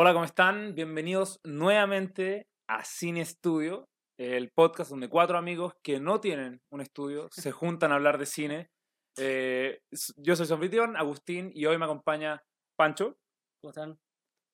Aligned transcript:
Hola, 0.00 0.12
¿cómo 0.12 0.24
están? 0.24 0.76
Bienvenidos 0.76 1.40
nuevamente 1.42 2.46
a 2.68 2.84
Cine 2.84 3.20
Estudio, 3.20 3.88
el 4.16 4.52
podcast 4.54 4.92
donde 4.92 5.08
cuatro 5.08 5.36
amigos 5.36 5.72
que 5.82 5.98
no 5.98 6.20
tienen 6.20 6.60
un 6.70 6.80
estudio 6.80 7.26
se 7.32 7.50
juntan 7.50 7.90
a 7.90 7.96
hablar 7.96 8.16
de 8.16 8.26
cine. 8.26 8.70
Eh, 9.16 9.80
yo 10.18 10.36
soy 10.36 10.46
su 10.46 10.54
anfitrión, 10.54 10.96
Agustín, 10.96 11.50
y 11.52 11.66
hoy 11.66 11.78
me 11.78 11.86
acompaña 11.86 12.40
Pancho, 12.76 13.16
¿Cómo 13.60 13.70
están? 13.70 13.98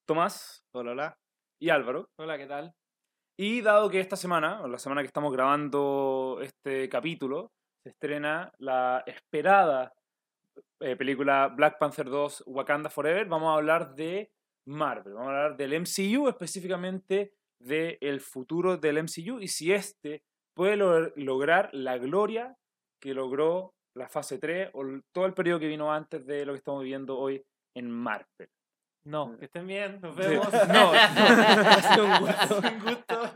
Tomás 0.08 0.64
Hola, 0.72 0.92
hola. 0.92 1.18
y 1.60 1.68
Álvaro. 1.68 2.08
Hola, 2.18 2.38
¿qué 2.38 2.46
tal? 2.46 2.72
Y 3.36 3.60
dado 3.60 3.90
que 3.90 4.00
esta 4.00 4.16
semana, 4.16 4.62
o 4.62 4.66
la 4.66 4.78
semana 4.78 5.02
que 5.02 5.08
estamos 5.08 5.30
grabando 5.30 6.38
este 6.40 6.88
capítulo, 6.88 7.52
se 7.82 7.90
estrena 7.90 8.50
la 8.56 9.02
esperada 9.04 9.92
eh, 10.80 10.96
película 10.96 11.48
Black 11.48 11.76
Panther 11.78 12.08
2 12.08 12.44
Wakanda 12.46 12.88
Forever, 12.88 13.26
vamos 13.26 13.50
a 13.50 13.56
hablar 13.56 13.94
de 13.94 14.30
Marvel, 14.66 15.12
vamos 15.14 15.28
a 15.28 15.44
hablar 15.44 15.56
del 15.56 15.72
MCU, 15.74 16.28
específicamente 16.28 17.34
del 17.60 18.20
futuro 18.20 18.76
del 18.76 18.98
MCU 18.98 19.40
y 19.40 19.48
si 19.48 19.72
este 19.72 20.22
puede 20.54 20.76
lo- 20.76 21.12
lograr 21.16 21.70
la 21.72 21.98
gloria 21.98 22.56
que 23.00 23.14
logró 23.14 23.74
la 23.96 24.08
fase 24.08 24.38
3 24.38 24.70
o 24.74 24.82
todo 25.12 25.26
el 25.26 25.34
periodo 25.34 25.60
que 25.60 25.68
vino 25.68 25.92
antes 25.92 26.26
de 26.26 26.44
lo 26.44 26.52
que 26.52 26.58
estamos 26.58 26.82
viviendo 26.82 27.16
hoy 27.18 27.42
en 27.76 27.90
Marvel. 27.90 28.48
No, 29.06 29.36
que 29.38 29.44
estén 29.46 29.66
bien, 29.66 30.00
nos 30.00 30.14
Sí. 30.16 30.22
vemos. 30.22 30.48
No, 30.68 30.92
ha 30.94 31.82
sido 31.94 32.04
un 32.06 32.18
gusto. 32.20 32.58
un 32.58 32.80
gusto. 32.80 33.34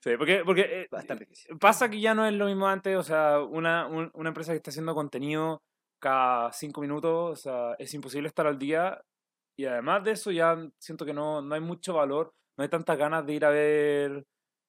Sí, 0.00 0.16
porque, 0.18 0.42
porque 0.44 0.62
eh, 0.82 0.88
Bastante 0.90 1.28
pasa 1.60 1.88
que 1.88 2.00
ya 2.00 2.12
no 2.14 2.26
es 2.26 2.32
lo 2.34 2.46
mismo 2.46 2.66
antes, 2.68 2.96
o 2.96 3.02
sea, 3.04 3.40
una, 3.40 3.86
un- 3.86 4.10
una 4.14 4.28
empresa 4.30 4.52
que 4.52 4.56
está 4.56 4.70
haciendo 4.70 4.94
contenido 4.94 5.62
cada 6.00 6.52
cinco 6.52 6.80
minutos, 6.80 7.30
o 7.32 7.36
sea, 7.36 7.74
es 7.78 7.94
imposible 7.94 8.26
estar 8.28 8.46
al 8.48 8.58
día 8.58 9.00
y 9.56 9.64
además 9.66 10.04
de 10.04 10.12
eso 10.12 10.30
ya 10.30 10.56
siento 10.78 11.04
que 11.04 11.12
no, 11.14 11.40
no 11.42 11.54
hay 11.54 11.60
mucho 11.60 11.94
valor, 11.94 12.32
no 12.56 12.62
hay 12.62 12.68
tantas 12.68 12.96
ganas 12.98 13.24
de 13.26 13.32
ir 13.34 13.44
a 13.44 13.50
ver, 13.50 14.24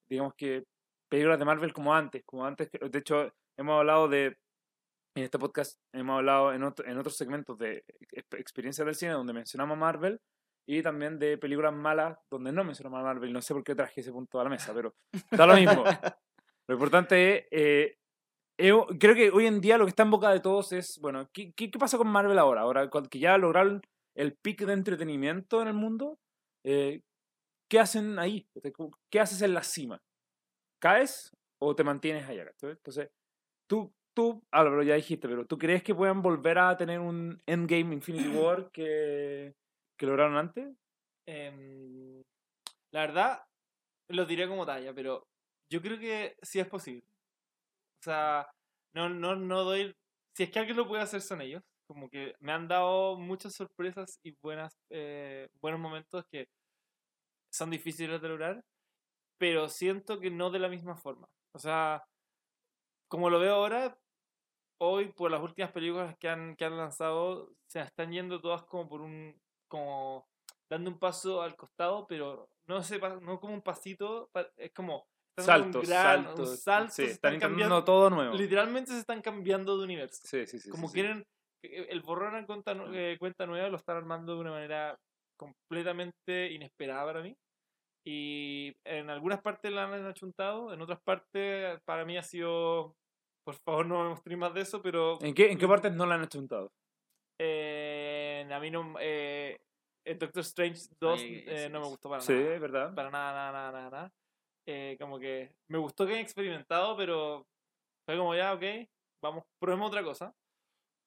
digamos 0.10 0.34
que, 0.36 0.64
películas 1.10 1.40
de 1.40 1.46
Marvel 1.46 1.74
como 1.74 1.94
antes, 1.94 2.24
como 2.26 2.46
antes, 2.46 2.70
de 2.72 3.00
hecho, 3.00 3.32
hemos 3.58 3.78
hablado 3.80 4.08
de, 4.08 4.38
en 5.16 5.24
este 5.24 5.38
podcast, 5.40 5.80
hemos 5.94 6.18
hablado 6.18 6.54
en, 6.54 6.64
otro- 6.64 6.86
en 6.88 6.98
otros 6.98 7.16
segmentos 7.16 7.58
de 7.58 7.84
exp- 8.12 8.40
experiencias 8.40 8.86
del 8.86 8.96
cine 8.96 9.12
donde 9.12 9.34
mencionamos 9.34 9.76
a 9.78 9.80
Marvel 9.80 10.20
y 10.68 10.82
también 10.82 11.20
de 11.20 11.38
películas 11.38 11.74
malas 11.74 12.18
donde 12.32 12.52
no 12.52 12.64
mencionamos 12.64 13.00
a 13.00 13.04
Marvel, 13.04 13.32
no 13.34 13.42
sé 13.42 13.54
por 13.54 13.64
qué 13.64 13.76
traje 13.76 14.02
ese 14.02 14.12
punto 14.12 14.40
a 14.40 14.44
la 14.44 14.50
mesa, 14.50 14.74
pero 14.74 14.96
da 15.32 15.46
lo 15.46 15.56
mismo. 15.56 15.84
Lo 16.68 16.76
importante 16.76 17.40
es, 17.40 17.46
eh, 17.52 17.98
eu- 18.58 18.88
creo 18.98 19.14
que 19.16 19.30
hoy 19.32 19.46
en 19.48 19.60
día 19.60 19.78
lo 19.78 19.84
que 19.86 19.90
está 19.90 20.04
en 20.04 20.12
boca 20.12 20.32
de 20.32 20.40
todos 20.40 20.72
es, 20.72 20.98
bueno, 21.02 21.30
¿qué, 21.34 21.52
qué, 21.54 21.70
qué 21.70 21.78
pasa 21.78 21.98
con 21.98 22.08
Marvel 22.08 22.40
ahora? 22.40 22.62
Ahora 22.62 22.90
que 23.10 23.20
ya 23.20 23.38
lograron 23.38 23.82
el 24.16 24.36
pic 24.36 24.66
de 24.66 24.74
entretenimiento 24.74 25.62
en 25.62 25.68
el 25.68 25.74
mundo, 25.74 26.20
eh, 26.64 27.02
¿qué 27.70 27.80
hacen 27.80 28.20
ahí? 28.20 28.48
¿Qué 29.10 29.20
haces 29.20 29.42
en 29.42 29.54
la 29.54 29.64
cima? 29.64 30.02
¿Caes 30.80 31.32
o 31.60 31.76
te 31.76 31.84
mantienes 31.84 32.28
allá? 32.28 32.46
Entonces, 32.62 33.10
tú, 33.68 33.94
tú, 34.14 34.44
Álvaro, 34.52 34.84
ya 34.84 34.96
dijiste, 34.96 35.28
pero 35.28 35.46
¿tú 35.46 35.58
crees 35.58 35.84
que 35.84 35.96
puedan 35.96 36.22
volver 36.22 36.60
a 36.60 36.78
tener 36.78 37.00
un 37.00 37.42
Endgame 37.46 37.96
Infinity 37.96 38.28
War 38.38 38.70
que, 38.72 39.56
que 39.98 40.06
lograron 40.06 40.38
antes? 40.38 40.76
Em, 41.26 42.22
la 42.92 43.02
verdad, 43.02 43.44
lo 44.10 44.26
diré 44.26 44.48
como 44.48 44.66
talla, 44.66 44.94
pero 44.94 45.28
yo 45.70 45.82
creo 45.82 45.98
que 45.98 46.36
sí 46.42 46.60
es 46.60 46.68
posible. 46.68 47.08
O 48.02 48.04
sea, 48.04 48.48
no, 48.94 49.10
no, 49.10 49.36
no 49.36 49.64
doy. 49.64 49.96
Si 50.36 50.44
es 50.44 50.52
que 50.52 50.60
alguien 50.60 50.78
lo 50.78 50.88
puede 50.88 51.02
hacer, 51.02 51.22
son 51.22 51.42
ellos. 51.42 51.64
Como 51.94 52.10
que 52.10 52.36
me 52.40 52.52
han 52.52 52.68
dado 52.68 53.18
muchas 53.18 53.54
sorpresas 53.54 54.20
y 54.24 54.36
buenas, 54.42 54.80
eh, 54.90 55.48
buenos 55.62 55.80
momentos 55.80 56.26
que 56.26 56.50
son 57.52 57.70
difíciles 57.70 58.20
de 58.20 58.30
lograr, 58.30 58.66
pero 59.38 59.70
siento 59.70 60.20
que 60.20 60.32
no 60.32 60.50
de 60.50 60.58
la 60.58 60.70
misma 60.70 60.96
forma. 60.96 61.30
O 61.52 61.60
sea, 61.60 62.04
como 63.08 63.30
lo 63.30 63.40
veo 63.40 63.54
ahora, 63.54 63.96
hoy 64.80 65.10
por 65.14 65.30
las 65.30 65.42
últimas 65.42 65.72
películas 65.72 66.18
que 66.18 66.30
han, 66.30 66.56
que 66.56 66.66
han 66.66 66.78
lanzado, 66.78 67.54
se 67.68 67.80
están 67.82 68.12
yendo 68.12 68.42
todas 68.42 68.64
como 68.64 68.90
por 68.90 69.02
un, 69.02 69.40
como 69.68 70.28
dando 70.68 70.90
un 70.90 70.98
paso 70.98 71.44
al 71.44 71.56
costado, 71.56 72.08
pero 72.08 72.50
no, 72.66 72.82
se, 72.82 72.98
no 72.98 73.40
como 73.40 73.54
un 73.54 73.62
pasito, 73.62 74.30
pa- 74.32 74.50
es 74.58 74.72
como 74.72 75.06
Saltos, 75.38 75.88
gran- 75.88 76.26
saltos. 76.26 76.50
un 76.50 76.58
salto, 76.58 76.94
sí, 76.94 77.04
están 77.04 77.34
están 77.36 77.50
cambiando, 77.50 77.84
todo 77.84 78.10
nuevo. 78.10 78.36
literalmente 78.36 78.92
se 78.92 79.00
están 79.00 79.22
cambiando 79.22 79.78
de 79.78 79.84
universo. 79.84 80.22
Sí, 80.26 80.46
sí, 80.46 80.60
sí. 80.60 80.70
como 80.70 80.92
quieren, 80.92 81.26
el 81.64 82.02
borrón 82.02 82.36
en 82.36 82.46
cuenta, 82.46 82.74
eh, 82.94 83.18
cuenta 83.20 83.46
nueva 83.46 83.70
lo 83.70 83.78
están 83.78 83.98
armando 83.98 84.36
de 84.36 84.42
una 84.42 84.52
manera 84.52 85.00
completamente 85.38 86.52
inesperada 86.52 87.06
para 87.06 87.22
mí. 87.22 87.36
Y 88.06 88.76
en 88.84 89.10
algunas 89.10 89.42
partes 89.42 89.72
la 89.72 89.86
han 89.86 90.06
achuntado, 90.06 90.74
en 90.74 90.82
otras 90.82 91.00
partes 91.02 91.80
para 91.86 92.04
mí 92.04 92.18
ha 92.18 92.24
sido, 92.24 92.96
por 93.46 93.56
favor 93.66 93.86
no 93.86 94.04
me 94.04 94.10
mostréis 94.10 94.38
más 94.38 94.54
de 94.54 94.62
eso, 94.62 94.82
pero 94.82 95.20
¿En 95.22 95.34
qué, 95.34 95.52
¿En 95.52 95.58
qué 95.58 95.68
partes 95.68 95.94
no 95.94 96.06
la 96.06 96.16
han 96.16 96.24
achuntado? 96.24 96.72
eh, 97.40 98.48
a 98.52 98.60
mí 98.60 98.70
no, 98.72 98.96
eh, 99.00 99.58
el 100.06 100.20
Doctor 100.20 100.42
Strange 100.42 100.82
2 101.00 101.22
Ay, 101.22 101.44
eh, 101.48 101.66
sí, 101.66 101.72
no 101.72 101.80
me 101.80 101.86
sí. 101.86 101.92
gustó 101.92 102.10
para 102.10 102.22
Sí, 102.22 102.34
nada. 102.34 102.60
¿verdad? 102.60 102.96
Para 102.96 103.10
nada, 103.10 103.32
nada, 103.34 103.52
nada, 103.52 103.72
nada. 103.72 103.90
nada. 103.90 104.12
Eh, 104.66 104.98
como 105.00 105.20
que 105.20 105.56
me 105.70 105.78
gustó 105.78 106.06
que 106.06 106.14
hayan 106.14 106.24
experimentado, 106.24 106.96
pero 106.96 107.46
fue 108.06 108.18
como 108.18 108.36
ya, 108.36 108.54
ok, 108.54 108.64
vamos, 109.22 109.44
probemos 109.60 109.88
otra 109.90 110.04
cosa. 110.04 110.34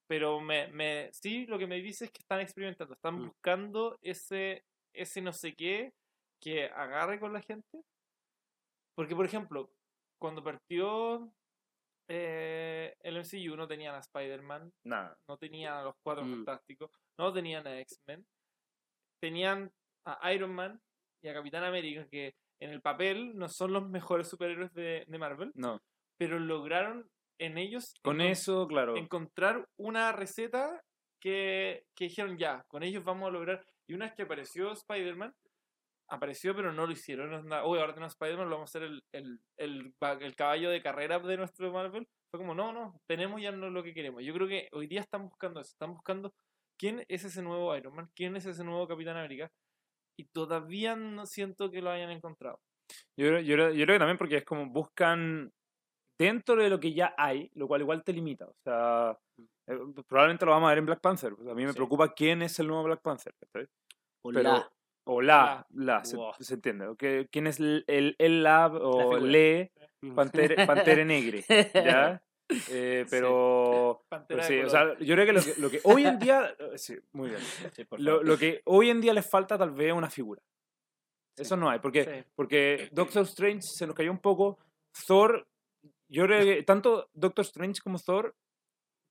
Pero 0.09 0.41
me, 0.41 0.69
me, 0.69 1.11
sí, 1.13 1.47
lo 1.47 1.59
que 1.59 1.67
me 1.67 1.81
dice 1.81 2.05
es 2.07 2.11
que 2.13 2.21
están 2.21 2.41
experimentando, 2.41 2.95
están 2.95 3.17
Mm. 3.17 3.27
buscando 3.27 3.99
ese, 4.03 4.65
ese 4.95 5.21
no 5.21 5.33
sé 5.33 5.55
qué 5.55 5.93
que 6.41 6.67
agarre 6.67 7.19
con 7.19 7.33
la 7.33 7.41
gente. 7.43 7.83
Porque, 8.95 9.15
por 9.17 9.25
ejemplo, 9.27 9.71
cuando 10.19 10.43
partió 10.45 11.31
eh, 12.09 12.95
el 13.01 13.17
MCU 13.17 13.57
no 13.57 13.67
tenían 13.67 13.95
a 13.97 13.99
Spider-Man, 13.99 14.73
no 14.85 15.37
tenían 15.39 15.75
a 15.75 15.83
los 15.83 15.95
Cuatro 16.05 16.25
Mm. 16.25 16.35
Fantásticos, 16.37 16.91
no 17.19 17.33
tenían 17.33 17.67
a 17.67 17.81
X-Men, 17.81 18.25
tenían 19.21 19.73
a 20.07 20.33
Iron 20.33 20.55
Man 20.55 20.81
y 21.23 21.29
a 21.29 21.35
Capitán 21.35 21.65
América, 21.65 22.07
que 22.09 22.35
en 22.61 22.71
el 22.71 22.81
papel 22.81 23.37
no 23.37 23.49
son 23.49 23.73
los 23.73 23.89
mejores 23.89 24.29
superhéroes 24.29 24.73
de, 24.73 25.05
de 25.07 25.19
Marvel, 25.19 25.51
No. 25.57 25.81
pero 26.17 26.39
lograron 26.39 27.11
en 27.39 27.59
ellos 27.59 27.95
Con 28.03 28.19
encon- 28.19 28.31
eso, 28.31 28.67
claro. 28.67 28.97
encontrar 28.97 29.67
una 29.79 30.13
receta 30.13 30.81
que, 31.21 31.85
que 31.97 32.05
dijeron 32.07 32.37
ya, 32.39 32.63
con 32.69 32.83
ellos 32.83 33.05
vamos 33.05 33.29
a 33.29 33.33
lograr. 33.33 33.65
Y 33.89 33.95
una 33.95 34.07
vez 34.07 34.15
que 34.15 34.23
apareció 34.23 34.73
Spider-Man, 34.73 35.33
apareció 36.09 36.55
pero 36.55 36.73
no 36.73 36.87
lo 36.87 36.93
hicieron. 36.93 37.47
No 37.47 37.69
"Uy, 37.69 37.79
ahora 37.79 37.95
tenemos 37.95 38.13
Spider-Man, 38.13 38.49
lo 38.49 38.57
vamos 38.57 38.75
a 38.75 38.79
hacer 38.79 38.89
el, 38.89 39.03
el, 39.13 39.41
el, 39.59 39.95
el 40.21 40.37
caballo 40.37 40.71
de 40.71 40.83
carrera 40.83 41.19
de 41.19 41.37
nuestro 41.37 41.73
Marvel. 41.73 42.07
Fue 42.31 42.41
como, 42.41 42.55
no, 42.55 42.73
no, 42.73 43.01
tenemos 43.09 43.41
ya 43.41 43.53
no 43.53 43.71
lo 43.71 43.83
que 43.83 43.95
queremos. 43.95 44.23
Yo 44.25 44.35
creo 44.35 44.49
que 44.49 44.69
hoy 44.73 44.87
día 44.89 45.01
están 45.01 45.29
buscando 45.29 45.61
eso, 45.61 45.71
están 45.71 45.93
buscando 45.95 46.33
quién 46.79 47.05
es 47.09 47.25
ese 47.25 47.43
nuevo 47.43 47.75
Iron 47.77 47.95
Man, 47.95 48.09
quién 48.15 48.37
es 48.37 48.47
ese 48.47 48.65
nuevo 48.65 48.87
Capitán 48.89 49.17
América. 49.17 49.51
Y 50.19 50.25
todavía 50.33 50.97
no 50.97 51.27
siento 51.27 51.71
que 51.71 51.83
lo 51.83 51.91
hayan 51.91 52.11
encontrado. 52.11 52.59
Yo, 53.19 53.39
yo, 53.41 53.57
yo 53.71 53.85
creo 53.85 53.95
que 53.95 53.99
también 53.99 54.19
porque 54.19 54.37
es 54.39 54.45
como 54.45 54.67
buscan 54.67 55.51
dentro 56.19 56.57
de 56.57 56.71
lo 56.71 56.81
que 56.81 56.93
ya 56.93 57.15
hay, 57.17 57.51
lo 57.55 57.67
cual 57.69 57.81
igual 57.83 58.03
te 58.05 58.13
limita. 58.13 58.47
O 58.47 58.55
sea, 58.65 59.19
eh, 59.67 59.79
probablemente 60.07 60.45
lo 60.47 60.53
vamos 60.53 60.67
a 60.69 60.71
ver 60.71 60.79
en 60.79 60.87
Black 60.87 61.01
Panther. 61.01 61.35
pues, 61.35 61.49
a 61.49 61.55
mí 61.55 61.65
me 61.65 61.73
Sí. 61.73 61.77
preocupa 61.77 62.13
quién 62.15 62.43
es 62.43 62.59
el 62.59 62.67
nuevo 62.69 62.85
Black 62.85 63.01
Panther. 63.03 63.35
¿cachai? 63.41 63.69
Hola. 64.23 64.41
Pero- 64.43 64.73
o 65.09 65.23
la, 65.23 65.65
la, 65.71 66.05
se, 66.05 66.17
Wow. 66.17 66.33
se 66.41 66.55
entiende. 66.55 67.29
¿Quién 67.31 67.47
es 67.47 67.61
el, 67.61 67.85
el, 67.87 68.17
el 68.19 68.43
lab 68.43 68.75
o 68.75 68.99
figura. 69.13 69.21
le 69.21 69.73
Mm. 70.03 70.15
Pantere, 70.15 70.67
Pantere 70.67 71.05
Negre? 71.05 71.45
¿Ya? 71.75 72.23
Eh, 72.71 73.05
pero, 73.11 74.05
Pantera 74.09 74.45
sí, 74.45 74.57
o 74.61 74.71
sea, 74.71 74.97
yo 75.01 75.15
creo 75.17 75.27
que 75.27 75.33
lo 75.33 75.41
que, 75.43 75.55
lo 75.61 75.69
que 75.69 75.81
hoy 75.83 76.07
en 76.07 76.17
día, 76.21 76.55
eh, 76.61 76.79
sí, 76.79 76.97
muy 77.13 77.31
bien. 77.31 77.41
Sí, 77.73 77.85
Lo, 77.99 78.23
lo 78.23 78.39
que 78.39 78.63
hoy 78.67 78.89
en 78.91 79.01
día 79.01 79.13
les 79.13 79.29
falta 79.29 79.59
tal 79.59 79.73
vez 79.73 79.93
una 79.93 80.09
figura. 80.09 80.41
Eso 81.37 81.57
no 81.57 81.69
hay, 81.69 81.81
porque, 81.81 82.05
Sí. 82.05 82.31
porque 82.37 82.89
Doctor 82.93 83.25
Strange 83.25 83.63
se 83.63 83.85
nos 83.87 83.97
cayó 83.97 84.13
un 84.13 84.21
poco. 84.21 84.59
Thor, 85.09 85.45
yo 86.09 86.25
creo 86.25 86.45
que 86.45 86.63
tanto 86.63 87.09
Doctor 87.15 87.45
Strange 87.45 87.81
como 87.83 87.99
Thor, 87.99 88.35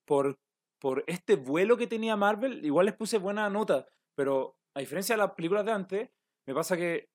por, 0.07 0.37
por 0.79 1.03
este 1.07 1.35
vuelo 1.35 1.77
que 1.77 1.87
tenía 1.87 2.15
Marvel, 2.15 2.63
igual 2.65 2.85
les 2.87 2.95
puse 2.95 3.17
buena 3.17 3.49
nota, 3.49 3.87
pero 4.15 4.55
a 4.75 4.79
diferencia 4.79 5.15
de 5.15 5.21
las 5.21 5.31
películas 5.33 5.65
de 5.65 5.71
antes, 5.71 6.09
me 6.47 6.53
pasa 6.53 6.77
que 6.77 7.07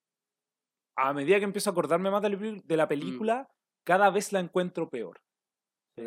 a 0.97 1.13
medida 1.13 1.39
que 1.39 1.45
empiezo 1.45 1.71
a 1.71 1.73
acordarme 1.73 2.11
más 2.11 2.23
de 2.23 2.31
la, 2.31 2.77
la 2.77 2.89
película, 2.89 3.49
cada 3.87 4.11
vez 4.11 4.33
la 4.33 4.41
encuentro 4.41 4.89
peor. 4.91 5.21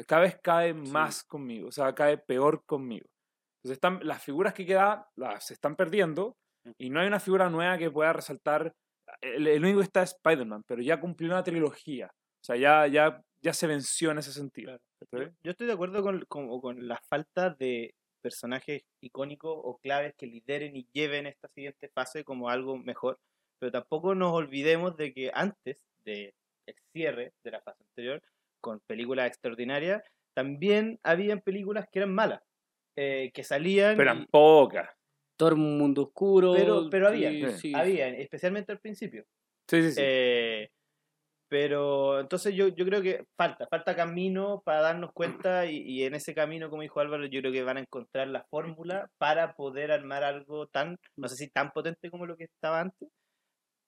Cada 0.07 0.21
vez 0.23 0.39
cae 0.41 0.73
Sí. 0.73 0.91
más 0.91 1.23
conmigo, 1.23 1.67
o 1.67 1.71
sea, 1.71 1.93
cae 1.93 2.17
peor 2.17 2.63
conmigo. 2.65 3.05
Entonces 3.57 3.77
están, 3.77 3.99
las 4.03 4.23
figuras 4.23 4.53
que 4.53 4.65
quedan 4.65 5.03
las 5.15 5.45
se 5.47 5.53
están 5.53 5.75
perdiendo 5.75 6.35
y 6.77 6.89
no 6.89 6.99
hay 6.99 7.07
una 7.07 7.19
figura 7.19 7.49
nueva 7.49 7.77
que 7.77 7.91
pueda 7.91 8.13
resaltar. 8.13 8.73
El, 9.21 9.47
el 9.47 9.63
único 9.63 9.79
que 9.79 9.85
está 9.85 10.03
es 10.03 10.13
Spider-Man, 10.13 10.63
pero 10.67 10.81
ya 10.81 10.99
cumplió 10.99 11.29
una 11.31 11.43
trilogía. 11.43 12.07
O 12.07 12.45
sea, 12.45 12.55
ya, 12.55 12.87
ya, 12.87 13.21
ya 13.43 13.53
se 13.53 13.67
venció 13.67 14.11
en 14.11 14.17
ese 14.17 14.31
sentido. 14.31 14.79
Yo 15.11 15.51
estoy 15.51 15.67
de 15.67 15.73
acuerdo 15.73 16.01
con, 16.01 16.25
con, 16.25 16.59
con 16.61 16.87
la 16.87 16.99
falta 17.09 17.49
de 17.49 17.93
personajes 18.21 18.83
icónicos 19.01 19.53
o 19.53 19.77
claves 19.79 20.15
que 20.17 20.25
lideren 20.25 20.75
y 20.77 20.87
lleven 20.93 21.27
esta 21.27 21.49
siguiente 21.49 21.89
fase 21.89 22.23
como 22.23 22.49
algo 22.49 22.77
mejor. 22.77 23.19
Pero 23.59 23.71
tampoco 23.71 24.15
nos 24.15 24.31
olvidemos 24.31 24.95
de 24.95 25.13
que 25.13 25.29
antes 25.33 25.77
del 26.05 26.33
cierre 26.93 27.33
de 27.43 27.51
la 27.51 27.61
fase 27.61 27.83
anterior, 27.83 28.23
con 28.61 28.79
películas 28.87 29.27
extraordinarias, 29.27 30.01
también 30.33 30.99
habían 31.03 31.41
películas 31.41 31.87
que 31.91 31.99
eran 31.99 32.13
malas, 32.13 32.41
eh, 32.95 33.29
que 33.33 33.43
salían... 33.43 33.97
Pero 33.97 34.09
y- 34.09 34.13
eran 34.13 34.27
pocas. 34.27 34.89
Thor 35.35 35.55
Mundo 35.57 36.03
Oscuro. 36.03 36.53
pero, 36.53 36.89
pero 36.89 37.07
había, 37.09 37.29
sí, 37.29 37.57
sí. 37.57 37.73
había, 37.75 38.07
especialmente 38.07 38.71
al 38.71 38.79
principio. 38.79 39.25
Sí, 39.67 39.81
sí, 39.81 39.91
sí. 39.91 40.01
Eh, 40.01 40.71
pero 41.53 42.19
entonces 42.19 42.55
yo, 42.55 42.69
yo 42.69 42.83
creo 42.83 43.03
que 43.03 43.25
falta, 43.37 43.67
falta 43.67 43.95
camino 43.95 44.63
para 44.65 44.81
darnos 44.81 45.11
cuenta 45.13 45.67
y, 45.67 45.83
y 45.83 46.03
en 46.03 46.15
ese 46.15 46.33
camino, 46.33 46.67
como 46.71 46.81
dijo 46.81 46.99
Álvaro, 46.99 47.27
yo 47.27 47.41
creo 47.41 47.51
que 47.53 47.61
van 47.61 47.77
a 47.77 47.81
encontrar 47.81 48.27
la 48.27 48.43
fórmula 48.49 49.07
para 49.19 49.53
poder 49.53 49.91
armar 49.91 50.23
algo 50.23 50.65
tan, 50.65 50.97
no 51.15 51.27
sé 51.27 51.35
si 51.35 51.49
tan 51.51 51.69
potente 51.69 52.09
como 52.09 52.25
lo 52.25 52.37
que 52.37 52.45
estaba 52.45 52.79
antes, 52.79 53.07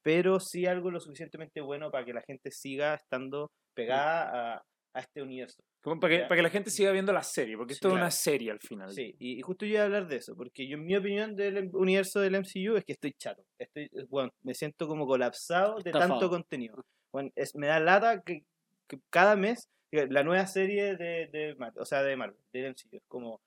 pero 0.04 0.40
sí 0.40 0.68
algo 0.68 0.92
lo 0.92 1.00
suficientemente 1.00 1.60
bueno 1.60 1.90
para 1.90 2.06
que 2.06 2.14
la 2.14 2.22
gente 2.22 2.52
siga 2.52 2.94
estando 2.94 3.50
pegada 3.74 4.58
a, 4.58 4.64
a 4.94 5.00
este 5.00 5.24
universo. 5.24 5.64
Como 5.82 6.00
para, 6.00 6.18
que, 6.18 6.22
para 6.26 6.36
que 6.36 6.44
la 6.44 6.50
gente 6.52 6.70
siga 6.70 6.92
viendo 6.92 7.14
la 7.14 7.24
serie, 7.24 7.58
porque 7.58 7.74
Sí, 7.74 7.78
esto 7.78 7.88
es 7.88 7.94
claro. 7.94 8.06
una 8.06 8.12
serie 8.12 8.52
al 8.52 8.60
final. 8.60 8.92
Sí, 8.92 9.16
y, 9.18 9.40
y 9.40 9.42
justo 9.42 9.66
yo 9.66 9.72
iba 9.74 9.82
a 9.82 9.86
hablar 9.86 10.08
de 10.08 10.18
eso, 10.18 10.36
porque 10.36 10.68
yo, 10.68 10.78
en 10.78 10.86
mi 10.86 10.96
opinión 10.96 11.36
del 11.36 11.58
em- 11.58 11.72
universo 11.74 12.20
del 12.20 12.36
MCU 12.36 12.76
es 12.76 12.86
que 12.86 12.94
estoy 12.94 13.14
chato. 13.14 13.42
Estoy, 13.58 13.90
bueno, 14.08 14.30
me 14.44 14.54
siento 14.54 14.88
como 14.88 15.08
colapsado 15.08 15.80
de 15.82 15.92
tanto 15.92 16.30
contenido. 16.30 16.76
Bueno, 17.16 17.32
es, 17.36 17.56
me 17.56 17.68
da 17.68 17.80
lata 17.80 18.22
que, 18.24 18.44
que 18.90 19.00
cada 19.10 19.38
mes 19.38 19.70
la 19.92 20.24
nueva 20.24 20.46
serie 20.48 20.98
de, 20.98 21.28
de 21.32 21.56
Marvel, 21.58 21.82
o 21.82 21.86
sea, 21.86 22.04
de 22.04 22.18
Marvel, 22.18 22.38
del 22.52 22.66
MCU, 22.72 22.98
es 22.98 23.04
como, 23.08 23.40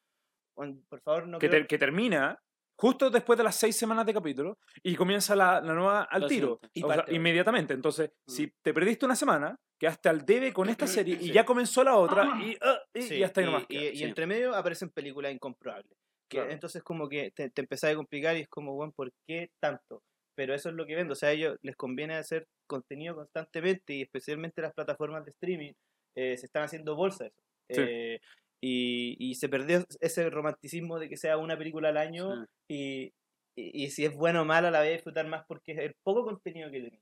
bueno, 0.57 0.79
por 0.89 1.03
favor, 1.03 1.27
no 1.29 1.39
que, 1.39 1.51
ter- 1.51 1.67
que 1.67 1.77
termina 1.77 2.39
justo 2.81 3.11
después 3.11 3.37
de 3.37 3.45
las 3.45 3.57
seis 3.57 3.77
semanas 3.77 4.07
de 4.07 4.15
capítulo 4.15 4.57
y 4.83 4.97
comienza 4.97 5.37
la, 5.37 5.61
la 5.61 5.75
nueva 5.75 6.05
al 6.05 6.23
La 6.23 6.29
tiro. 6.29 6.61
Y 6.73 6.83
o 6.83 6.91
sea, 6.91 7.05
inmediatamente. 7.09 7.75
Entonces, 7.75 8.11
Mm. 8.27 8.31
si 8.31 8.51
te 8.65 8.73
perdiste 8.73 9.05
una 9.05 9.17
semana, 9.17 9.55
quedaste 9.79 10.09
al 10.09 10.25
debe 10.25 10.51
con 10.55 10.71
esta 10.71 10.87
serie 10.87 11.17
y 11.21 11.27
Sí. 11.27 11.33
ya 11.33 11.45
comenzó 11.45 11.85
la 11.85 11.97
otra 11.97 12.25
y, 12.43 12.57
ah, 12.63 12.79
y, 12.95 13.03
Sí, 13.03 13.15
y 13.17 13.23
hasta 13.23 13.41
ahí 13.43 13.47
nomás 13.47 13.67
y- 13.69 13.77
y 13.89 13.97
sí. 13.97 14.05
entre 14.05 14.27
medio 14.27 14.55
aparecen 14.55 14.89
películas 14.89 15.31
incomprobables. 15.35 15.93
Que 16.31 16.39
Claro. 16.39 16.51
Entonces 16.53 16.83
como 16.83 17.07
que 17.11 17.31
te, 17.33 17.51
te 17.51 17.61
empezás 17.61 17.93
a 17.93 17.97
complicar 17.97 18.35
y 18.39 18.41
es 18.41 18.49
como, 18.49 18.75
bueno, 18.75 18.93
¿por 18.97 19.11
qué 19.27 19.51
tanto? 19.61 20.03
Pero 20.39 20.55
eso 20.55 20.69
es 20.69 20.77
lo 20.77 20.87
que 20.87 20.95
vendo. 20.95 21.15
O 21.15 21.17
sea, 21.17 21.31
a 21.31 21.33
ellos 21.33 21.57
les 21.63 21.75
conviene 21.75 22.15
hacer 22.15 22.47
contenido 22.69 23.17
constantemente 23.17 23.95
y 23.95 24.03
especialmente 24.03 24.63
las 24.63 24.73
plataformas 24.73 25.25
de 25.25 25.33
streaming 25.33 25.73
eh, 26.17 26.37
se 26.37 26.47
están 26.47 26.63
haciendo 26.63 26.95
bolsa 26.95 27.27
eso. 27.27 27.43
Sí. 27.69 27.81
Eh, 27.83 28.21
y, 28.63 29.17
y 29.19 29.35
se 29.35 29.49
perdió 29.49 29.85
ese 30.01 30.31
romanticismo 30.31 30.99
de 31.01 31.09
que 31.09 31.17
sea 31.17 31.39
una 31.39 31.59
película 31.59 31.89
al 31.89 31.97
año 31.97 32.47
y, 32.69 33.13
y, 33.57 33.85
y 33.85 33.91
si 33.91 34.05
es 34.05 34.15
buena 34.15 34.43
o 34.43 34.45
mala 34.45 34.71
la 34.71 34.79
voy 34.81 34.89
a 34.89 34.93
disfrutar 34.93 35.27
más 35.27 35.45
porque 35.49 35.73
es 35.73 35.79
el 35.79 35.95
poco 36.05 36.25
contenido 36.25 36.71
que 36.71 36.81
tenía. 36.83 37.01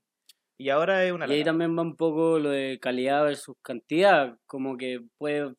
Y 0.59 0.69
ahora 0.69 1.05
es 1.05 1.11
una 1.11 1.27
Y 1.27 1.33
ahí 1.33 1.43
también 1.43 1.77
va 1.77 1.83
un 1.83 1.95
poco 1.95 2.39
lo 2.39 2.49
de 2.49 2.79
calidad 2.81 3.23
versus 3.23 3.55
cantidad, 3.61 4.37
como 4.47 4.77
que 4.77 5.01
puede 5.19 5.53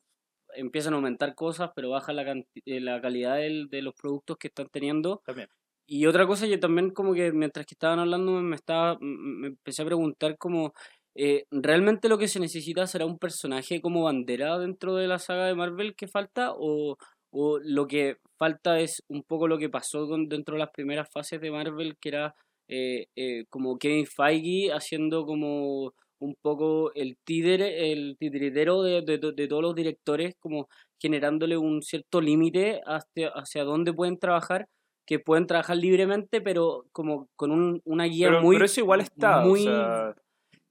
empiezan 0.55 0.93
a 0.93 0.97
aumentar 0.97 1.35
cosas, 1.35 1.71
pero 1.75 1.91
baja 1.91 2.11
la, 2.11 2.23
eh, 2.65 2.79
la 2.81 2.99
calidad 3.01 3.37
del- 3.37 3.69
de 3.69 3.81
los 3.81 3.93
productos 3.93 4.37
que 4.37 4.47
están 4.47 4.67
teniendo. 4.69 5.21
También. 5.25 5.47
Y 5.91 6.05
otra 6.05 6.27
cosa, 6.27 6.45
yo 6.45 6.59
también 6.59 6.91
como 6.91 7.13
que 7.15 7.31
mientras 7.31 7.65
que 7.65 7.73
estaban 7.73 7.97
hablando 7.99 8.31
me, 8.33 8.55
estaba, 8.55 8.97
me 9.01 9.47
empecé 9.47 9.81
a 9.81 9.85
preguntar 9.85 10.37
como, 10.37 10.73
eh, 11.15 11.45
¿realmente 11.49 12.09
lo 12.09 12.19
que 12.19 12.27
se 12.27 12.39
necesita 12.39 12.85
será 12.85 13.05
un 13.07 13.17
personaje 13.17 13.81
como 13.81 14.03
bandera 14.03 14.59
dentro 14.59 14.95
de 14.95 15.07
la 15.07 15.17
saga 15.17 15.47
de 15.47 15.55
Marvel 15.55 15.95
que 15.95 16.07
falta? 16.07 16.51
¿O, 16.55 16.97
o 17.31 17.59
lo 17.59 17.87
que 17.87 18.17
falta 18.37 18.79
es 18.79 19.03
un 19.07 19.23
poco 19.23 19.47
lo 19.47 19.57
que 19.57 19.69
pasó 19.69 20.07
con, 20.07 20.29
dentro 20.29 20.53
de 20.55 20.59
las 20.59 20.69
primeras 20.71 21.09
fases 21.11 21.41
de 21.41 21.49
Marvel, 21.51 21.97
que 21.99 22.09
era 22.09 22.35
eh, 22.67 23.07
eh, 23.15 23.45
como 23.49 23.79
Kevin 23.79 24.05
Feige 24.05 24.71
haciendo 24.71 25.25
como 25.25 25.93
un 26.19 26.35
poco 26.41 26.91
el 26.93 27.17
títere, 27.23 27.91
el 27.91 28.15
titiritero 28.19 28.83
de, 28.83 29.01
de, 29.01 29.17
de 29.17 29.47
todos 29.47 29.63
los 29.63 29.73
directores, 29.75 30.35
como 30.39 30.67
generándole 30.99 31.57
un 31.57 31.81
cierto 31.81 32.21
límite 32.21 32.81
hacia, 32.85 33.29
hacia 33.29 33.63
dónde 33.63 33.91
pueden 33.93 34.19
trabajar, 34.19 34.67
que 35.09 35.17
pueden 35.17 35.47
trabajar 35.47 35.75
libremente, 35.75 36.39
pero 36.39 36.85
como 36.91 37.29
con 37.35 37.49
un- 37.49 37.81
una 37.83 38.03
guía 38.03 38.27
Pero, 38.27 38.43
muy... 38.43 38.57
pero 38.57 38.65
eso 38.65 38.79
igual 38.81 39.01
está. 39.01 39.41
muy- 39.43 39.61
o 39.61 39.63
sea, 39.63 40.15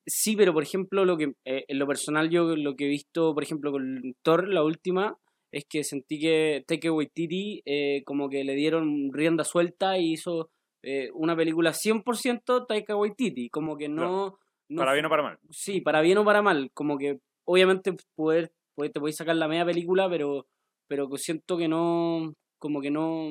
Sí, 0.07 0.37
pero 0.37 0.53
por 0.53 0.63
ejemplo, 0.63 1.05
lo 1.05 1.17
que 1.17 1.33
eh, 1.45 1.65
en 1.67 1.79
lo 1.81 1.87
personal 1.89 2.31
yo 2.31 2.55
lo 2.57 2.77
que 2.77 2.85
he 2.87 2.89
visto, 2.89 3.35
por 3.35 3.43
ejemplo, 3.43 3.73
con 3.73 4.15
Thor, 4.23 4.47
la 4.49 4.63
última, 4.63 5.19
es 5.53 5.65
que 5.69 5.83
sentí 5.83 6.21
que 6.21 6.63
Taika 6.69 6.93
Waititi 6.93 7.63
eh, 7.67 8.05
como 8.07 8.29
que 8.31 8.45
le 8.45 8.55
dieron 8.55 9.13
rienda 9.13 9.43
suelta 9.43 9.99
y 9.99 10.13
hizo 10.13 10.51
eh, 10.85 11.11
una 11.15 11.35
película 11.35 11.73
100% 11.73 12.65
Taika 12.65 12.95
Waititi, 12.95 13.51
como 13.51 13.77
que 13.77 13.89
no... 13.89 14.39
no 14.69 14.79
para 14.79 14.93
bien 14.93 15.07
o 15.07 15.11
para 15.11 15.23
mal. 15.25 15.39
Sí, 15.51 15.81
para 15.81 16.01
bien 16.01 16.19
o 16.19 16.25
para 16.25 16.43
mal, 16.43 16.71
como 16.75 16.97
que 16.97 17.19
obviamente 17.45 17.93
poder, 18.15 18.53
poder- 18.77 18.93
te 18.93 19.01
podéis 19.01 19.17
sacar 19.17 19.35
la 19.35 19.49
media 19.49 19.67
película, 19.67 20.09
pero, 20.09 20.47
pero 20.87 21.09
siento 21.17 21.59
que 21.59 21.67
no, 21.67 22.35
como 22.61 22.81
que 22.81 22.93
no, 22.93 23.31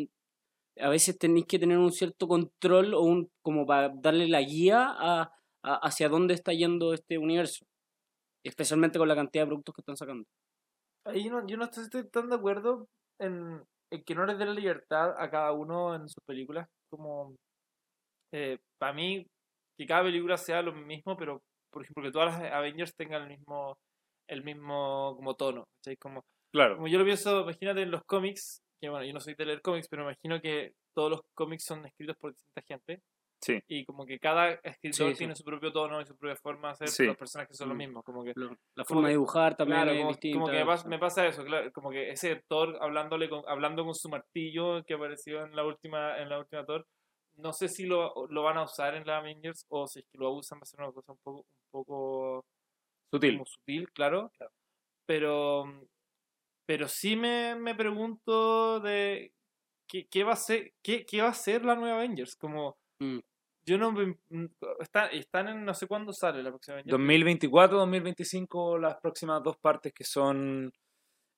a 0.80 0.90
veces 0.90 1.18
tenéis 1.18 1.46
que 1.48 1.60
tener 1.60 1.78
un 1.78 1.92
cierto 1.92 2.28
control 2.28 2.94
o 2.94 3.02
un, 3.02 3.30
como 3.42 3.66
para 3.66 3.90
darle 3.90 4.28
la 4.28 4.42
guía 4.42 4.86
a, 4.90 5.32
a- 5.64 5.76
hacia 5.88 6.10
dónde 6.10 6.34
está 6.34 6.54
yendo 6.54 6.94
este 6.94 7.18
universo, 7.18 7.66
especialmente 8.46 9.00
con 9.00 9.08
la 9.08 9.16
cantidad 9.16 9.44
de 9.44 9.48
productos 9.48 9.76
que 9.76 9.82
están 9.82 9.98
sacando. 9.98 10.26
Ahí 11.06 11.24
yo 11.24 11.32
no, 11.32 11.48
yo 11.48 11.58
no 11.58 11.66
estoy 11.66 12.08
tan 12.10 12.30
de 12.30 12.36
acuerdo 12.36 12.88
en, 13.20 13.64
en 13.92 14.04
que 14.04 14.16
no 14.16 14.26
les 14.26 14.38
dé 14.38 14.46
la 14.46 14.54
libertad 14.54 15.16
a 15.18 15.30
cada 15.30 15.52
uno 15.54 15.96
en 15.96 16.08
sus 16.08 16.22
películas. 16.26 16.68
Como, 16.90 17.36
para 18.80 18.94
mí, 18.94 19.26
que 19.78 19.86
cada 19.86 20.04
película 20.04 20.38
sea 20.38 20.62
lo 20.62 20.74
mismo, 20.74 21.16
pero, 21.18 21.42
por 21.72 21.84
ejemplo, 21.84 22.04
que 22.04 22.12
todas 22.12 22.40
las 22.40 22.52
Avengers 22.52 22.94
tengan 22.96 23.24
el 23.24 23.30
mismo, 23.38 23.78
el 24.30 24.44
mismo 24.44 25.14
como 25.16 25.36
tono. 25.36 25.66
¿cachai? 25.78 25.98
Como, 25.98 26.22
Claro. 26.54 26.76
como 26.76 26.88
yo 26.88 26.98
lo 27.00 27.06
pienso, 27.06 27.42
imagínate 27.42 27.82
en 27.82 27.92
los 27.92 28.02
cómics, 28.06 28.60
que 28.80 28.90
bueno, 28.90 29.06
yo 29.06 29.14
no 29.14 29.20
soy 29.20 29.34
de 29.36 29.46
leer 29.46 29.62
cómics, 29.62 29.88
pero 29.88 30.04
me 30.06 30.12
imagino 30.12 30.42
que 30.42 30.74
todos 30.94 31.12
los 31.12 31.22
cómics 31.34 31.64
son 31.66 31.86
escritos 31.86 32.16
por 32.18 32.32
distinta 32.34 32.62
gente. 32.62 33.02
Sí. 33.40 33.60
Y 33.68 33.86
como 33.86 34.04
que 34.06 34.18
cada 34.20 34.54
escritor 34.64 35.10
Sí, 35.10 35.14
sí. 35.14 35.18
tiene 35.20 35.36
su 35.36 35.44
propio 35.44 35.72
tono 35.72 36.02
y 36.02 36.06
su 36.08 36.18
propia 36.18 36.36
forma 36.38 36.70
de 36.70 36.74
hacer, 36.74 36.88
Sí. 36.88 37.06
los 37.06 37.16
personajes 37.18 37.56
son 37.56 37.70
los 37.70 37.76
Mm. 37.76 37.78
mismos. 37.78 38.04
Como 38.04 38.24
que 38.24 38.34
Lo- 38.36 38.50
La 38.76 38.84
Como 38.84 38.86
forma 38.86 39.08
de 39.10 39.14
dibujar 39.14 39.56
también 39.56 39.78
Claro, 39.78 39.92
es 39.92 39.98
como, 40.00 40.10
distinta. 40.10 40.40
como 40.40 40.52
que 40.52 40.58
me 40.58 40.66
pasa, 40.66 40.88
me 40.90 41.00
pasa 41.00 41.28
eso, 41.28 41.44
claro, 41.46 41.72
como 41.72 41.92
que 41.92 42.10
ese 42.12 42.44
Thor 42.48 42.78
hablándole 42.82 43.30
con, 43.30 43.44
hablando 43.48 43.86
con 43.86 43.94
su 43.94 44.10
martillo 44.10 44.84
que 44.86 44.96
apareció 44.96 45.44
en 45.46 45.56
la 45.56 45.64
última, 45.66 46.18
en 46.20 46.30
la 46.30 46.40
última 46.40 46.66
Thor, 46.66 46.88
no 47.36 47.54
sé 47.54 47.68
si 47.68 47.86
lo, 47.86 48.26
lo 48.30 48.42
van 48.42 48.58
a 48.58 48.64
usar 48.64 48.96
en 48.96 49.06
la 49.06 49.18
Avengers 49.18 49.66
o 49.70 49.86
si 49.88 50.00
es 50.00 50.06
que 50.12 50.18
lo 50.18 50.32
usan 50.32 50.58
va 50.58 50.64
a 50.64 50.66
ser 50.66 50.80
una 50.82 50.92
cosa 50.92 51.12
un 51.12 51.20
poco, 51.20 51.40
un 51.42 51.70
poco 51.70 52.46
Sutil. 53.12 53.34
como 53.34 53.46
sutil, 53.46 53.92
claro. 53.92 54.32
Pero, 55.06 55.66
pero 56.68 56.88
sí 56.88 57.16
me, 57.16 57.56
me 57.56 57.74
pregunto 57.74 58.80
de 58.82 59.34
qué, 59.88 60.06
qué 60.08 60.24
va 60.24 60.34
a 60.34 60.36
ser, 60.36 60.74
qué, 60.84 61.06
qué 61.06 61.22
va 61.22 61.30
a 61.30 61.34
ser 61.34 61.66
la 61.66 61.76
nueva 61.76 61.96
Avengers, 61.98 62.36
como 62.36 62.78
Mm. 63.00 63.20
yo 63.66 63.78
no 63.78 63.92
mm, 63.92 64.46
está- 64.80 65.08
están 65.08 65.48
en 65.50 65.64
no 65.66 65.74
sé 65.74 65.88
cuándo 65.88 66.12
sale 66.14 66.42
la 66.44 66.50
próxima 66.50 66.76
Avengers. 66.76 66.92
2024, 66.92 67.78
2025, 67.78 68.78
las 68.78 68.98
próximas 69.00 69.42
dos 69.44 69.58
partes 69.58 69.94
que 69.94 70.04
son. 70.04 70.72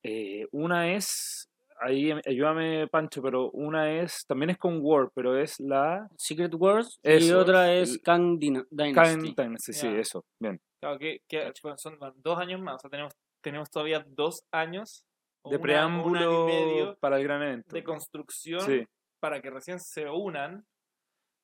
eh, 0.03 0.48
una 0.51 0.93
es. 0.93 1.50
Ahí 1.81 2.12
ayúdame, 2.25 2.88
Pancho, 2.88 3.21
pero 3.21 3.51
una 3.51 3.91
es. 4.01 4.25
También 4.25 4.50
es 4.51 4.57
con 4.57 4.79
War, 4.81 5.12
pero 5.13 5.38
es 5.38 5.59
la. 5.59 6.09
Secret 6.17 6.53
Wars 6.55 7.00
y 7.03 7.09
Eso, 7.12 7.39
otra 7.39 7.71
el- 7.74 7.83
es 7.83 7.98
Kang 8.00 8.39
Dina- 8.39 8.65
Kang 8.75 8.93
Dynasty. 8.93 9.33
Dynasty, 9.36 9.74
sí, 9.74 9.88
eso. 9.88 10.24
Bien. 10.39 10.59
Claro, 10.79 10.98
que, 11.00 11.21
que 11.27 11.51
bueno, 11.63 11.77
son 11.77 11.98
dos 12.17 12.38
años 12.39 12.62
más, 12.62 12.75
o 12.75 12.79
sea, 12.79 12.89
tenemos, 12.89 13.13
tenemos 13.41 13.69
todavía 13.69 14.05
dos 14.07 14.43
años 14.51 15.03
De 15.43 15.50
una- 15.50 15.55
y 15.58 15.62
preámbulo 15.62 16.46
medio 16.48 16.98
para 17.00 17.17
el 17.17 17.24
gran 17.24 17.41
evento. 17.41 17.74
de 17.75 17.84
construcción 17.84 18.62
Sí. 18.62 18.86
para 19.19 19.41
que 19.41 19.50
recién 19.50 19.79
se 19.79 20.08
unan. 20.10 20.65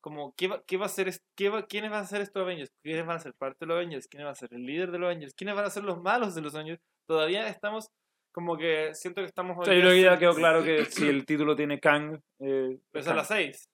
Como, 0.01 0.35
¿qué 0.35 0.47
va, 0.47 0.61
qué 0.67 0.77
va 0.77 0.85
a 0.85 0.89
ser, 0.89 1.07
es- 1.07 1.23
qué 1.35 1.49
va- 1.49 1.65
¿quiénes 1.65 1.89
van 1.89 2.03
a 2.03 2.05
ser 2.05 2.21
estos 2.21 2.41
Avengers? 2.43 2.71
¿Quiénes 2.83 3.05
van 3.07 3.15
a 3.15 3.19
ser 3.19 3.33
parte 3.33 3.57
de 3.61 3.65
los 3.67 3.75
Avengers? 3.77 4.07
¿Quiénes 4.07 4.25
van 4.25 4.33
a 4.33 4.35
ser 4.35 4.49
el 4.53 4.63
líder 4.63 4.91
de 4.91 4.99
los 4.99 5.07
Avengers? 5.07 5.33
¿Quiénes 5.33 5.55
van 5.55 5.65
a 5.65 5.69
ser 5.71 5.83
los 5.83 5.99
malos 6.01 6.35
de 6.35 6.41
los 6.41 6.53
Avengers? 6.53 6.79
Todavía 7.07 7.47
estamos, 7.47 7.89
como 8.31 8.55
que 8.55 8.93
siento 8.93 9.21
que 9.21 9.27
estamos... 9.27 9.65
Sea, 9.65 9.73
yo 9.73 9.79
creo 9.81 9.93
que 9.93 10.01
ya 10.03 10.19
quedó 10.19 10.35
claro 10.35 10.63
que 10.63 10.85
si 11.07 11.09
el 11.09 11.25
título 11.25 11.55
tiene 11.55 11.79
Kang. 11.79 12.19
Eh, 12.39 12.77
Pero 12.91 13.01
es 13.01 13.07
a 13.07 13.15
las 13.15 13.27
seis. 13.27 13.67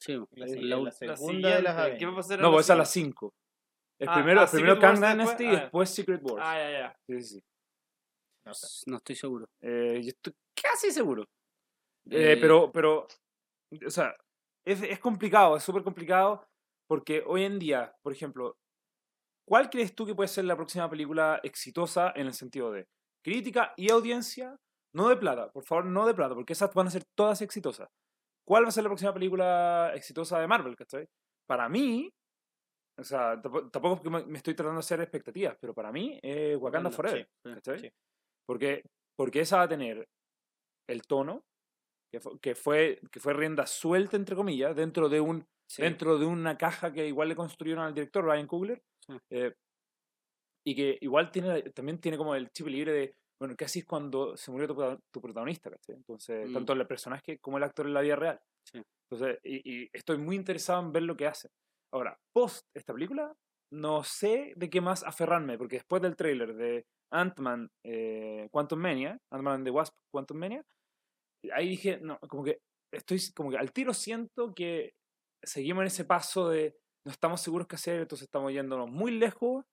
Sí, 0.00 0.12
La, 0.32 0.46
la- 0.46 0.46
la 0.46 0.76
la 0.76 0.82
La 0.82 0.90
segunda 1.16 1.56
de 1.56 1.62
las 1.62 1.98
¿Qué 1.98 2.04
va 2.06 2.12
a 2.12 2.16
pasar 2.16 2.40
No, 2.40 2.50
pues 2.52 2.66
es 2.66 2.70
a 2.70 2.76
las 2.76 2.90
siguiente? 2.90 3.16
5. 3.20 3.34
El 4.00 4.08
Ah, 4.10 4.14
primero, 4.14 4.40
ah, 4.40 4.44
el 4.44 4.50
primero 4.50 4.78
Kang 4.78 4.94
Dynasty 4.96 5.44
y 5.44 5.46
después, 5.48 5.58
ah. 5.58 5.62
después 5.62 5.90
Secret 5.90 6.20
Wars. 6.22 6.44
Ah, 6.46 6.54
ya, 6.58 6.70
ya. 6.70 6.96
Sí, 7.08 7.20
sí, 7.22 7.34
sí. 7.40 7.44
No 8.48 8.54
sé. 8.54 8.90
no 8.90 8.96
estoy 8.96 9.14
seguro. 9.16 9.46
Eh, 9.60 10.00
yo 10.02 10.08
estoy 10.08 10.32
casi 10.60 10.90
seguro. 10.90 11.22
Eh, 12.10 12.32
Eh, 12.32 12.38
pero, 12.40 12.72
pero, 12.72 13.06
o 13.86 13.90
sea, 13.90 14.14
es, 14.66 14.82
es 14.82 14.98
complicado, 14.98 15.56
es 15.56 15.62
súper 15.62 15.82
complicado, 15.82 16.46
porque 16.88 17.22
hoy 17.26 17.44
en 17.44 17.58
día, 17.58 17.94
por 18.02 18.12
ejemplo, 18.12 18.56
¿cuál 19.46 19.70
crees 19.70 19.94
tú 19.94 20.06
que 20.06 20.14
puede 20.14 20.28
ser 20.28 20.44
la 20.44 20.56
próxima 20.56 20.88
película 20.88 21.40
exitosa 21.42 22.12
en 22.16 22.26
el 22.26 22.34
sentido 22.34 22.72
de 22.72 22.86
crítica 23.22 23.74
y 23.76 23.90
audiencia 23.90 24.56
No 24.94 25.08
de 25.10 25.16
plata, 25.16 25.50
por 25.52 25.64
favor, 25.64 25.84
no 25.84 26.06
de 26.06 26.14
plata, 26.14 26.34
porque 26.34 26.54
esas 26.54 26.72
van 26.72 26.86
a 26.86 26.90
ser 26.90 27.04
todas 27.14 27.42
exitosas. 27.42 27.88
¿Cuál 28.46 28.64
va 28.64 28.68
a 28.68 28.72
ser 28.72 28.84
la 28.84 28.88
próxima 28.88 29.12
película 29.12 29.92
exitosa 29.94 30.40
de 30.40 30.46
Marvel, 30.48 30.74
cachai? 30.76 31.06
Para 31.46 31.68
mí, 31.68 32.10
o 32.98 33.04
sea, 33.04 33.40
tampo- 33.40 33.70
tampoco 33.70 33.96
es 33.96 34.00
que 34.00 34.10
me 34.10 34.38
estoy 34.38 34.54
tratando 34.54 34.78
de 34.78 34.80
hacer 34.80 35.00
expectativas, 35.00 35.56
pero 35.60 35.74
para 35.74 35.92
mí 35.92 36.18
es 36.22 36.56
Wakanda 36.56 36.88
Wakanda, 36.88 36.90
Forever, 36.90 37.28
sí, 37.44 37.50
¿cachai? 37.54 37.78
sí. 37.80 37.90
Porque, 38.48 38.82
porque 39.16 39.40
esa 39.40 39.58
va 39.58 39.64
a 39.64 39.68
tener 39.68 40.06
el 40.88 41.02
tono, 41.02 41.42
que 42.10 42.20
fue, 42.20 42.32
que 42.40 42.54
fue, 42.54 43.00
que 43.12 43.20
fue 43.20 43.34
rienda 43.34 43.66
suelta, 43.66 44.16
entre 44.16 44.36
comillas, 44.36 44.74
dentro 44.74 45.08
de 45.08 45.20
un 45.20 45.44
Sí. 45.70 45.82
dentro 45.82 46.18
de 46.18 46.24
una 46.24 46.56
caja 46.56 46.94
que 46.94 47.06
igual 47.06 47.28
le 47.28 47.36
construyeron 47.36 47.84
al 47.84 47.92
director 47.92 48.24
Ryan 48.24 48.46
Coogler 48.46 48.82
Sí. 49.06 49.18
eh, 49.30 49.52
y 50.66 50.74
que 50.74 50.98
igual 51.00 51.30
tiene 51.30 51.62
también 51.72 51.98
tiene 52.00 52.16
como 52.18 52.34
el 52.34 52.50
chip 52.50 52.66
libre 52.68 52.92
de 52.92 53.14
bueno 53.40 53.54
qué 53.56 53.64
así 53.66 53.80
es 53.80 53.84
cuando 53.84 54.36
se 54.36 54.50
murió 54.50 54.66
tu, 54.68 54.74
tu 55.12 55.20
protagonista 55.20 55.70
entonces 55.88 56.48
Mm. 56.48 56.54
tanto 56.54 56.72
el 56.72 56.86
personaje 56.86 57.38
como 57.38 57.58
el 57.58 57.64
actor 57.64 57.86
en 57.86 57.94
la 57.94 58.00
vida 58.00 58.16
real 58.16 58.40
Sí. 58.64 58.80
entonces 59.10 59.38
y, 59.44 59.82
y 59.84 59.90
estoy 59.92 60.18
muy 60.18 60.36
interesado 60.36 60.80
en 60.82 60.92
ver 60.92 61.02
lo 61.02 61.16
que 61.16 61.26
hace 61.26 61.48
ahora 61.92 62.16
post 62.34 62.66
esta 62.74 62.92
película 62.92 63.32
no 63.72 64.02
sé 64.04 64.52
de 64.56 64.70
qué 64.70 64.80
más 64.80 65.04
aferrarme 65.04 65.58
porque 65.58 65.76
después 65.76 66.00
del 66.02 66.16
tráiler 66.16 66.54
de 66.54 66.86
Ant-Man 67.10 67.70
eh, 67.84 68.48
Quantum 68.50 68.78
Mania 68.80 69.18
Ant-Man 69.30 69.54
and 69.56 69.64
the 69.64 69.70
Wasp 69.70 69.94
Quantum 70.12 70.38
Mania 70.38 70.64
ahí 71.52 71.68
dije 71.70 71.98
no 72.02 72.18
como 72.28 72.44
que 72.44 72.60
estoy 72.92 73.18
como 73.34 73.50
que 73.50 73.58
al 73.58 73.72
tiro 73.72 73.94
siento 73.94 74.54
que 74.54 74.94
seguimos 75.42 75.82
en 75.82 75.86
ese 75.88 76.04
paso 76.04 76.48
de 76.48 76.76
no 77.06 77.12
estamos 77.12 77.40
seguros 77.40 77.66
qué 77.68 77.76
hacer, 77.76 78.00
entonces 78.00 78.24
estamos 78.26 78.52
yéndonos 78.52 78.90
muy 78.90 79.12
lejos 79.12 79.64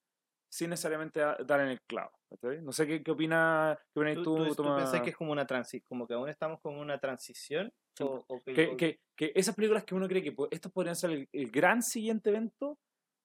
sin 0.49 0.69
necesariamente 0.69 1.19
dar 1.19 1.59
en 1.61 1.67
el 1.69 1.81
clavo. 1.81 2.11
¿cachai? 2.29 2.61
No 2.61 2.71
sé 2.71 2.85
qué, 2.87 3.03
qué 3.03 3.11
opina 3.11 3.77
qué 3.93 3.99
opinas 3.99 4.15
¿Tú, 4.15 4.23
tú, 4.23 4.35
tú, 4.37 4.55
tú 4.55 4.63
pensás 4.77 5.01
que 5.01 5.09
es 5.09 5.17
como 5.17 5.31
una 5.33 5.45
transi 5.45 5.81
como 5.81 6.07
que 6.07 6.13
aún 6.13 6.29
estamos 6.29 6.61
como 6.61 6.77
en 6.77 6.83
una 6.83 6.99
transición? 6.99 7.73
O, 7.99 8.23
o 8.27 8.41
que- 8.43 8.53
que, 8.53 8.67
o- 8.67 8.77
que- 8.77 8.99
que 9.17 9.31
esas 9.35 9.55
películas 9.55 9.83
que 9.83 9.95
uno 9.95 10.07
cree 10.07 10.21
que 10.23 10.35
estos 10.51 10.71
podrían 10.71 10.95
ser 10.95 11.11
el, 11.11 11.29
el 11.33 11.49
gran 11.51 11.81
siguiente 11.81 12.29
evento, 12.29 12.77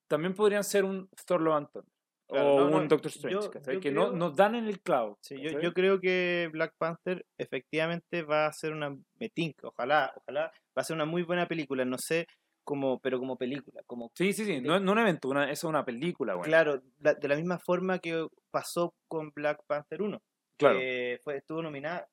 también 0.08 0.34
podrían 0.34 0.64
ser 0.64 0.84
un 0.84 1.08
Thor 1.26 1.40
Love 1.42 1.56
and 1.56 1.68
Thunder 1.70 1.92
Claro, 2.30 2.54
o 2.54 2.60
no, 2.60 2.70
no, 2.70 2.76
un 2.78 2.88
Doctor 2.88 3.10
Strange, 3.10 3.34
yo- 3.34 3.80
que 3.80 3.90
no, 3.90 4.08
creo- 4.08 4.12
nos 4.16 4.36
dan 4.36 4.54
en 4.54 4.66
el. 4.66 4.80
Sí, 5.20 5.36
yo, 5.60 5.72
creo 5.74 6.00
que 6.00 6.48
Black 6.52 6.74
Panther 6.78 7.26
efectivamente 7.38 8.22
va 8.22 8.46
a 8.46 8.52
ser 8.52 8.72
una 8.72 8.96
metinca, 9.18 9.68
ojalá, 9.68 10.12
ojalá, 10.16 10.52
va 10.76 10.82
a 10.82 10.84
ser 10.84 10.94
una 10.94 11.04
muy 11.04 11.22
buena 11.22 11.46
película, 11.46 11.84
no 11.84 11.98
sé, 11.98 12.26
como, 12.64 13.00
pero 13.00 13.18
como 13.18 13.36
película, 13.36 13.82
como 13.86 14.10
Sí, 14.14 14.32
sí, 14.32 14.44
sí, 14.44 14.60
no, 14.60 14.78
no 14.78 14.92
un 14.92 14.98
evento, 14.98 15.28
una, 15.28 15.44
eso 15.44 15.66
es 15.66 15.70
una 15.70 15.84
película, 15.84 16.34
bueno. 16.34 16.46
claro, 16.48 16.82
la- 17.00 17.14
de 17.14 17.28
la 17.28 17.36
misma 17.36 17.58
forma 17.58 17.98
que 17.98 18.26
pasó 18.50 18.94
con 19.08 19.30
Black 19.34 19.62
Panther 19.66 20.02
1, 20.02 20.22
Claro, 20.56 20.78
que 20.78 21.18
fue, 21.24 21.38
estuvo 21.38 21.62
nominada 21.62 22.06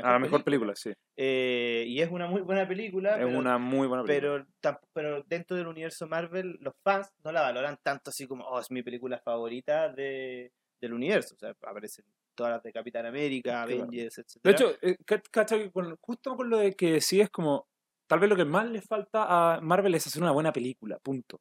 a 0.00 0.08
a 0.08 0.12
la 0.12 0.18
mejor 0.18 0.42
película, 0.44 0.74
sí. 0.74 0.92
eh, 1.16 1.84
y 1.86 2.00
es 2.00 2.10
una 2.10 2.26
muy 2.26 2.40
buena 2.42 2.66
película, 2.66 3.10
Es 3.12 3.26
pero, 3.26 3.38
una 3.38 3.58
muy 3.58 3.86
buena 3.86 4.04
película. 4.04 4.46
pero, 4.60 4.78
pero 4.92 5.22
dentro 5.26 5.56
del 5.56 5.66
universo 5.66 6.06
Marvel, 6.06 6.58
los 6.60 6.74
fans 6.82 7.10
no 7.24 7.32
la 7.32 7.42
valoran 7.42 7.78
tanto 7.82 8.10
así 8.10 8.26
como, 8.26 8.44
oh, 8.46 8.60
es 8.60 8.70
mi 8.70 8.82
película 8.82 9.18
favorita 9.18 9.88
de, 9.90 10.52
del 10.80 10.92
universo, 10.94 11.34
o 11.34 11.38
sea, 11.38 11.50
aparecen 11.50 12.04
todas 12.34 12.52
las 12.52 12.62
de 12.62 12.72
Capitán 12.72 13.04
América, 13.06 13.64
Claro. 13.66 13.82
Avengers, 13.82 14.18
etc. 14.18 14.40
De 14.42 14.50
hecho, 14.52 14.72
eh, 14.80 14.96
ca- 15.04 15.22
cacha 15.30 15.58
que 15.58 15.70
con- 15.70 15.96
justo 16.00 16.34
con 16.36 16.48
lo 16.48 16.56
de 16.58 16.72
que 16.74 17.00
sí 17.02 17.20
es 17.20 17.28
como, 17.30 17.66
tal 18.06 18.20
vez 18.20 18.30
lo 18.30 18.36
que 18.36 18.44
más 18.46 18.66
le 18.70 18.80
falta 18.80 19.26
a 19.56 19.60
Marvel 19.60 19.94
es 19.94 20.06
hacer 20.06 20.22
una 20.22 20.32
buena 20.32 20.52
película, 20.52 20.98
punto. 20.98 21.40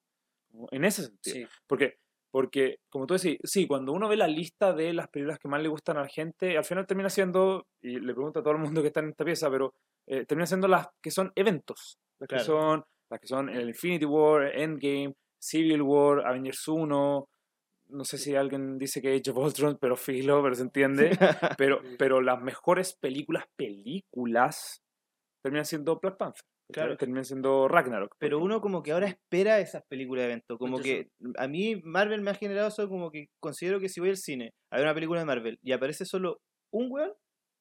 En 0.71 0.83
ese 0.83 1.03
sentido. 1.03 1.35
Sí. 1.35 1.47
Porque, 1.65 1.99
porque, 2.31 2.77
como 2.89 3.05
tú 3.05 3.13
decís, 3.15 3.37
sí, 3.43 3.67
cuando 3.67 3.91
uno 3.91 4.07
ve 4.07 4.15
la 4.15 4.27
lista 4.27 4.73
de 4.73 4.93
las 4.93 5.09
películas 5.09 5.37
que 5.37 5.49
más 5.49 5.61
le 5.61 5.67
gustan 5.67 5.97
a 5.97 6.01
la 6.01 6.07
gente, 6.07 6.57
al 6.57 6.63
final 6.63 6.87
termina 6.87 7.09
siendo, 7.09 7.67
y 7.81 7.99
le 7.99 8.13
pregunto 8.13 8.39
a 8.39 8.43
todo 8.43 8.53
el 8.53 8.59
mundo 8.59 8.81
que 8.81 8.87
está 8.87 9.01
en 9.01 9.09
esta 9.09 9.25
pieza, 9.25 9.49
pero 9.51 9.73
eh, 10.07 10.25
termina 10.25 10.45
siendo 10.45 10.67
las 10.67 10.87
que 11.01 11.11
son 11.11 11.31
eventos. 11.35 11.99
Las 12.19 12.29
que 12.29 12.39
son, 12.39 12.83
las 13.09 13.19
que 13.19 13.27
son 13.27 13.49
el 13.49 13.69
Infinity 13.69 14.05
War, 14.05 14.43
Endgame, 14.55 15.13
Civil 15.41 15.81
War, 15.81 16.25
Avengers 16.25 16.67
1. 16.67 17.29
No 17.89 18.05
sé 18.05 18.17
si 18.17 18.35
alguien 18.35 18.77
dice 18.77 19.01
que 19.01 19.13
Age 19.15 19.31
of 19.31 19.37
Ultron, 19.37 19.77
pero 19.81 19.97
filo, 19.97 20.41
pero 20.41 20.55
se 20.55 20.61
entiende. 20.61 21.09
Pero, 21.57 21.81
pero 21.97 22.21
las 22.21 22.41
mejores 22.41 22.93
películas, 22.93 23.43
películas, 23.57 24.81
terminan 25.43 25.65
siendo 25.65 25.99
Black 25.99 26.17
Panther. 26.17 26.43
Claro. 26.71 26.97
Terminan 26.97 27.25
siendo 27.25 27.67
Ragnarok. 27.67 28.15
Pero 28.19 28.39
uno 28.39 28.61
como 28.61 28.81
que 28.83 28.91
ahora 28.91 29.07
espera 29.07 29.59
esas 29.59 29.83
películas 29.89 30.23
de 30.23 30.31
evento. 30.31 30.57
Como 30.57 30.79
que 30.79 31.09
a 31.37 31.47
mí 31.47 31.81
Marvel 31.83 32.21
me 32.21 32.31
ha 32.31 32.35
generado 32.35 32.67
eso 32.69 32.87
como 32.89 33.11
que 33.11 33.27
considero 33.39 33.79
que 33.79 33.89
si 33.89 33.99
voy 33.99 34.09
al 34.09 34.17
cine 34.17 34.51
a 34.71 34.77
ver 34.77 34.85
una 34.85 34.93
película 34.95 35.19
de 35.19 35.25
Marvel 35.25 35.59
y 35.61 35.71
aparece 35.71 36.05
solo 36.05 36.39
un 36.73 36.91
weón, 36.91 37.13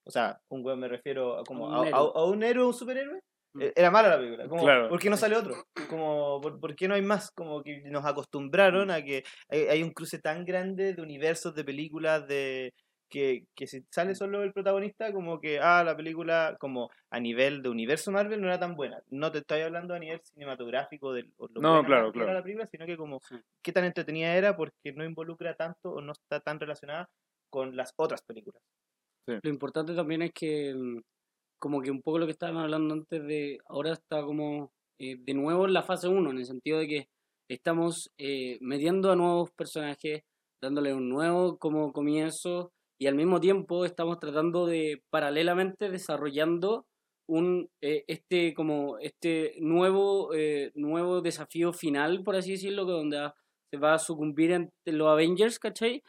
o 0.06 0.10
sea, 0.10 0.38
un 0.50 0.64
weón 0.64 0.80
me 0.80 0.88
refiero 0.88 1.38
a 1.38 1.44
como 1.44 1.66
un 1.68 1.74
a, 1.74 1.80
a- 1.82 1.88
héroe. 1.88 2.12
a 2.14 2.24
un 2.24 2.42
héroe 2.42 2.64
o 2.64 2.68
un 2.68 2.74
superhéroe, 2.74 3.20
Mm. 3.52 3.62
eh, 3.62 3.72
era 3.74 3.90
mala 3.90 4.10
la 4.10 4.18
película. 4.18 4.46
Como, 4.48 4.62
Claro. 4.62 4.88
¿Por 4.88 5.00
qué 5.00 5.10
no 5.10 5.16
sale 5.16 5.34
otro? 5.36 5.56
Como, 5.88 6.40
¿por, 6.40 6.60
por 6.60 6.76
qué 6.76 6.86
no 6.86 6.94
hay 6.94 7.02
más? 7.02 7.32
Como 7.32 7.64
que 7.64 7.82
nos 7.90 8.04
acostumbraron 8.04 8.92
a 8.92 9.02
que 9.02 9.24
hay, 9.48 9.62
hay 9.62 9.82
un 9.82 9.90
cruce 9.90 10.20
tan 10.20 10.44
grande 10.44 10.94
de 10.94 11.02
universos, 11.02 11.52
de 11.56 11.64
películas, 11.64 12.28
de 12.28 12.72
que, 13.10 13.46
que 13.54 13.66
si 13.66 13.84
sale 13.90 14.14
solo 14.14 14.42
el 14.42 14.52
protagonista, 14.52 15.12
como 15.12 15.40
que, 15.40 15.58
ah, 15.60 15.82
la 15.84 15.96
película, 15.96 16.56
como 16.58 16.90
a 17.10 17.20
nivel 17.20 17.62
de 17.62 17.68
universo 17.68 18.10
Marvel, 18.12 18.40
no 18.40 18.46
era 18.46 18.58
tan 18.58 18.76
buena. 18.76 19.02
No 19.10 19.30
te 19.32 19.38
estoy 19.38 19.60
hablando 19.62 19.94
a 19.94 19.98
nivel 19.98 20.20
cinematográfico 20.22 21.12
de 21.12 21.24
lo 21.38 21.48
No, 21.60 21.72
buena 21.72 21.86
claro, 21.86 22.12
que 22.12 22.18
era 22.18 22.26
claro. 22.26 22.38
la 22.38 22.42
película, 22.42 22.66
sino 22.66 22.86
que 22.86 22.96
como 22.96 23.20
Sí. 23.20 23.36
qué 23.62 23.72
tan 23.72 23.84
entretenida 23.84 24.34
era 24.34 24.56
porque 24.56 24.92
no 24.94 25.04
involucra 25.04 25.54
tanto 25.54 25.90
o 25.92 26.00
no 26.00 26.12
está 26.12 26.40
tan 26.40 26.58
relacionada 26.60 27.10
con 27.50 27.76
las 27.76 27.92
otras 27.96 28.22
películas. 28.22 28.62
Lo 29.26 29.50
importante 29.50 29.94
también 29.94 30.22
es 30.22 30.32
que, 30.32 30.74
mm, 30.74 31.00
como 31.58 31.82
que 31.82 31.90
un 31.90 32.02
poco 32.02 32.18
lo 32.18 32.26
que 32.26 32.32
estaban 32.32 32.56
hablando 32.56 32.94
antes 32.94 33.22
de, 33.26 33.58
ahora 33.66 33.92
está 33.92 34.22
como 34.22 34.72
eh, 34.98 35.16
de 35.18 35.34
nuevo 35.34 35.66
en 35.66 35.72
la 35.72 35.82
fase 35.82 36.08
1, 36.08 36.30
en 36.30 36.38
el 36.38 36.46
sentido 36.46 36.78
de 36.78 36.88
que 36.88 37.08
estamos 37.48 38.10
eh, 38.18 38.58
metiendo 38.60 39.10
a 39.10 39.16
nuevos 39.16 39.50
personajes, 39.52 40.22
dándole 40.60 40.92
un 40.94 41.08
nuevo 41.08 41.58
como 41.58 41.92
comienzo 41.92 42.72
y 43.00 43.06
al 43.06 43.14
mismo 43.14 43.40
tiempo 43.40 43.84
estamos 43.84 44.20
tratando 44.20 44.66
de 44.66 45.02
paralelamente 45.10 45.88
desarrollando 45.88 46.86
un 47.28 47.68
eh, 47.80 48.04
este 48.08 48.52
como 48.54 48.98
este 48.98 49.54
nuevo 49.60 50.34
eh, 50.34 50.70
nuevo 50.74 51.22
desafío 51.22 51.72
final 51.72 52.22
por 52.22 52.36
así 52.36 52.52
decirlo 52.52 52.84
que 52.86 52.92
donde 52.92 53.32
se 53.72 53.78
va 53.78 53.94
a 53.94 53.98
sucumbir 53.98 54.52
ante 54.52 54.92
los 54.92 55.08
Avengers 55.08 55.58
¿cachai? 55.58 56.02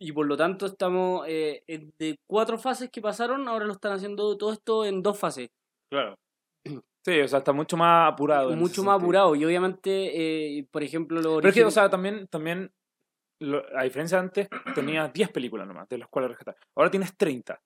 y 0.00 0.12
por 0.12 0.26
lo 0.26 0.36
tanto 0.36 0.66
estamos 0.66 1.24
eh, 1.28 1.62
de 1.98 2.16
cuatro 2.26 2.58
fases 2.58 2.90
que 2.90 3.00
pasaron 3.00 3.46
ahora 3.46 3.66
lo 3.66 3.72
están 3.72 3.92
haciendo 3.92 4.36
todo 4.36 4.52
esto 4.52 4.84
en 4.84 5.02
dos 5.02 5.18
fases 5.18 5.48
Claro. 5.90 6.14
Sí, 7.06 7.20
o 7.20 7.28
sea, 7.28 7.38
está 7.38 7.52
mucho 7.52 7.76
más 7.76 8.12
apurado. 8.12 8.50
mucho 8.56 8.58
más 8.58 8.66
sentido. 8.72 8.90
apurado 8.90 9.36
y 9.36 9.44
obviamente 9.44 10.58
eh, 10.58 10.66
por 10.72 10.82
ejemplo 10.82 11.22
lo 11.22 11.36
Pero 11.36 11.50
es 11.50 11.54
que, 11.54 11.64
o 11.64 11.70
sea, 11.70 11.88
también, 11.88 12.26
también 12.26 12.72
lo- 13.40 13.64
a 13.76 13.82
diferencia 13.84 14.18
de 14.18 14.24
antes, 14.24 14.48
tenías 14.74 15.12
10 15.12 15.30
películas 15.30 15.66
nomás, 15.66 15.88
de 15.88 15.98
las 15.98 16.08
cuales 16.08 16.30
rescatar. 16.30 16.56
Ahora 16.76 16.90
tienes 16.90 17.16
30. 17.16 17.60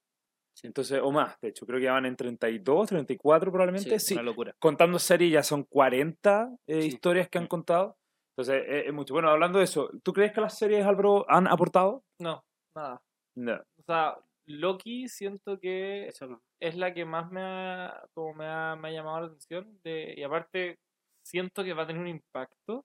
Sí. 0.56 0.66
Entonces, 0.66 1.00
o 1.02 1.10
más, 1.12 1.38
de 1.40 1.48
hecho, 1.48 1.64
creo 1.64 1.78
que 1.78 1.84
ya 1.84 1.92
van 1.92 2.06
en 2.06 2.16
32, 2.16 2.88
34 2.88 3.50
probablemente. 3.52 3.98
Sí, 3.98 4.08
Sí, 4.08 4.14
Una 4.14 4.22
locura. 4.24 4.54
contando 4.58 4.98
series 4.98 5.32
ya 5.32 5.42
son 5.42 5.64
40 5.64 6.50
eh, 6.66 6.82
Sí. 6.82 6.88
historias 6.88 7.28
que 7.28 7.38
han 7.38 7.44
Mm. 7.44 7.48
contado. 7.48 7.96
Entonces, 8.36 8.64
es, 8.68 8.86
es 8.88 8.92
mucho. 8.92 9.14
Bueno, 9.14 9.30
hablando 9.30 9.58
de 9.58 9.64
eso, 9.64 9.90
¿tú 10.02 10.12
crees 10.12 10.32
que 10.32 10.40
las 10.40 10.56
series, 10.58 10.84
Álvaro, 10.84 11.24
han 11.28 11.46
aportado? 11.46 12.02
No, 12.18 12.42
nada. 12.76 13.00
No. 13.36 13.54
O 13.54 13.82
sea, 13.86 14.16
Loki 14.46 15.08
siento 15.08 15.58
que 15.60 16.08
Eso 16.08 16.26
no. 16.26 16.42
es 16.60 16.76
la 16.76 16.92
que 16.92 17.04
más 17.04 17.30
me 17.30 17.42
ha, 17.42 18.04
como 18.12 18.34
me 18.34 18.46
ha, 18.46 18.76
me 18.76 18.88
ha 18.88 18.92
llamado 18.92 19.20
la 19.20 19.26
atención. 19.28 19.78
De, 19.84 20.14
y 20.16 20.22
aparte, 20.24 20.78
siento 21.24 21.62
que 21.62 21.72
va 21.74 21.84
a 21.84 21.86
tener 21.86 22.02
un 22.02 22.08
impacto. 22.08 22.84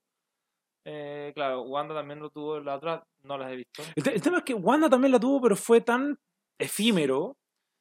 Eh, 0.88 1.32
claro, 1.34 1.63
Wanda 1.63 1.96
también 1.96 2.20
lo 2.20 2.30
tuvo, 2.30 2.60
la 2.60 2.75
otra 2.75 3.04
no 3.24 3.38
las 3.38 3.51
he 3.51 3.56
visto. 3.56 3.82
El, 3.96 4.04
te- 4.04 4.13
el 4.15 4.22
tema 4.22 4.38
es 4.38 4.44
que 4.44 4.54
Wanda 4.54 4.88
también 4.89 5.12
la 5.12 5.20
tuvo, 5.20 5.42
pero 5.42 5.56
fue 5.56 5.82
tan 5.82 6.18
efímero. 6.60 7.36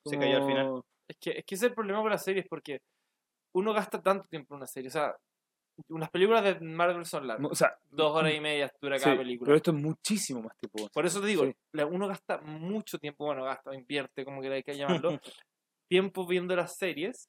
Se 0.06 0.18
cayó 0.18 0.38
al 0.38 0.46
final. 0.46 0.66
como- 0.68 0.84
Es 1.08 1.16
que, 1.18 1.30
es 1.32 1.44
que 1.44 1.54
ese 1.54 1.66
es 1.66 1.70
el 1.70 1.74
problema 1.74 2.00
con 2.00 2.10
las 2.10 2.24
series, 2.24 2.46
porque 2.48 2.80
uno 3.54 3.72
gasta 3.74 4.00
tanto 4.02 4.26
tiempo 4.28 4.54
en 4.54 4.58
una 4.58 4.66
serie. 4.66 4.88
O 4.88 4.92
sea, 4.92 5.14
unas 5.90 6.08
películas 6.10 6.42
de 6.44 6.58
Marvel 6.60 7.04
son 7.04 7.26
largas. 7.26 7.50
O 7.50 7.54
sea, 7.54 7.76
Dos 7.90 8.14
horas 8.16 8.32
y 8.32 8.40
media 8.40 8.72
dura 8.80 8.96
sí, 8.98 9.04
cada 9.04 9.16
película. 9.18 9.46
pero 9.48 9.56
esto 9.56 9.70
es 9.72 9.76
muchísimo 9.76 10.40
más 10.42 10.56
tiempo. 10.56 10.88
Por 10.92 11.04
eso 11.04 11.20
te 11.20 11.26
digo, 11.26 11.44
Sí. 11.44 11.54
uno 11.90 12.08
gasta 12.08 12.38
mucho 12.38 12.98
tiempo, 12.98 13.26
bueno, 13.26 13.44
gasta, 13.44 13.74
invierte, 13.74 14.24
como 14.24 14.40
que 14.40 14.48
hay 14.52 14.62
que 14.62 14.76
llamarlo, 14.76 15.10
tiempo 15.90 16.26
viendo 16.26 16.56
las 16.56 16.76
series 16.76 17.28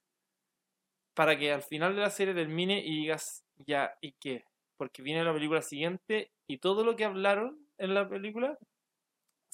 para 1.13 1.37
que 1.37 1.51
al 1.51 1.63
final 1.63 1.95
de 1.95 2.01
la 2.01 2.09
serie 2.09 2.33
termine 2.33 2.79
y 2.79 3.01
digas, 3.01 3.43
ya, 3.65 3.93
¿y 4.01 4.13
qué? 4.19 4.43
Porque 4.77 5.01
viene 5.01 5.23
la 5.23 5.33
película 5.33 5.61
siguiente 5.61 6.31
y 6.47 6.57
todo 6.57 6.83
lo 6.83 6.95
que 6.95 7.05
hablaron 7.05 7.57
en 7.77 7.93
la 7.93 8.07
película 8.09 8.57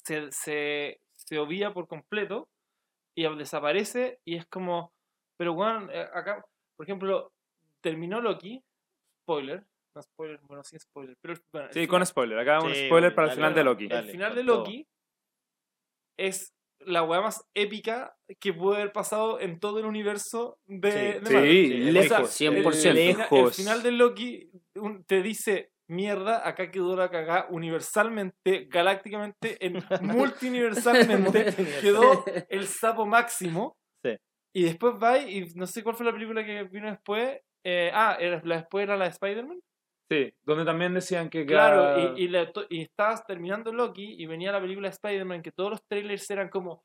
se, 0.04 0.30
se, 0.32 1.00
se 1.12 1.38
obvia 1.38 1.72
por 1.72 1.86
completo 1.86 2.48
y 3.16 3.22
desaparece 3.36 4.20
y 4.24 4.36
es 4.36 4.46
como, 4.46 4.92
pero 5.36 5.54
bueno, 5.54 5.88
acá, 6.12 6.44
por 6.76 6.86
ejemplo, 6.86 7.32
terminó 7.80 8.20
Loki, 8.20 8.62
spoiler, 9.22 9.64
no 9.94 10.02
spoiler, 10.02 10.40
bueno, 10.42 10.64
sin 10.64 10.80
spoiler, 10.80 11.16
pero 11.20 11.34
bueno, 11.52 11.68
el 11.68 11.72
Sí, 11.74 11.80
final- 11.80 11.90
con 11.90 12.06
spoiler. 12.06 12.38
Acá 12.38 12.60
un 12.60 12.74
Sí, 12.74 12.86
spoiler 12.86 13.10
bueno, 13.12 13.14
para 13.14 13.28
el 13.28 13.34
final 13.34 13.54
de 13.54 13.60
dale. 13.60 13.70
Loki. 13.70 13.84
el 13.92 14.10
final 14.10 14.34
de 14.34 14.44
todo. 14.44 14.56
Loki 14.58 14.86
es 16.16 16.52
la 16.80 17.02
weá 17.04 17.20
más 17.20 17.46
épica 17.54 18.16
que 18.40 18.52
puede 18.52 18.80
haber 18.80 18.92
pasado 18.92 19.38
en 19.38 19.60
todo 19.60 19.78
el 19.78 19.84
universo 19.86 20.58
de, 20.66 21.20
Sí, 21.24 21.32
de 21.34 21.42
Sí, 21.44 21.68
lejos. 21.92 22.20
O 22.20 22.26
sea, 22.26 22.48
el- 22.48 22.54
100%. 22.64 22.90
El, 22.90 22.98
el 22.98 23.18
Lejos. 23.18 23.56
final 23.56 23.82
de 23.82 23.92
Loki 23.92 24.50
un- 24.76 25.04
te 25.04 25.22
dice, 25.22 25.70
mierda, 25.88 26.46
acá 26.46 26.70
quedó 26.70 26.96
la 26.96 27.10
cagada 27.10 27.46
universalmente, 27.50 28.66
galácticamente, 28.70 29.64
en 29.64 29.74
multiuniversalmente, 30.02 31.54
quedó 31.80 32.24
el 32.48 32.66
sapo 32.66 33.06
máximo. 33.06 33.76
Sí. 34.04 34.16
Y 34.54 34.64
después 34.64 34.94
va 35.02 35.18
y 35.18 35.52
no 35.54 35.66
sé 35.66 35.82
cuál 35.82 35.96
fue 35.96 36.06
la 36.06 36.12
película 36.12 36.44
que 36.44 36.64
vino 36.64 36.90
después. 36.90 37.40
eh, 37.64 37.90
ah, 37.94 38.16
era, 38.18 38.40
la 38.44 38.56
después 38.56 38.82
era 38.84 38.96
la 38.96 39.04
de 39.04 39.10
Spider-Man. 39.10 39.60
Sí, 40.10 40.30
donde 40.42 40.64
también 40.66 40.92
decían 40.92 41.30
que 41.30 41.46
Claro, 41.46 42.14
y, 42.18 42.30
estabas 42.82 43.24
terminando 43.24 43.72
Loki 43.72 44.16
y 44.18 44.26
venía 44.26 44.52
la 44.52 44.60
película 44.60 44.88
de 44.88 44.92
Spider-Man 44.92 45.40
que 45.42 45.52
todos 45.52 45.70
los 45.70 45.80
trailers 45.88 46.28
eran 46.30 46.50
como 46.50 46.82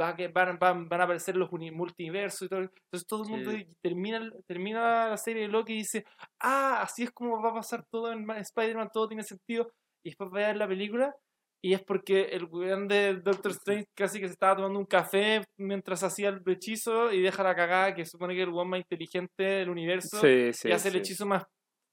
va 0.00 0.14
que 0.16 0.28
van, 0.28 0.58
van, 0.58 0.88
van 0.88 1.00
a 1.00 1.04
aparecer 1.04 1.36
los 1.36 1.50
multiversos 1.52 2.42
y 2.42 2.48
todo. 2.48 2.60
Entonces 2.60 3.06
todo 3.06 3.24
el 3.24 3.30
mundo 3.30 3.50
Sí. 3.52 3.66
termina, 3.82 4.30
termina 4.46 5.08
la 5.08 5.16
serie 5.16 5.42
de 5.42 5.48
Loki 5.48 5.72
y 5.74 5.78
dice, 5.78 6.04
ah, 6.40 6.80
así 6.82 7.02
es 7.04 7.10
como 7.10 7.40
va 7.42 7.50
a 7.50 7.54
pasar 7.54 7.84
todo 7.90 8.12
en 8.12 8.24
Ma- 8.24 8.38
Spider-Man, 8.38 8.90
todo 8.92 9.08
tiene 9.08 9.22
sentido. 9.24 9.70
Y 10.04 10.10
después 10.10 10.30
va 10.32 10.44
a 10.44 10.46
ver 10.48 10.56
la 10.56 10.68
película 10.68 11.14
y 11.60 11.74
es 11.74 11.82
porque 11.82 12.26
el 12.26 12.44
weón 12.44 12.86
de 12.86 13.14
Doctor 13.16 13.50
Strange 13.50 13.86
casi 13.96 14.20
que 14.20 14.28
se 14.28 14.34
estaba 14.34 14.54
tomando 14.56 14.78
un 14.78 14.86
café 14.86 15.42
mientras 15.58 16.04
hacía 16.04 16.28
el 16.28 16.40
hechizo 16.46 17.10
y 17.12 17.20
deja 17.20 17.42
la 17.42 17.56
cagada 17.56 17.94
que 17.94 18.06
supone 18.06 18.34
que 18.34 18.42
es 18.42 18.46
el 18.46 18.54
weón 18.54 18.68
más 18.68 18.78
inteligente 18.80 19.42
del 19.42 19.68
universo 19.70 20.20
Sí, 20.20 20.52
sí, 20.52 20.68
y 20.68 20.72
hace 20.72 20.88
el 20.90 20.96
hechizo 20.96 21.26
más, 21.26 21.42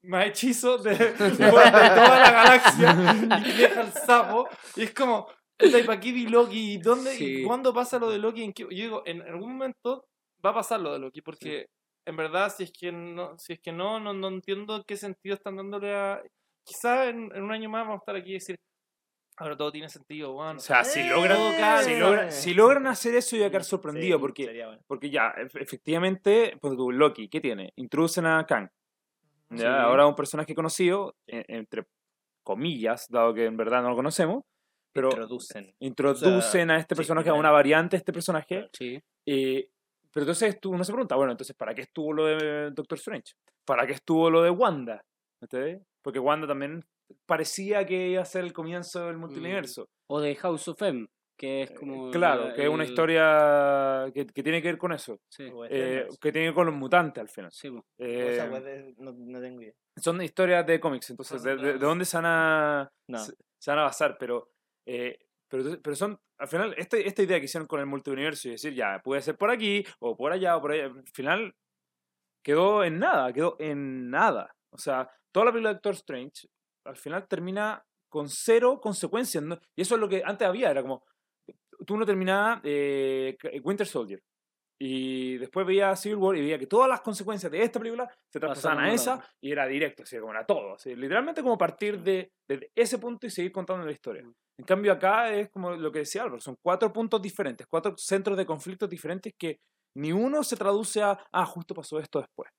más 0.03 0.27
hechizo 0.27 0.77
de, 0.77 0.91
de 0.95 1.49
toda 1.49 1.71
la 1.71 2.31
galaxia 2.31 3.39
y 3.49 3.57
deja 3.57 3.81
el 3.81 3.91
sapo. 3.91 4.47
Y 4.75 4.83
es 4.83 4.93
como, 4.93 5.25
puta, 5.25 5.33
¿y 5.33 5.44
para 5.85 5.99
qué 5.99 6.11
vi 6.11 6.27
Loki? 6.27 6.73
¿Y 6.73 6.77
dónde? 6.77 7.11
Sí. 7.11 7.41
¿Y 7.41 7.43
cuándo 7.43 7.73
pasa 7.73 7.97
lo 7.99 8.09
de 8.09 8.19
Loki? 8.19 8.43
¿En 8.43 8.53
qué? 8.53 8.63
Yo 8.63 8.69
digo, 8.69 9.03
en 9.05 9.21
algún 9.21 9.53
momento 9.53 10.05
va 10.45 10.49
a 10.51 10.55
pasar 10.55 10.79
lo 10.81 10.93
de 10.93 10.99
Loki, 10.99 11.21
porque 11.21 11.67
en 12.05 12.15
verdad, 12.17 12.53
si 12.55 12.63
es 12.63 12.71
que 12.71 12.91
no, 12.91 13.37
si 13.37 13.53
es 13.53 13.59
que 13.59 13.71
no, 13.71 13.99
no, 13.99 14.13
no 14.13 14.27
entiendo 14.27 14.83
qué 14.85 14.95
sentido 14.97 15.35
están 15.35 15.55
dándole 15.55 15.93
a. 15.95 16.21
Quizá 16.63 17.09
en, 17.09 17.31
en 17.35 17.43
un 17.43 17.51
año 17.51 17.69
más 17.69 17.83
vamos 17.83 17.95
a 17.97 17.99
estar 17.99 18.15
aquí 18.15 18.31
y 18.31 18.33
decir, 18.33 18.55
ahora 19.37 19.55
todo 19.55 19.71
tiene 19.71 19.87
sentido, 19.89 20.33
weón. 20.35 20.57
O 20.57 20.59
sea, 20.59 20.83
si 20.83 20.99
Eh, 21.01 21.09
logran, 21.09 21.37
calma. 21.57 21.83
si, 21.83 21.95
logran, 21.99 22.31
si 22.31 22.53
logran 22.53 22.87
hacer 22.87 23.15
eso, 23.15 23.35
yo 23.35 23.41
voy 23.43 23.47
a 23.47 23.51
quedar 23.51 23.63
sorprendido. 23.63 24.17
Sí, 24.17 24.21
porque, 24.21 24.65
bueno. 24.65 24.81
porque 24.87 25.09
ya, 25.11 25.33
ef- 25.35 25.61
efectivamente, 25.61 26.57
pues 26.59 26.75
tú, 26.75 26.91
Loki, 26.91 27.27
¿qué 27.29 27.39
tiene? 27.39 27.71
Introducen 27.75 28.25
a 28.25 28.45
Kang. 28.45 28.67
¿ya? 29.51 29.57
Sí. 29.57 29.65
Ahora 29.65 30.07
un 30.07 30.15
personaje 30.15 30.55
conocido, 30.55 31.15
en- 31.27 31.45
entre 31.47 31.85
comillas, 32.43 33.07
dado 33.09 33.33
que 33.33 33.45
en 33.45 33.57
verdad 33.57 33.81
no 33.83 33.89
lo 33.91 33.95
conocemos, 33.95 34.43
pero 34.95 35.09
Introducen. 35.09 35.75
introducen 35.79 36.71
a 36.71 36.77
este 36.77 36.95
sí, 36.95 36.99
personaje, 36.99 37.27
a 37.29 37.33
primero. 37.33 37.39
una 37.41 37.51
variante 37.51 37.95
de 37.95 37.99
este 37.99 38.13
personaje. 38.13 38.69
Sí. 38.71 38.97
eh, 39.27 39.67
pero 40.11 40.23
entonces 40.23 40.57
tú, 40.61 40.71
uno 40.71 40.83
se 40.85 40.93
pregunta, 40.93 41.15
bueno, 41.17 41.33
entonces, 41.33 41.53
¿para 41.57 41.75
qué 41.75 41.81
estuvo 41.81 42.13
lo 42.13 42.25
de 42.25 42.71
Doctor 42.71 42.97
Strange? 42.97 43.33
¿Para 43.65 43.85
qué 43.85 43.91
estuvo 43.93 44.29
lo 44.29 44.41
de 44.41 44.49
Wanda? 44.49 45.03
¿Entendés? 45.41 45.81
Porque 46.01 46.19
Wanda 46.19 46.47
también 46.47 46.81
parecía 47.27 47.85
que 47.85 48.09
iba 48.11 48.21
a 48.21 48.25
ser 48.25 48.45
el 48.45 48.53
comienzo 48.53 49.07
del 49.07 49.17
multiverso. 49.17 49.89
O 50.09 50.21
de 50.21 50.33
House 50.35 50.69
of 50.69 50.81
M, 50.81 51.05
que 51.37 51.63
es 51.63 51.71
como... 51.71 52.07
Eh, 52.07 52.11
Claro, 52.13 52.47
la- 52.47 52.53
que 52.53 52.63
es 52.63 52.69
una 52.69 52.83
el- 52.85 52.89
historia 52.89 54.09
que, 54.13 54.25
que 54.27 54.43
tiene 54.43 54.61
que 54.61 54.69
ver 54.69 54.77
con 54.77 54.93
eso. 54.93 55.17
Sí, 55.29 55.49
O 55.53 55.65
eh, 55.65 56.07
que 56.21 56.31
tiene 56.31 56.45
que 56.45 56.49
ver 56.51 56.53
con 56.53 56.65
los 56.67 56.75
mutantes 56.75 57.19
al 57.21 57.27
final. 57.29 57.51
sí, 57.51 57.69
po. 57.69 57.79
O 57.79 57.83
esa 58.03 58.45
Eh, 58.45 58.49
weá 58.49 58.61
de- 58.61 58.95
no, 58.97 59.11
no 59.11 59.41
tengo 59.41 59.61
idea. 59.61 59.73
son 59.97 60.21
historias 60.21 60.65
de 60.65 60.79
cómics, 60.79 61.09
entonces, 61.09 61.41
Ah, 61.45 61.49
de, 61.49 61.55
de- 61.57 61.61
de 61.63 61.71
claro. 61.73 61.87
dónde 61.89 62.05
se 62.05 62.17
van 62.17 62.25
a, 62.25 62.89
No. 63.09 63.17
se, 63.19 63.33
se 63.59 63.71
van 63.71 63.79
a 63.79 63.83
basar? 63.83 64.17
Pero, 64.17 64.49
eh, 64.85 65.17
pero, 65.47 65.63
pero 65.81 65.95
son, 65.95 66.19
al 66.37 66.47
final, 66.47 66.75
este, 66.77 67.07
esta 67.07 67.23
idea 67.23 67.39
que 67.39 67.45
hicieron 67.45 67.67
con 67.67 67.79
el 67.79 67.85
multiverso 67.85 68.47
y 68.47 68.51
decir, 68.51 68.73
ya, 68.73 68.99
puede 69.03 69.21
ser 69.21 69.37
por 69.37 69.51
aquí, 69.51 69.85
o 69.99 70.15
por 70.15 70.31
allá, 70.31 70.57
o 70.57 70.61
por 70.61 70.71
allá, 70.71 70.85
al 70.85 71.07
final 71.13 71.55
quedó 72.43 72.83
en 72.83 72.99
nada, 72.99 73.31
quedó 73.33 73.55
en 73.59 74.09
nada. 74.09 74.55
O 74.69 74.77
sea, 74.77 75.09
toda 75.31 75.47
la 75.47 75.51
película 75.51 75.69
de 75.69 75.75
Doctor 75.75 75.93
Strange, 75.95 76.47
al 76.85 76.97
final 76.97 77.27
termina 77.27 77.83
con 78.09 78.29
cero 78.29 78.79
consecuencias. 78.81 79.43
¿no? 79.43 79.57
Y 79.75 79.81
eso 79.81 79.95
es 79.95 80.01
lo 80.01 80.07
que 80.07 80.21
antes 80.23 80.47
había, 80.47 80.71
era 80.71 80.81
como, 80.81 81.03
tú 81.85 81.97
no 81.97 82.05
terminabas 82.05 82.61
eh, 82.63 83.37
Winter 83.63 83.87
Soldier. 83.87 84.21
Y 84.77 85.37
después 85.37 85.65
veía 85.65 85.95
Civil 85.95 86.17
War 86.17 86.35
y 86.35 86.41
veía 86.41 86.59
que 86.59 86.67
todas 86.67 86.89
las 86.89 86.99
consecuencias 86.99 87.49
de 87.49 87.61
esta 87.61 87.79
película 87.79 88.09
se 88.29 88.39
traspasaban 88.39 88.83
a 88.83 88.93
esa 88.93 89.25
y 89.39 89.51
era 89.51 89.65
directo, 89.65 90.03
así 90.03 90.19
como 90.19 90.33
era 90.33 90.45
todo. 90.45 90.73
así, 90.75 90.95
literalmente 90.95 91.41
como 91.41 91.57
partir 91.57 92.01
de, 92.01 92.33
de 92.47 92.71
ese 92.75 92.97
punto 92.97 93.25
y 93.25 93.29
seguir 93.29 93.53
contando 93.53 93.85
la 93.85 93.93
historia. 93.93 94.23
En 94.57 94.65
cambio 94.65 94.93
acá 94.93 95.33
es 95.33 95.49
como 95.49 95.71
lo 95.71 95.91
que 95.91 95.99
decía 95.99 96.23
Álvaro, 96.23 96.39
son 96.41 96.55
cuatro 96.61 96.91
puntos 96.93 97.21
diferentes, 97.21 97.67
cuatro 97.69 97.93
centros 97.97 98.37
de 98.37 98.45
conflictos 98.45 98.89
diferentes 98.89 99.33
que 99.37 99.59
ni 99.97 100.11
uno 100.11 100.43
se 100.43 100.55
traduce 100.55 101.01
a, 101.01 101.17
ah, 101.31 101.45
justo 101.45 101.73
pasó 101.75 101.99
esto 101.99 102.19
después. 102.19 102.49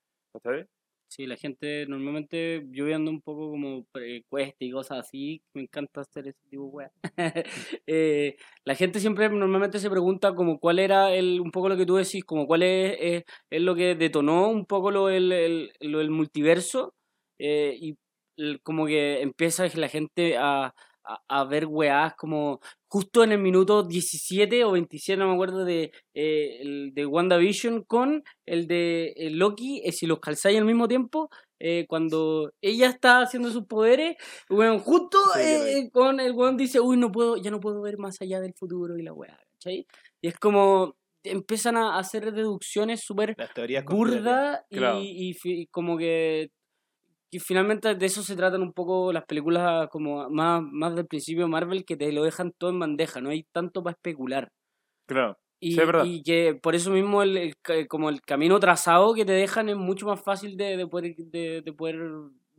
¿Sabes? 0.42 0.66
Sí, 1.08 1.24
la 1.26 1.36
gente 1.36 1.86
normalmente, 1.86 2.66
yo 2.70 2.84
viendo 2.84 3.10
un 3.10 3.22
poco 3.22 3.50
como 3.50 3.84
cuesta 4.28 4.56
y 4.64 4.70
cosas 4.72 4.98
así, 4.98 5.40
me 5.54 5.62
encanta 5.62 6.00
hacer 6.02 6.28
ese 6.28 6.38
tipo 6.50 6.80
de. 6.80 6.88
Eh, 7.86 8.36
la 8.64 8.74
gente 8.74 8.98
siempre 9.00 9.28
normalmente 9.30 9.78
se 9.78 9.88
pregunta 9.88 10.34
como 10.34 10.58
cuál 10.58 10.78
era 10.80 11.14
el, 11.14 11.40
un 11.40 11.50
poco 11.52 11.68
lo 11.68 11.76
que 11.76 11.86
tú 11.86 11.96
decís, 11.96 12.24
como 12.24 12.46
cuál 12.46 12.62
es, 12.64 12.96
es, 13.00 13.24
es 13.50 13.62
lo 13.62 13.74
que 13.76 13.94
detonó 13.94 14.48
un 14.48 14.66
poco 14.66 14.90
lo 14.90 15.06
del, 15.06 15.32
el, 15.32 15.72
lo 15.80 15.98
del 16.00 16.10
multiverso 16.10 16.94
eh, 17.38 17.76
y 17.80 17.94
el- 18.36 18.60
como 18.62 18.86
que 18.86 19.22
empieza 19.22 19.66
la 19.76 19.88
gente 19.88 20.36
a, 20.38 20.74
a, 21.06 21.40
a 21.40 21.44
ver 21.44 21.66
weas 21.66 22.14
como 22.16 22.60
justo 22.88 23.22
en 23.24 23.32
el 23.32 23.38
minuto 23.38 23.82
17 23.82 24.64
o 24.64 24.72
27, 24.72 25.18
no 25.18 25.28
me 25.28 25.34
acuerdo, 25.34 25.64
de, 25.64 25.92
eh, 26.14 26.58
el 26.60 26.92
de 26.94 27.06
WandaVision 27.06 27.84
con 27.84 28.22
el 28.46 28.66
de 28.66 29.12
eh, 29.16 29.30
Loki, 29.30 29.82
eh, 29.84 29.92
si 29.92 30.06
los 30.06 30.20
calzáis 30.20 30.58
al 30.58 30.64
mismo 30.64 30.88
tiempo, 30.88 31.28
eh, 31.58 31.86
cuando 31.88 32.52
ella 32.60 32.88
está 32.88 33.20
haciendo 33.22 33.50
sus 33.50 33.64
poderes, 33.66 34.16
weón, 34.50 34.78
justo 34.80 35.18
Sí, 35.34 35.40
eh, 35.40 35.90
con 35.92 36.20
el 36.20 36.32
weón 36.32 36.56
dice, 36.56 36.80
uy, 36.80 36.96
no 36.96 37.10
puedo, 37.12 37.36
ya 37.36 37.50
no 37.50 37.60
puedo 37.60 37.80
ver 37.82 37.98
más 37.98 38.20
allá 38.20 38.40
del 38.40 38.54
futuro 38.54 38.96
y 38.98 39.02
la 39.02 39.12
weá, 39.12 39.38
¿cachai? 39.52 39.86
Y 40.20 40.28
es 40.28 40.36
como, 40.38 40.96
empiezan 41.24 41.76
a 41.76 41.98
hacer 41.98 42.32
deducciones 42.32 43.00
súper 43.02 43.34
Las 43.36 43.52
teorías 43.54 43.84
conspirativas. 43.84 44.22
burda 44.24 44.66
y, 44.70 44.76
Claro. 44.76 45.00
y 45.02 45.36
y 45.44 45.66
como 45.68 45.96
que 45.98 46.50
y 47.30 47.40
finalmente 47.40 47.94
de 47.94 48.06
eso 48.06 48.22
se 48.22 48.36
tratan 48.36 48.62
un 48.62 48.72
poco 48.72 49.12
las 49.12 49.24
películas 49.26 49.88
como 49.90 50.28
más, 50.30 50.62
más 50.62 50.94
del 50.94 51.06
principio 51.06 51.48
Marvel 51.48 51.84
que 51.84 51.96
te 51.96 52.12
lo 52.12 52.22
dejan 52.24 52.52
todo 52.58 52.70
en 52.70 52.78
bandeja, 52.80 53.20
no 53.20 53.30
hay 53.30 53.44
tanto 53.52 53.82
para 53.82 53.94
especular. 53.94 54.48
Claro. 55.08 55.36
Y, 55.60 55.72
Sí, 55.74 55.80
es 55.80 55.86
verdad. 55.86 56.04
y 56.04 56.22
que 56.22 56.54
por 56.62 56.74
eso 56.74 56.90
mismo 56.90 57.22
el, 57.22 57.54
como 57.88 58.10
el 58.10 58.20
camino 58.22 58.60
trazado 58.60 59.14
que 59.14 59.24
te 59.24 59.32
dejan 59.32 59.68
es 59.68 59.76
mucho 59.76 60.06
más 60.06 60.22
fácil 60.22 60.56
de, 60.56 60.76
de 60.76 60.86
poder, 60.86 61.14
de, 61.16 61.62
de 61.62 61.72
poder 61.72 61.98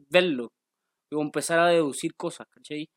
verlo 0.10 0.50
o 1.14 1.22
empezar 1.22 1.60
a 1.60 1.68
deducir 1.70 2.16
cosas, 2.16 2.48
¿cachai? 2.50 2.88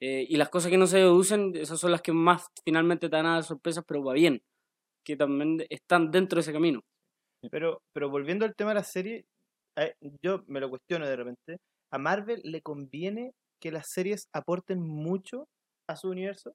Eh, 0.00 0.26
y 0.28 0.36
las 0.36 0.50
cosas 0.50 0.70
que 0.70 0.78
no 0.78 0.86
se 0.86 0.98
deducen, 0.98 1.54
esas 1.56 1.80
son 1.80 1.92
las 1.92 2.02
que 2.02 2.12
más 2.12 2.46
finalmente 2.64 3.08
te 3.08 3.16
dan 3.16 3.26
a 3.26 3.34
dar 3.34 3.44
sorpresas, 3.44 3.84
pero 3.86 4.04
va 4.04 4.14
bien, 4.14 4.42
que 5.04 5.16
también 5.16 5.64
están 5.70 6.10
dentro 6.10 6.36
de 6.36 6.42
ese 6.42 6.52
camino. 6.52 6.80
Pero, 7.50 7.82
pero 7.92 8.10
volviendo 8.10 8.44
al 8.44 8.54
tema 8.54 8.70
de 8.70 8.76
la 8.76 8.84
serie, 8.84 9.26
eh, 9.76 9.94
yo 10.22 10.44
me 10.46 10.60
lo 10.60 10.70
cuestiono 10.70 11.06
de 11.06 11.16
repente. 11.16 11.56
¿A 11.90 11.98
Marvel 11.98 12.40
le 12.44 12.62
conviene 12.62 13.32
que 13.60 13.70
las 13.70 13.90
series 13.90 14.28
aporten 14.32 14.80
mucho 14.80 15.48
a 15.88 15.96
su 15.96 16.08
universo? 16.10 16.54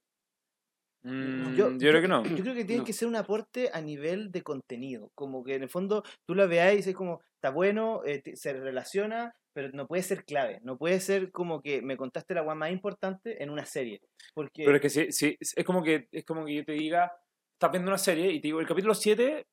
Mm, 1.04 1.56
yo, 1.56 1.78
creo 1.78 2.02
que 2.02 2.08
no. 2.08 2.24
Yo 2.24 2.44
creo 2.44 2.56
que 2.56 2.66
tiene 2.66 2.80
No. 2.80 2.86
que 2.86 2.94
ser 2.94 3.08
un 3.08 3.16
aporte 3.16 3.70
a 3.72 3.82
nivel 3.82 4.32
de 4.32 4.42
contenido. 4.42 5.10
Como 5.16 5.44
que 5.44 5.56
en 5.56 5.64
el 5.64 5.70
fondo 5.70 6.04
tú 6.26 6.36
la 6.36 6.48
veáis 6.48 6.86
y 6.88 6.90
es 6.90 6.96
como, 6.96 7.22
está 7.36 7.50
bueno, 7.50 8.02
eh, 8.06 8.22
se 8.36 8.54
relaciona, 8.54 9.34
pero 9.54 9.70
no 9.74 9.88
puede 9.88 10.04
ser 10.04 10.26
clave. 10.26 10.60
No 10.64 10.78
puede 10.78 11.00
ser 11.00 11.32
como 11.32 11.62
que 11.62 11.82
me 11.82 11.98
contaste 11.98 12.34
la 12.34 12.42
guay 12.42 12.58
más 12.58 12.72
importante 12.72 13.42
en 13.42 13.50
una 13.50 13.66
serie. 13.66 14.02
Porque 14.34 14.64
Pero 14.66 14.76
es 14.76 14.82
que 14.82 14.90
sí, 14.90 15.12
sí, 15.12 15.38
es 15.40 15.64
como 15.64 15.84
que 15.84 16.08
es 16.12 16.26
como 16.26 16.46
que 16.46 16.56
yo 16.56 16.66
te 16.66 16.74
diga, 16.74 17.12
estás 17.54 17.72
viendo 17.72 17.90
una 17.90 17.98
serie 17.98 18.32
y 18.32 18.42
te 18.42 18.48
digo, 18.50 18.60
el 18.60 18.68
capítulo 18.68 18.94
7 18.94 19.46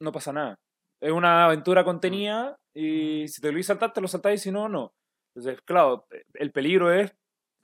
no 0.00 0.12
pasa 0.12 0.32
nada. 0.32 0.56
Es 1.00 1.10
una 1.10 1.46
aventura 1.46 1.84
contenida 1.84 2.56
y 2.74 3.28
si 3.28 3.40
te 3.40 3.48
lo 3.48 3.52
quieres 3.52 3.66
saltar, 3.66 3.92
te 3.92 4.00
lo 4.00 4.08
saltáis 4.08 4.40
y 4.40 4.44
si 4.44 4.50
no, 4.52 4.68
no. 4.68 4.94
Entonces, 5.34 5.62
claro, 5.62 6.06
el 6.34 6.52
peligro 6.52 6.92
es, 6.92 7.14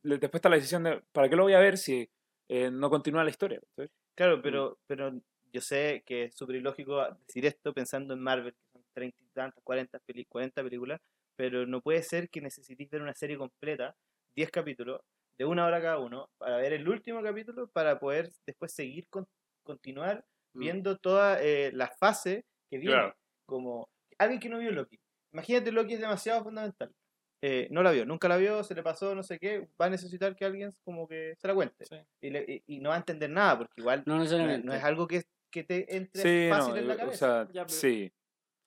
después 0.02 0.34
está 0.34 0.48
la 0.48 0.56
decisión 0.56 0.84
de, 0.84 1.02
¿para 1.12 1.28
qué 1.28 1.36
lo 1.36 1.44
voy 1.44 1.54
a 1.54 1.58
ver 1.60 1.78
si 1.78 2.08
eh, 2.48 2.70
no 2.70 2.90
continúa 2.90 3.24
la 3.24 3.30
historia? 3.30 3.60
¿sabes? 3.76 3.90
Claro, 4.14 4.40
pero, 4.42 4.78
pero 4.86 5.12
yo 5.52 5.60
sé 5.60 6.02
que 6.06 6.24
es 6.24 6.34
súper 6.34 6.56
ilógico 6.56 7.04
decir 7.26 7.46
esto 7.46 7.72
pensando 7.72 8.14
en 8.14 8.20
Marvel, 8.20 8.52
que 8.54 8.66
son 8.72 8.82
30 8.94 9.18
y 9.22 9.28
tantas, 9.28 9.62
40, 9.62 9.98
peli 10.00 10.24
40 10.24 10.62
películas, 10.62 11.00
pero 11.36 11.66
no 11.66 11.80
puede 11.80 12.02
ser 12.02 12.28
que 12.30 12.40
necesites 12.40 12.88
ver 12.90 13.02
una 13.02 13.14
serie 13.14 13.36
completa, 13.36 13.94
10 14.34 14.50
capítulos, 14.50 15.00
de 15.38 15.44
una 15.44 15.66
hora 15.66 15.80
cada 15.80 15.98
uno, 15.98 16.28
para 16.38 16.56
ver 16.56 16.72
el 16.72 16.88
último 16.88 17.22
capítulo, 17.22 17.68
para 17.68 17.98
poder 17.98 18.30
después 18.46 18.72
seguir, 18.72 19.06
con, 19.08 19.26
continuar 19.62 20.24
Mm. 20.54 20.60
viendo 20.60 20.96
toda 20.98 21.42
eh, 21.42 21.70
la 21.72 21.88
fase 21.88 22.44
que 22.70 22.78
viene. 22.78 22.94
Claro. 22.94 23.14
Como 23.46 23.88
alguien 24.18 24.40
que 24.40 24.48
no 24.48 24.58
vio 24.58 24.70
Loki. 24.72 24.98
Imagínate, 25.32 25.72
Loki 25.72 25.94
es 25.94 26.00
demasiado 26.00 26.42
fundamental. 26.44 26.92
eh, 27.40 27.68
no 27.70 27.84
la 27.84 27.92
vio, 27.92 28.04
nunca 28.04 28.26
la 28.28 28.36
vio, 28.36 28.64
se 28.64 28.74
le 28.74 28.82
pasó, 28.82 29.14
no 29.14 29.22
sé 29.22 29.38
qué, 29.38 29.68
va 29.80 29.86
a 29.86 29.90
necesitar 29.90 30.34
que 30.34 30.44
alguien 30.44 30.72
como 30.84 31.06
que 31.06 31.34
se 31.38 31.46
la 31.46 31.54
cuente. 31.54 31.84
Sí. 31.84 31.96
Y, 32.20 32.30
le- 32.30 32.44
y- 32.66 32.74
y 32.78 32.80
no 32.80 32.88
va 32.88 32.96
a 32.96 32.98
entender 32.98 33.30
nada, 33.30 33.56
porque 33.58 33.74
igual 33.76 34.02
No 34.06 34.14
no, 34.16 34.18
necesariamente. 34.22 34.66
no 34.66 34.74
es 34.74 34.82
algo 34.82 35.06
que, 35.06 35.22
que 35.52 35.62
te 35.62 35.96
entre 35.96 36.20
Sí, 36.22 36.50
fácil 36.50 36.72
no, 36.74 36.80
en 36.80 36.88
la 36.88 36.94
o 36.94 36.96
cabeza. 36.98 37.44
sea, 37.44 37.52
Ya, 37.52 37.64
pero- 37.64 37.68
sí. 37.78 38.10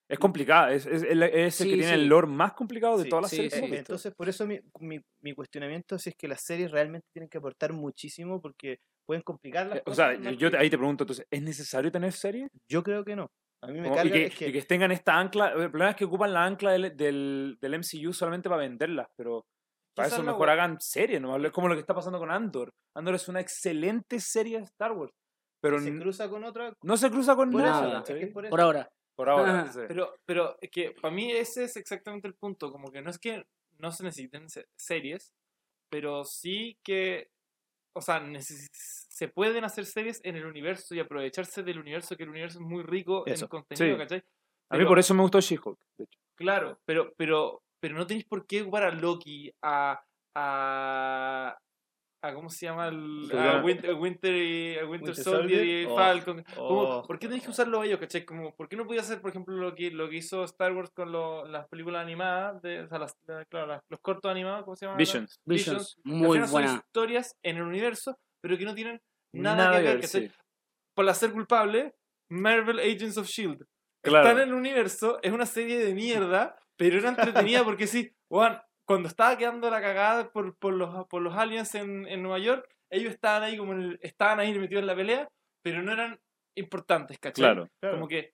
Es 0.10 0.20
complicada, 0.20 0.72
es, 0.74 0.86
es, 0.86 1.04
el- 1.04 1.24
es 1.24 1.34
el 1.62 1.68
Sí, 1.68 1.70
que 1.70 1.78
tiene 1.80 1.94
el 1.96 2.08
lore 2.08 2.28
más 2.28 2.54
complicado 2.54 2.98
de 2.98 3.04
Sí, 3.04 3.10
todas 3.10 3.24
las 3.24 3.32
sí, 3.32 3.50
series. 3.50 3.72
Eh. 3.74 3.78
Entonces, 3.78 4.14
por 4.16 4.30
eso 4.30 4.48
mi, 4.48 4.60
mi, 4.80 5.02
mi 5.22 5.34
cuestionamiento 5.34 5.96
es 5.96 6.04
si 6.04 6.10
es 6.12 6.16
que 6.16 6.28
las 6.30 6.42
series 6.42 6.72
realmente 6.72 7.08
tienen 7.14 7.28
que 7.30 7.40
aportar 7.40 7.74
muchísimo 7.74 8.42
porque 8.42 8.80
pueden 9.06 9.22
complicar 9.24 9.68
las 9.68 9.80
Eh, 9.80 9.82
o 9.82 9.84
cosas. 9.92 10.12
sea, 10.12 10.20
más 10.32 10.38
yo 10.38 10.50
que- 10.50 10.58
ahí 10.58 10.70
te 10.70 10.78
pregunto, 10.78 11.04
entonces, 11.04 11.26
¿es 11.30 11.42
necesario 11.42 11.92
tener 11.92 12.14
series? 12.14 12.50
yo 12.70 12.84
creo 12.84 13.04
que 13.04 13.18
no. 13.18 13.30
A 13.64 13.68
mí 13.68 13.80
me 13.80 13.84
Como- 13.90 13.96
carga 13.96 14.10
y, 14.10 14.12
que, 14.20 14.26
es 14.28 14.36
que, 14.36 14.48
y 14.48 14.52
que 14.52 14.62
tengan 14.64 14.92
esta 14.92 15.18
ancla. 15.18 15.50
El 15.50 15.70
problema 15.70 15.92
es 15.92 15.96
que 15.96 16.06
ocupan 16.06 16.34
la 16.34 16.44
ancla 16.46 16.72
del, 16.72 16.96
del, 16.98 17.58
del 17.62 17.74
MCU 17.80 18.12
solamente 18.14 18.50
para 18.50 18.62
venderlas, 18.62 19.08
pero 19.16 19.46
para 19.96 20.08
eso 20.08 20.24
mejor 20.24 20.48
wea. 20.48 20.54
hagan 20.54 20.80
series, 20.80 21.22
¿no? 21.22 21.36
Es 21.38 21.52
como 21.52 21.68
lo 21.68 21.76
que 21.76 21.82
está 21.82 21.94
pasando 21.94 22.18
con 22.18 22.32
Andor. 22.32 22.72
Andor 22.96 23.16
es 23.16 23.28
una 23.28 23.40
excelente 23.40 24.20
serie 24.20 24.58
de 24.58 24.64
Star 24.64 24.94
Wars, 24.94 25.14
pero 25.62 25.80
se 25.80 25.96
cruza 26.00 26.30
con 26.30 26.44
otra. 26.44 26.74
no 26.82 26.98
se 26.98 27.10
cruza 27.12 27.36
con 27.36 27.52
Por 27.52 27.62
nada. 27.62 28.02
eso, 28.04 28.16
es 28.16 28.32
por. 28.32 28.50
Por 28.50 28.62
ahora. 28.62 28.90
Por 29.16 29.30
ahora. 29.30 29.62
Ajá. 29.62 29.74
sí. 29.74 29.80
Pero, 29.88 30.16
pero 30.26 30.58
es 30.62 30.72
que 30.72 30.92
para 31.00 31.14
mí 31.14 31.32
ese 31.32 31.66
es 31.66 31.76
exactamente 31.78 32.28
el 32.28 32.34
punto, 32.36 32.72
como 32.72 32.90
que 32.92 33.02
no 33.02 33.12
es 33.12 33.20
que 33.20 33.44
no 33.78 33.92
se 33.92 34.04
necesiten 34.04 34.50
se- 34.50 34.66
series, 34.76 35.34
pero 35.90 36.24
sí 36.24 36.80
que, 36.84 37.30
o 37.94 38.02
sea, 38.02 38.22
se 38.40 39.28
pueden 39.28 39.64
hacer 39.64 39.86
series 39.86 40.20
en 40.24 40.36
el 40.36 40.46
universo 40.46 40.96
y 40.96 41.00
aprovecharse 41.00 41.64
del 41.64 41.80
universo, 41.80 42.16
que 42.16 42.24
el 42.24 42.30
universo 42.30 42.60
es 42.60 42.66
muy 42.66 42.84
rico 42.84 43.26
Eso. 43.26 43.46
en 43.46 43.50
contenido, 43.50 43.96
Sí. 43.96 44.02
¿cachai? 44.02 44.24
A 44.70 44.78
mí 44.78 44.86
por 44.86 45.00
eso 45.00 45.14
me 45.14 45.22
gustó 45.22 45.40
She-Hulk. 45.42 45.78
de 45.98 46.04
hecho. 46.06 46.20
Claro, 46.36 46.80
pero, 46.86 47.14
pero, 47.18 47.62
pero 47.80 47.96
no 47.96 48.08
tenéis 48.08 48.26
por 48.26 48.48
qué 48.48 48.62
ocupar 48.62 48.84
a 48.84 48.92
Loki, 48.92 49.52
a, 49.62 50.02
a, 50.36 51.58
a 52.24 52.34
¿cómo 52.34 52.50
se 52.50 52.66
llama? 52.68 52.88
El, 52.88 53.30
a 53.38 53.62
Winter, 53.64 53.94
Winter, 53.96 54.34
y- 54.36 54.78
a 54.78 54.86
Winter, 54.86 55.10
Winter 55.10 55.16
Soldier 55.16 55.66
y 55.66 55.84
Soldier, 55.84 55.88
oh, 55.90 55.96
Falcon. 55.96 56.44
Como, 56.56 56.68
oh. 56.82 57.08
¿Por 57.08 57.18
qué 57.20 57.28
tenéis 57.28 57.44
que 57.44 57.50
usarlo 57.50 57.82
a 57.82 57.86
ellos, 57.86 58.00
cachai? 58.00 58.26
Como, 58.26 58.54
¿Por 58.56 58.70
qué 58.70 58.76
no 58.76 58.86
podía 58.86 59.02
hacer, 59.02 59.22
por 59.22 59.32
ejemplo, 59.32 59.56
lo 59.56 59.74
que, 59.76 59.90
lo 59.92 60.10
que 60.10 60.18
hizo 60.18 60.44
Star 60.44 60.72
Wars 60.74 60.92
con 60.92 61.12
lo- 61.12 61.46
las 61.48 61.68
películas 61.68 62.04
animadas, 62.04 62.62
de, 62.62 62.82
o 62.84 62.88
sea, 62.88 63.00
las, 63.00 63.16
la- 63.28 63.46
claro, 63.46 63.68
las- 63.68 63.84
los 63.90 64.00
cortos 64.02 64.30
animados, 64.32 64.64
¿cómo 64.66 64.76
se 64.76 64.86
llama? 64.86 64.98
Visions. 64.98 65.40
Visions. 65.46 65.98
al 66.06 66.12
Muy 66.14 66.38
final 66.38 66.48
son 66.48 66.52
buena. 66.52 66.74
historias 66.76 67.36
en 67.44 67.58
el 67.58 67.64
universo, 67.64 68.18
pero 68.42 68.58
que 68.58 68.66
no 68.66 68.76
tienen 68.76 69.02
nada, 69.34 69.56
Nada 69.66 69.78
que 69.78 69.84
ver, 69.84 70.08
sí. 70.08 70.30
Por 70.94 71.12
ser 71.16 71.32
culpable, 71.32 71.94
Marvel 72.30 72.80
Agents 72.80 73.18
of 73.18 73.26
S.H.I.E.L.D. 73.28 73.66
Claro. 74.04 74.28
Está 74.30 74.42
en 74.44 74.50
el 74.50 74.54
universo, 74.56 75.20
es 75.22 75.32
una 75.32 75.46
serie 75.46 75.80
de 75.80 75.94
mierda, 75.94 76.56
pero 76.76 76.98
era 76.98 77.10
entretenida 77.10 77.64
porque 77.64 77.88
sí, 77.88 78.12
weón, 78.30 78.58
cuando 78.92 79.08
estaba 79.08 79.38
quedando 79.38 79.70
la 79.70 79.82
cagada 79.82 80.32
por, 80.32 80.58
por, 80.58 80.74
los, 80.74 81.08
por 81.08 81.22
los 81.22 81.34
aliens 81.36 81.74
en, 81.76 82.08
en 82.08 82.22
Nueva 82.22 82.40
York, 82.40 82.68
ellos 82.90 83.14
estaban 83.14 83.44
ahí 83.44 83.58
como 83.58 83.72
en 83.72 83.82
el- 83.82 84.00
estaban 84.02 84.40
ahí 84.40 84.54
metidos 84.58 84.82
en 84.82 84.88
la 84.88 84.96
pelea, 84.96 85.30
pero 85.64 85.82
no 85.82 85.94
eran 85.94 86.20
importantes, 86.58 87.18
¿cachai? 87.18 87.44
Claro. 87.44 87.70
Claro. 87.80 87.96
Como 87.96 88.08
que 88.10 88.34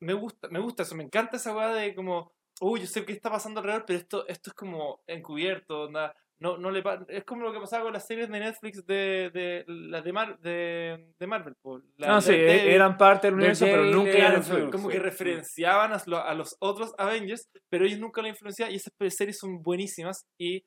me 0.00 0.12
gusta, 0.14 0.48
me 0.50 0.60
gusta 0.60 0.84
eso, 0.84 0.94
me 0.94 1.02
encanta 1.02 1.36
esa 1.36 1.52
weá 1.56 1.68
de 1.72 1.94
como, 1.96 2.32
uy, 2.60 2.80
yo 2.80 2.86
sé 2.86 3.04
qué 3.04 3.12
está 3.12 3.28
pasando 3.28 3.58
alrededor, 3.58 3.84
pero 3.86 3.98
esto, 3.98 4.26
esto 4.28 4.50
es 4.50 4.54
como 4.54 5.00
encubierto, 5.08 5.82
onda, 5.86 6.14
no, 6.40 6.56
no 6.56 6.70
le 6.70 6.82
es 7.08 7.24
como 7.24 7.42
lo 7.42 7.52
que 7.52 7.58
pasaba 7.60 7.84
con 7.84 7.92
las 7.92 8.06
series 8.06 8.28
de 8.28 8.38
Netflix 8.38 8.86
de, 8.86 9.30
de 9.32 9.64
las 9.66 10.04
de, 10.04 10.12
Mar- 10.12 10.38
de, 10.38 11.12
de 11.18 11.26
Marvel. 11.26 11.54
po, 11.60 11.78
la- 11.96 12.06
No, 12.06 12.14
la 12.14 12.20
sí, 12.20 12.32
de- 12.32 12.74
eran 12.74 12.96
parte 12.96 13.26
del 13.26 13.34
universo, 13.34 13.64
pero 13.64 13.84
nunca 13.84 14.10
era 14.10 14.18
eran 14.28 14.36
influencer. 14.38 14.70
como 14.70 14.88
que 14.88 14.98
referenciaban 15.00 15.92
a, 15.92 16.02
lo- 16.06 16.22
a 16.22 16.34
los 16.34 16.56
otros 16.60 16.92
Avengers, 16.98 17.48
pero 17.68 17.84
ellos 17.84 17.98
nunca 17.98 18.22
la 18.22 18.28
influenciaban 18.28 18.72
y 18.72 18.76
esas 18.76 18.92
series 19.08 19.38
son 19.38 19.62
buenísimas 19.62 20.26
y 20.40 20.62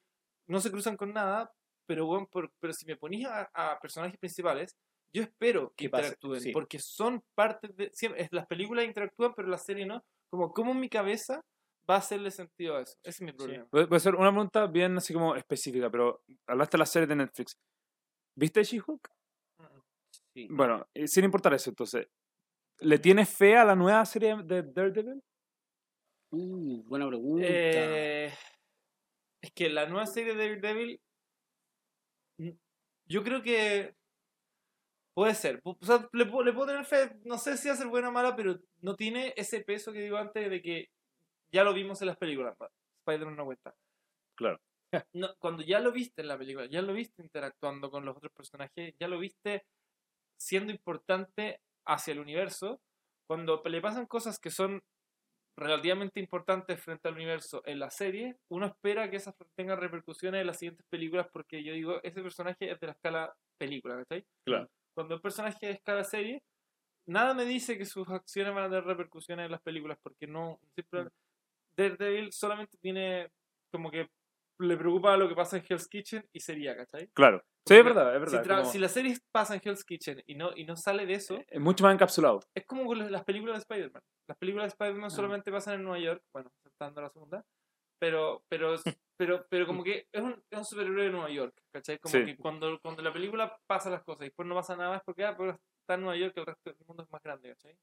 no 0.50 0.60
se 0.60 0.72
cruzan 0.72 0.98
con 0.98 1.14
nada, 1.14 1.50
pero 1.88 2.06
bueno, 2.06 2.28
por- 2.30 2.52
pero 2.60 2.74
si 2.74 2.86
me 2.86 2.98
ponís 2.98 3.26
a, 3.28 3.50
a 3.54 3.80
personajes 3.80 4.18
principales, 4.20 4.76
yo 5.14 5.24
espero 5.24 5.74
que 5.78 5.86
interactúen, 5.86 6.40
sí. 6.42 6.52
porque 6.52 6.80
son 6.80 7.22
parte 7.36 7.70
de... 7.76 7.90
siempre- 7.94 8.28
las 8.32 8.46
películas 8.48 8.86
interactúan, 8.86 9.34
pero 9.36 9.48
la 9.48 9.58
serie 9.58 9.86
no. 9.86 10.02
Como, 10.30 10.52
¿cómo 10.54 10.72
en 10.72 10.80
mi 10.80 10.88
cabeza 10.90 11.42
va 11.92 11.96
a 11.98 12.00
hacerle 12.00 12.32
sentido 12.32 12.78
a 12.78 12.82
eso? 12.82 12.96
Ese 13.04 13.10
es 13.10 13.22
mi 13.22 13.32
problema. 13.34 13.68
Voy 13.72 13.86
voy 13.86 13.96
a 13.96 13.98
hacer 13.98 14.16
una 14.16 14.32
pregunta 14.32 14.66
bien 14.68 14.98
así 14.98 15.14
como 15.14 15.36
específica, 15.36 15.90
pero 15.90 16.24
hablaste 16.48 16.78
de 16.78 16.80
las 16.80 16.90
series 16.90 17.10
de 17.10 17.16
Netflix. 17.16 17.58
¿Viste 18.36 18.64
She-Hulk? 18.64 19.10
Sí. 20.34 20.48
Bueno, 20.50 20.88
eh, 20.94 21.08
sin 21.08 21.26
importar 21.26 21.54
eso, 21.54 21.70
entonces, 21.70 22.08
¿le 22.80 22.98
tienes 23.00 23.30
fe 23.30 23.58
a 23.58 23.66
la 23.66 23.76
nueva 23.76 24.06
serie 24.06 24.36
de 24.44 24.64
Daredevil? 24.64 25.22
Uh, 26.32 26.84
buena 26.84 27.08
pregunta. 27.08 27.46
Eh, 27.48 28.34
es 29.42 29.52
que 29.52 29.70
la 29.70 29.86
nueva 29.88 30.06
serie 30.06 30.34
de 30.34 30.48
Daredevil, 30.50 31.02
mm, 32.40 32.50
yo 33.08 33.24
creo 33.24 33.42
que 33.42 33.94
puede 35.14 35.36
ser. 35.36 35.60
O 35.64 35.78
sea, 35.82 36.08
le, 36.14 36.26
puedo- 36.26 36.44
le 36.44 36.54
puedo 36.54 36.68
tener 36.68 36.86
fe, 36.86 37.20
no 37.26 37.38
sé 37.38 37.58
si 37.58 37.68
va 37.68 37.74
a 37.74 37.78
ser 37.78 37.88
buena 37.88 38.10
o 38.10 38.12
mala, 38.12 38.36
pero 38.36 38.58
no 38.80 38.96
tiene 38.96 39.34
ese 39.36 39.62
peso 39.62 39.92
que 39.92 40.02
digo 40.02 40.18
antes 40.18 40.50
de 40.50 40.62
que 40.62 40.88
ya 41.52 41.64
lo 41.64 41.74
vimos 41.74 42.02
en 42.02 42.08
las 42.08 42.18
películas. 42.18 42.56
Spider-Man 43.06 43.36
no 43.36 43.46
cuenta. 43.46 43.76
Claro. 44.36 44.60
No, 45.14 45.34
cuando 45.40 45.64
ya 45.64 45.80
lo 45.80 45.94
viste 45.94 46.22
en 46.22 46.28
la 46.28 46.38
película, 46.38 46.66
ya 46.66 46.82
lo 46.82 46.92
viste 46.92 47.22
interactuando 47.22 47.90
con 47.90 48.04
los 48.04 48.18
otros 48.18 48.34
personajes, 48.34 48.94
ya 49.00 49.08
lo 49.08 49.20
viste 49.20 49.64
siendo 50.38 50.74
importante 50.74 51.62
hacia 51.86 52.12
el 52.12 52.20
universo, 52.20 52.82
cuando 53.26 53.62
le 53.64 53.80
pasan 53.80 54.06
cosas 54.06 54.38
que 54.38 54.50
son 54.50 54.84
relativamente 55.58 56.20
importantes 56.20 56.82
frente 56.82 57.08
al 57.08 57.16
universo 57.16 57.62
en 57.66 57.80
la 57.80 57.90
serie, 57.90 58.38
uno 58.50 58.66
espera 58.66 59.10
que 59.10 59.18
esas 59.18 59.36
tengan 59.56 59.80
repercusiones 59.80 60.42
en 60.42 60.48
las 60.48 60.58
siguientes 60.58 60.86
películas 60.90 61.28
porque 61.32 61.64
yo 61.64 61.74
digo, 61.74 62.02
ese 62.04 62.22
personaje 62.22 62.72
es 62.72 62.80
de 62.80 62.88
la 62.88 62.94
escala 62.94 63.34
película, 63.58 63.96
¿cachai? 63.98 64.26
Claro. 64.46 64.70
Cuando 64.94 65.16
el 65.16 65.22
personaje 65.22 65.70
es 65.70 65.78
escala 65.78 66.04
serie, 66.04 66.44
nada 67.08 67.34
me 67.34 67.46
dice 67.46 67.78
que 67.78 67.86
sus 67.86 68.10
acciones 68.10 68.54
van 68.54 68.66
a 68.66 68.70
tener 68.70 68.84
repercusiones 68.86 69.46
en 69.46 69.52
las 69.52 69.62
películas 69.62 69.98
porque 70.02 70.28
no, 70.28 70.60
simplemente, 70.76 71.16
Daredevil 71.90 72.32
solamente 72.32 72.78
tiene 72.80 73.32
como 73.72 73.90
que 73.92 74.10
le 74.60 74.78
preocupa 74.78 75.18
lo 75.18 75.28
que 75.28 75.34
pasa 75.36 75.58
en 75.58 75.66
Hell's 75.68 75.88
Kitchen 75.88 76.24
y 76.32 76.40
sería, 76.40 76.76
¿cachai? 76.76 77.08
Claro. 77.14 77.42
Sí, 77.68 77.76
es 77.76 77.84
Porque 77.84 77.94
verdad, 77.96 78.16
es 78.16 78.30
Si, 78.30 78.36
verdad. 78.38 78.44
tra- 78.52 78.60
como- 78.60 78.72
si 78.72 78.80
la 78.80 78.90
serie 78.90 79.18
pasa 79.32 79.56
en 79.56 79.62
Hell's 79.64 79.84
Kitchen 79.84 80.22
y 80.28 80.36
no, 80.36 80.52
y 80.56 80.66
no 80.66 80.76
sale 80.76 81.06
de 81.06 81.14
eso, 81.14 81.40
es 81.48 81.60
mucho 81.60 81.84
más 81.84 81.94
encapsulado. 81.94 82.42
es 82.56 82.66
como 82.66 82.86
con 82.86 83.12
las 83.12 83.24
películas 83.24 83.56
de 83.56 83.60
Spider-Man. 83.62 84.02
Las 84.28 84.38
películas 84.38 84.66
de 84.66 84.70
Spider-Man 84.70 85.06
Ah. 85.06 85.10
solamente 85.10 85.52
pasan 85.52 85.76
en 85.76 85.84
Nueva 85.84 86.00
York, 86.00 86.24
bueno, 86.34 86.52
saltando 86.64 87.02
la 87.02 87.10
segunda, 87.10 87.44
pero, 88.00 88.44
pero, 88.50 88.76
pero, 89.18 89.46
pero 89.50 89.66
como 89.68 89.84
que 89.84 90.08
es 90.12 90.22
un, 90.22 90.44
es 90.50 90.58
un 90.60 90.66
superhéroe 90.66 91.06
de 91.06 91.10
Nueva 91.12 91.30
York, 91.30 91.56
¿cachai? 91.74 91.98
Como 92.00 92.12
Sí. 92.12 92.26
que 92.26 92.38
cuando, 92.38 92.80
cuando 92.82 93.02
la 93.02 93.14
película 93.14 93.58
pasa 93.68 93.90
las 93.90 94.04
cosas 94.04 94.22
y 94.22 94.26
después 94.26 94.48
no 94.48 94.56
pasa 94.56 94.76
nada 94.76 94.90
más 94.92 95.02
porque 95.04 95.24
ah, 95.26 95.36
pero 95.38 95.52
está 95.82 95.96
en 95.96 96.02
Nueva 96.02 96.18
York, 96.18 96.34
el 96.38 96.46
resto 96.46 96.70
del 96.72 96.76
mundo 96.88 97.04
es 97.04 97.10
más 97.12 97.22
grande, 97.24 97.50
¿cachai? 97.50 97.76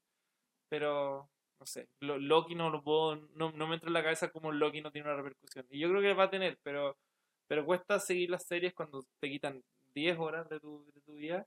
Pero, 0.69 1.29
no 1.59 1.65
sé, 1.65 1.87
lo- 1.99 2.17
Loki 2.17 2.55
no 2.55 2.69
lo 2.69 2.81
puedo, 2.83 3.15
no, 3.35 3.51
no 3.51 3.67
me 3.67 3.75
entra 3.75 3.87
en 3.89 3.93
la 3.93 4.03
cabeza 4.03 4.31
como 4.31 4.51
Loki 4.51 4.81
no 4.81 4.91
tiene 4.91 5.07
una 5.09 5.17
repercusión. 5.17 5.65
Y 5.69 5.79
yo 5.79 5.89
creo 5.89 6.01
que 6.01 6.13
va 6.13 6.25
a 6.25 6.29
tener, 6.29 6.57
pero, 6.63 6.97
pero 7.47 7.65
cuesta 7.65 7.99
seguir 7.99 8.29
las 8.29 8.43
series 8.45 8.73
cuando 8.73 9.03
te 9.19 9.29
quitan 9.29 9.61
10 9.93 10.17
horas 10.17 10.47
de 10.49 10.59
tu, 10.59 10.85
de 10.93 11.01
tu 11.01 11.13
vida 11.13 11.45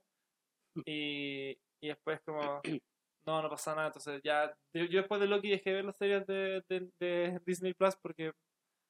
y, 0.85 1.57
y 1.81 1.87
después 1.87 2.21
como 2.21 2.61
no, 3.25 3.41
no 3.41 3.49
pasa 3.49 3.75
nada. 3.75 3.87
Entonces 3.87 4.21
ya, 4.23 4.53
yo, 4.73 4.85
yo 4.85 4.99
después 4.99 5.19
de 5.21 5.27
Loki 5.27 5.49
dejé 5.49 5.71
de 5.71 5.75
ver 5.77 5.85
las 5.85 5.97
series 5.97 6.25
de, 6.27 6.63
de, 6.69 6.89
de 6.99 7.41
Disney 7.45 7.73
Plus 7.73 7.95
porque 7.95 8.33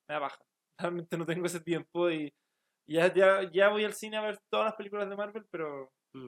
me 0.07 0.13
da 0.15 0.19
baja. 0.19 0.39
Realmente 0.79 1.17
no 1.17 1.25
tengo 1.25 1.45
ese 1.45 1.59
tiempo 1.62 2.09
y 2.09 2.33
ya, 2.88 3.13
ya, 3.13 3.49
ya 3.51 3.69
voy 3.69 3.86
al 3.86 3.93
cine 3.93 4.17
a 4.17 4.21
ver 4.21 4.39
todas 4.49 4.65
las 4.65 4.75
películas 4.75 5.09
de 5.09 5.15
Marvel, 5.15 5.45
pero, 5.49 5.91
Mm. 6.15 6.27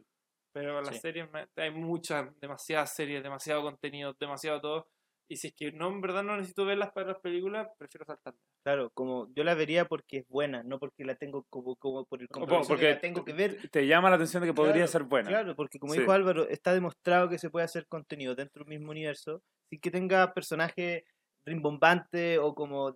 Pero 0.56 0.82
las 0.82 0.96
Sí. 0.96 1.02
series, 1.02 1.28
hay 1.58 1.72
muchas, 1.72 2.28
demasiadas 2.40 2.96
series, 2.96 3.22
demasiado 3.22 3.62
contenido, 3.62 4.16
demasiado 4.18 4.62
todo. 4.62 4.88
Y 5.30 5.36
si 5.36 5.48
es 5.48 5.54
que 5.54 5.74
no, 5.74 5.90
en 5.90 6.00
verdad 6.00 6.24
no 6.24 6.38
necesito 6.38 6.64
verlas 6.66 6.92
para 6.94 7.08
las 7.08 7.20
películas, 7.20 7.68
prefiero 7.78 8.06
saltarme. 8.06 8.40
Claro, 8.64 8.90
como 8.94 9.28
yo 9.36 9.44
la 9.44 9.54
vería 9.54 9.84
porque 9.84 10.20
es 10.20 10.28
buena, 10.30 10.64
no 10.64 10.80
porque 10.80 11.04
la 11.04 11.16
tengo 11.16 11.44
como, 11.50 11.76
como 11.76 12.06
por 12.06 12.22
el 12.22 12.30
compromiso 12.30 12.70
porque 12.70 12.86
que 12.86 12.94
la 12.94 13.02
tengo 13.02 13.26
que 13.26 13.34
ver. 13.34 13.70
Te 13.70 13.86
llama 13.86 14.10
la 14.10 14.16
atención 14.16 14.42
de 14.42 14.48
que 14.48 14.54
podría 14.54 14.74
Claro, 14.76 14.88
ser 14.88 15.04
buena. 15.04 15.30
Claro, 15.30 15.56
porque 15.58 15.78
como 15.78 15.92
Sí. 15.94 16.00
dijo 16.00 16.12
Álvaro, 16.14 16.48
está 16.48 16.74
demostrado 16.74 17.28
que 17.28 17.38
se 17.38 17.50
puede 17.50 17.66
hacer 17.66 17.86
contenido 17.88 18.34
dentro 18.34 18.64
del 18.64 18.78
mismo 18.78 18.92
universo 18.92 19.42
sin 19.70 19.82
que 19.82 19.92
tenga 19.92 20.34
personajes 20.34 21.04
rimbombantes 21.46 22.40
o 22.40 22.56
como 22.56 22.96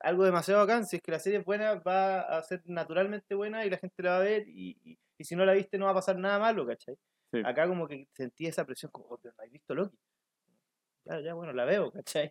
algo 0.00 0.24
demasiado 0.24 0.60
bacán. 0.60 0.86
Si 0.86 0.96
es 0.96 1.02
que 1.02 1.12
la 1.12 1.20
serie 1.20 1.38
es 1.38 1.44
buena, 1.44 1.74
va 1.76 2.20
a 2.22 2.42
ser 2.42 2.62
naturalmente 2.64 3.34
buena 3.36 3.64
y 3.64 3.70
la 3.70 3.78
gente 3.78 4.02
la 4.02 4.10
va 4.10 4.16
a 4.16 4.20
ver 4.24 4.48
y, 4.48 4.76
y- 4.82 4.98
y 5.18 5.24
si 5.24 5.36
no 5.36 5.44
la 5.44 5.52
viste 5.54 5.78
no 5.78 5.86
va 5.86 5.92
a 5.92 5.94
pasar 5.94 6.18
nada 6.18 6.38
malo, 6.38 6.66
¿cachai? 6.66 6.96
Sí. 7.32 7.40
Acá 7.44 7.66
como 7.68 7.86
que 7.88 8.06
sentí 8.12 8.46
esa 8.46 8.64
presión 8.64 8.90
como, 8.92 9.06
"Oh, 9.08 9.18
pero 9.18 9.34
no 9.38 9.44
has 9.44 9.50
visto 9.50 9.74
Loki. 9.74 9.96
Ya, 11.04 11.20
ya, 11.20 11.34
bueno, 11.34 11.52
la 11.52 11.64
veo, 11.64 11.90
¿cachai? 11.92 12.28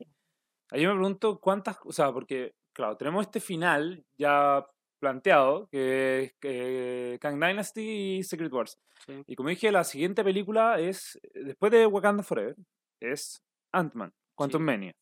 Ahí 0.72 0.82
yo 0.82 0.90
me 0.90 0.96
pregunto 0.96 1.40
cuántas, 1.40 1.78
o 1.86 1.92
sea, 1.92 2.12
porque, 2.12 2.54
claro, 2.74 2.98
tenemos 2.98 3.26
este 3.26 3.40
final 3.40 4.04
ya 4.18 4.66
planteado, 5.00 5.68
que 5.72 6.24
es 6.24 6.34
que 6.42 7.18
Kang 7.22 7.36
Dynasty 7.40 8.18
y 8.20 8.24
Secret 8.24 8.52
Wars. 8.52 8.78
Sí. 9.06 9.24
Y 9.28 9.36
como 9.36 9.50
dije, 9.50 9.72
la 9.72 9.84
siguiente 9.84 10.24
película 10.24 10.80
es, 10.80 11.20
después 11.34 11.72
de 11.72 11.86
Wakanda 11.86 12.24
Forever, 12.24 12.56
es 13.02 13.42
Ant-Man, 13.74 14.12
Quantum 14.36 14.62
Sí. 14.62 14.66
Mania, 14.66 14.94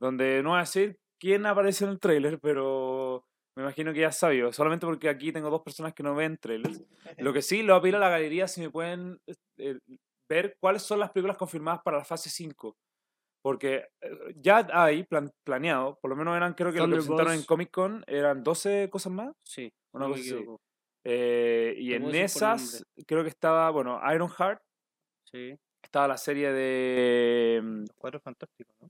donde 0.00 0.42
no 0.42 0.50
va 0.52 0.58
a 0.58 0.60
decir 0.62 0.96
quién 1.20 1.46
aparece 1.46 1.84
en 1.84 1.90
el 1.92 2.00
tráiler, 2.00 2.38
pero 2.40 3.24
me 3.56 3.62
imagino 3.62 3.92
que 3.92 4.00
ya 4.00 4.12
sabio. 4.12 4.52
Solamente 4.52 4.86
porque 4.86 5.08
aquí 5.08 5.32
tengo 5.32 5.50
dos 5.50 5.62
personas 5.62 5.92
que 5.94 6.02
no 6.02 6.14
ven 6.14 6.38
trailers. 6.38 6.82
Lo 7.18 7.32
que 7.32 7.42
sí, 7.42 7.62
lo 7.62 7.80
voy 7.80 7.90
a 7.94 7.98
la 7.98 8.08
galería 8.08 8.48
si 8.48 8.60
me 8.60 8.70
pueden 8.70 9.20
eh, 9.58 9.78
ver 10.28 10.56
cuáles 10.60 10.82
son 10.82 10.98
las 11.00 11.10
películas 11.10 11.36
confirmadas 11.36 11.82
para 11.84 11.98
la 11.98 12.04
fase 12.04 12.30
5. 12.30 12.76
Porque 13.44 13.88
eh, 14.00 14.10
ya 14.36 14.66
hay 14.72 15.02
plan- 15.04 15.30
planeado, 15.44 15.98
por 16.00 16.10
lo 16.10 16.16
menos 16.16 16.36
eran, 16.36 16.54
creo 16.54 16.72
que 16.72 16.78
lo 16.78 16.86
que 16.86 16.92
presentaron 16.94 17.32
en. 17.34 17.42
Comic 17.44 17.70
Con, 17.70 18.04
eran 18.06 18.42
12 18.42 18.88
cosas 18.90 19.12
más. 19.12 19.32
Sí, 19.44 19.72
Una 19.92 20.06
no 20.06 20.12
cosa 20.14 20.22
así. 20.36 20.46
Eh, 21.04 21.74
y 21.78 21.94
en 21.94 22.14
esas, 22.14 22.86
creo 23.06 23.22
que 23.24 23.28
estaba, 23.28 23.68
bueno, 23.70 24.00
Ironheart, 24.14 24.62
Sí. 25.28 25.58
estaba 25.82 26.06
la 26.08 26.16
serie 26.16 26.52
de... 26.52 27.60
mm, 27.62 27.80
Los 27.80 27.96
cuatro 27.96 28.20
fantásticos, 28.20 28.74
¿no? 28.80 28.81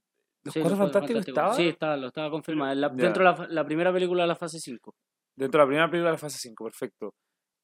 ¿Los 0.54 0.54
Sí, 0.54 0.60
Cuatro 0.60 0.76
Fantásticos 0.78 1.28
estaba? 1.28 1.54
Sí, 1.54 1.68
estaba, 1.68 1.96
lo 1.96 2.06
estaba 2.08 2.30
confirmado. 2.30 2.74
la- 2.74 2.88
dentro 2.88 3.24
de 3.24 3.30
la, 3.30 3.46
la 3.48 3.64
primera 3.64 3.92
película 3.92 4.22
de 4.24 4.28
la 4.28 4.36
fase 4.36 4.58
5. 4.60 4.94
Dentro 5.34 5.58
de 5.60 5.64
la 5.64 5.68
primera 5.68 5.90
película 5.90 6.10
de 6.10 6.14
la 6.14 6.18
fase 6.18 6.38
5, 6.38 6.64
perfecto. 6.64 7.14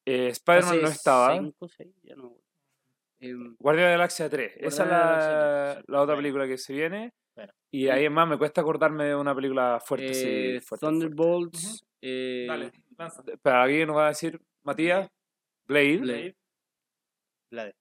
Eh, 0.07 0.29
Spider-Man 0.29 0.83
no 0.83 0.89
estaba. 0.89 1.35
5, 1.37 1.69
6, 1.69 1.95
ya 2.03 2.17
no. 2.17 2.35
Em, 3.21 3.57
Guardia 3.59 3.85
de 3.85 3.89
la 3.91 3.97
Galaxia 3.97 4.31
3. 4.31 4.53
Esa 4.57 4.85
es 4.85 4.89
la 4.91 4.97
la, 4.99 5.07
Galaxia 5.07 5.73
3, 5.75 5.85
sí. 5.87 5.93
la 5.93 6.03
otra 6.03 6.17
película 6.17 6.47
que 6.47 6.57
se 6.59 6.73
viene. 6.73 7.13
Bueno. 7.35 7.53
Y 7.71 7.89
ahí 7.89 8.05
en 8.07 8.13
más 8.13 8.29
me 8.29 8.39
cuesta 8.39 8.61
acordarme 8.63 9.05
de 9.05 9.15
una 9.15 9.35
película 9.35 9.81
fuerte. 9.85 10.15
sí, 10.15 10.27
eh, 10.27 10.61
fuerte, 10.61 10.67
fuerte. 10.67 10.87
Thunderbolts. 10.87 11.85
eh, 12.01 12.47
Dale, 12.49 12.73
lanza. 12.97 13.23
Pero 13.43 13.63
aquí 13.63 13.85
nos 13.87 13.97
va 13.97 14.07
a 14.07 14.09
decir 14.09 14.41
Matías, 14.63 15.09
Blade. 15.67 15.99
Blade. 15.99 16.37
La 17.51 17.73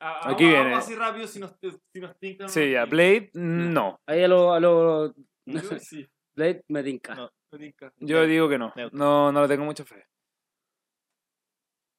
Aquí 0.00 0.24
vamos- 0.24 0.38
viene. 0.38 0.70
vamos 0.70 0.84
así 0.84 0.94
rápido 0.94 1.26
si 1.26 1.40
nos, 1.40 1.54
si 1.92 2.00
nos 2.00 2.16
tincan. 2.18 2.48
Sí, 2.48 2.70
ya, 2.72 2.84
Blade, 2.84 3.30
no. 3.34 3.98
Ahí 4.06 4.22
a 4.22 4.28
lo. 4.28 4.52
A 4.52 4.60
lo 4.60 5.12
Yo 5.46 5.60
sí, 5.80 6.06
Blade 6.36 6.62
me 6.68 6.82
tinca. 6.82 7.14
No. 7.14 7.30
me 7.52 7.58
tinca. 7.58 7.92
Yo 7.98 8.24
digo 8.26 8.48
que 8.48 8.58
no. 8.58 8.72
No, 8.92 9.32
no 9.32 9.42
le 9.42 9.48
tengo 9.48 9.64
mucha 9.64 9.84
fe. 9.84 10.04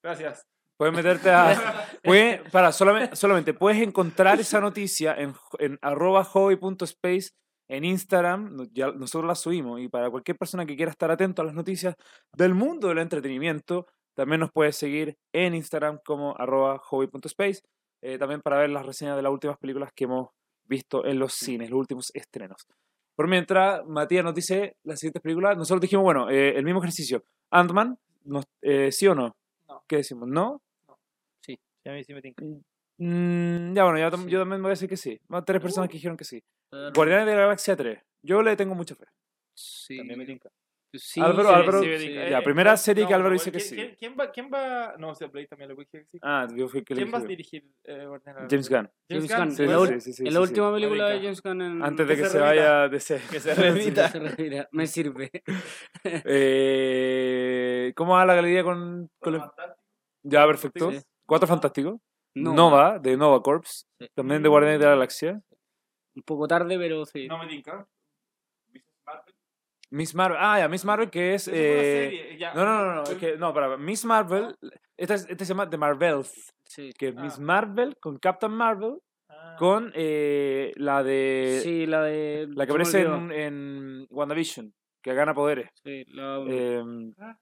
Gracias. 0.04 0.46
Puedes 0.78 0.96
meterte 0.96 1.30
a. 1.30 1.88
puedes- 2.04 2.50
para, 2.52 2.72
solamente, 2.72 3.16
solamente 3.16 3.54
puedes 3.54 3.82
encontrar 3.82 4.40
esa 4.40 4.62
noticia 4.62 5.14
en, 5.16 5.34
en 5.60 5.78
arroba 5.82 6.24
hobby.space 6.24 7.32
en 7.70 7.84
Instagram. 7.84 8.70
Ya 8.72 8.92
nosotros 8.92 9.28
la 9.28 9.36
subimos. 9.36 9.82
Y 9.82 9.90
para 9.90 10.10
cualquier 10.10 10.38
persona 10.38 10.66
que 10.66 10.78
quiera 10.78 10.92
estar 10.92 11.12
atento 11.12 11.42
a 11.42 11.46
las 11.46 11.54
noticias 11.54 11.96
del 12.34 12.54
mundo 12.54 12.88
del 12.88 13.00
entretenimiento, 13.00 13.88
también 14.16 14.40
nos 14.40 14.52
puedes 14.54 14.78
seguir 14.78 15.18
en 15.34 15.54
Instagram 15.54 16.00
como 16.06 16.34
arroba 16.38 16.78
hobby.space. 16.80 17.62
eh, 18.02 18.18
también 18.18 18.42
para 18.42 18.58
ver 18.58 18.70
las 18.70 18.86
reseñas 18.86 19.16
de 19.16 19.22
las 19.22 19.32
últimas 19.32 19.58
películas 19.58 19.92
que 19.94 20.06
hemos 20.06 20.30
visto 20.66 21.06
en 21.06 21.20
los 21.20 21.34
cines, 21.34 21.70
los 21.70 21.80
últimos 21.80 22.12
estrenos. 22.14 22.68
Por 23.16 23.28
mientras, 23.28 23.86
Matías 23.86 24.24
nos 24.24 24.34
dice 24.36 24.78
las 24.84 25.00
siguientes 25.00 25.22
películas. 25.22 25.58
Nosotros 25.58 25.82
dijimos, 25.82 26.04
bueno, 26.04 26.30
eh, 26.30 26.58
el 26.58 26.64
mismo 26.64 26.80
ejercicio. 26.80 27.24
Ant-Man, 27.52 27.98
eh, 28.62 28.92
¿sí 28.92 29.08
o 29.08 29.16
no? 29.16 29.36
No. 29.68 29.84
¿Qué 29.88 29.98
decimos? 29.98 30.28
¿No? 30.30 30.62
Sí, 31.42 31.60
a 31.86 31.92
mí 31.92 32.04
sí 32.04 32.14
me 32.14 32.22
tinca. 32.22 32.44
Mm, 32.98 33.74
ya, 33.74 33.84
bueno, 33.84 34.00
yo, 34.00 34.10
tam- 34.12 34.24
Sí. 34.26 34.30
yo 34.30 34.40
también 34.40 34.62
voy 34.62 34.70
a 34.70 34.72
decir 34.72 34.88
que 34.90 34.98
sí. 34.98 35.20
Más 35.28 35.44
tres 35.46 35.62
personas 35.62 35.90
que 35.90 35.94
dijeron 35.98 36.16
que 36.18 36.24
sí. 36.26 36.42
Ah, 36.72 36.92
Guardianes 36.94 37.26
de 37.26 37.34
la 37.36 37.42
Galaxia 37.42 37.76
3. 37.76 38.00
Yo 38.22 38.42
le 38.42 38.56
tengo 38.56 38.76
mucha 38.76 38.96
fe. 38.96 39.06
Sí. 39.54 39.98
También 39.98 40.20
me 40.20 40.26
tinca. 40.26 40.50
Sí, 40.92 41.22
Álvaro, 41.22 41.50
sí, 41.50 41.56
Álvaro, 41.56 41.82
sí, 41.84 41.98
sí. 42.00 42.08
Eh, 42.18 42.40
primera 42.44 42.74
eh, 42.74 42.78
serie 42.78 43.06
que 43.06 43.14
Álvaro 43.14 43.34
dice 43.34 43.52
que 43.52 43.60
¿quién- 43.60 43.70
sí. 43.70 43.76
¿quién, 43.76 43.96
quién 44.00 44.16
va, 44.20 44.32
¿Quién 44.32 44.50
va? 44.52 44.96
No, 44.98 45.10
o 45.10 45.16
sea, 45.16 45.28
Blade 45.28 45.46
también 45.48 45.68
le 45.70 45.76
voy 45.76 45.84
a 45.84 45.86
decir 45.86 46.02
que 46.02 46.08
sí. 46.08 46.20
Ah, 46.24 46.48
yo 46.56 46.68
fui 46.68 46.80
el 46.80 46.86
que 46.86 46.96
¿Quién 46.96 47.14
va 47.14 47.20
a 47.20 47.22
dirigir 47.22 47.64
eh, 47.84 48.06
la 48.06 48.48
James? 48.50 48.68
Gunn. 48.70 48.90
James 49.08 49.30
Gunn. 49.30 49.50
La, 49.50 49.52
sí, 49.56 49.64
ul- 49.64 50.00
sí, 50.00 50.02
sí, 50.02 50.10
en 50.10 50.14
sí, 50.16 50.24
la 50.26 50.32
sí. 50.32 50.38
última 50.38 50.74
película 50.74 51.10
de. 51.10 51.20
James 51.22 51.42
Gunn. 51.44 51.62
En... 51.62 51.84
Antes 51.84 52.08
de 52.08 52.16
Que 52.16 52.22
que 52.24 52.28
se 52.30 52.40
vaya 52.40 52.88
de 52.88 53.00
ser. 53.00 53.22
Que 53.22 53.40
se 53.40 53.54
retira. 53.54 54.12
Me 54.72 54.88
sirve. 54.88 55.30
Eh, 56.82 57.94
¿Cómo 57.96 58.14
va 58.14 58.26
la 58.26 58.34
galería 58.36 58.64
con. 58.64 59.10
Ya, 60.24 60.46
perfecto. 60.48 60.92
Sí. 60.92 61.00
Cuatro 61.26 61.48
Fantásticos. 61.48 62.00
No, 62.36 62.54
Nova, 62.54 63.00
de 63.00 63.16
Nova 63.18 63.42
Corps. 63.42 63.86
Sí. 64.00 64.08
También 64.16 64.42
de 64.42 64.50
Guardianes 64.50 64.80
de 64.80 64.86
la 64.86 64.92
Galaxia. 64.92 65.42
Un 66.16 66.24
poco 66.24 66.48
tarde, 66.48 66.78
pero 66.78 67.06
sí. 67.06 67.28
No 67.28 67.38
me 67.38 67.48
tinca. 67.48 67.88
Miss 69.92 70.14
Marvel. 70.16 70.38
Ah, 70.40 70.60
ya, 70.60 70.68
Miss 70.68 70.86
Marvel 70.86 71.10
que 71.10 71.34
es... 71.36 71.48
Una 71.48 71.58
eh, 71.58 72.10
serie, 72.10 72.38
ya. 72.38 72.54
No, 72.54 72.64
no, 72.66 72.86
no, 72.86 72.96
no, 72.96 73.04
es 73.04 73.16
que, 73.16 73.38
no, 73.38 73.54
para, 73.54 73.78
Miss 73.78 74.06
Marvel, 74.06 74.56
esta, 74.98 75.16
es- 75.16 75.28
esta 75.30 75.46
se 75.46 75.50
llama 75.54 75.70
The 75.70 75.78
Marvels, 75.78 76.54
Sí. 76.66 76.92
que 76.98 77.08
es 77.10 77.16
Miss 77.16 77.38
Ah. 77.38 77.42
Marvel 77.42 77.98
con 78.00 78.18
Captain 78.20 78.52
Marvel, 78.52 79.00
Ah. 79.30 79.56
con 79.58 79.92
eh, 79.96 80.72
la 80.76 81.04
de... 81.04 81.60
Sí, 81.64 81.86
la 81.86 82.04
de. 82.04 82.48
La 82.56 82.66
que 82.66 82.72
aparece 82.72 83.02
en, 83.02 83.32
en 83.32 84.08
WandaVision, 84.10 84.74
que 85.02 85.14
gana 85.14 85.34
poderes. 85.34 85.70
Sí, 85.84 86.04
la, 86.10 86.36
Ah. 86.36 86.44
la- 87.18 87.38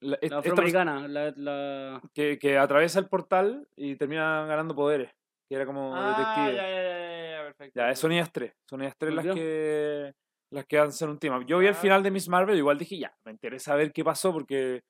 la 0.00 0.18
esta 0.20 0.38
afroamericana. 0.38 1.06
La, 1.08 1.32
la... 1.36 2.00
que, 2.12 2.38
que 2.38 2.58
atraviesa 2.58 2.98
el 2.98 3.06
portal 3.08 3.68
y 3.76 3.94
termina 3.96 4.44
ganando 4.46 4.74
poderes, 4.74 5.10
que 5.48 5.54
era 5.54 5.64
como 5.64 5.94
Ah, 5.94 6.08
detective. 6.18 6.56
ya, 6.56 6.68
ya, 6.68 6.82
ya, 6.82 7.30
ya, 7.38 7.42
perfecto. 7.44 7.80
Ya, 7.80 7.94
son 7.94 8.12
ellas 8.12 8.32
tres. 8.32 8.52
Son 8.68 8.80
ellas 8.82 8.96
tres 8.98 9.14
las 9.14 9.24
que, 9.26 10.12
las 10.52 10.66
que 10.66 10.78
hacen 10.78 11.08
un 11.08 11.18
team 11.18 11.36
up. 11.36 11.46
Yo 11.46 11.58
vi 11.58 11.66
el 11.66 11.72
Ah. 11.74 11.76
final 11.76 12.02
de 12.02 12.10
Miss 12.10 12.28
Marvel, 12.28 12.56
igual 12.56 12.78
dije, 12.78 12.98
ya, 12.98 13.12
me 13.24 13.32
interesa 13.32 13.74
ver 13.74 13.92
qué 13.92 14.04
pasó 14.04 14.32
porque 14.32 14.82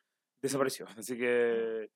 desapareció. 0.42 0.86
Así 0.98 1.16
que... 1.16 1.88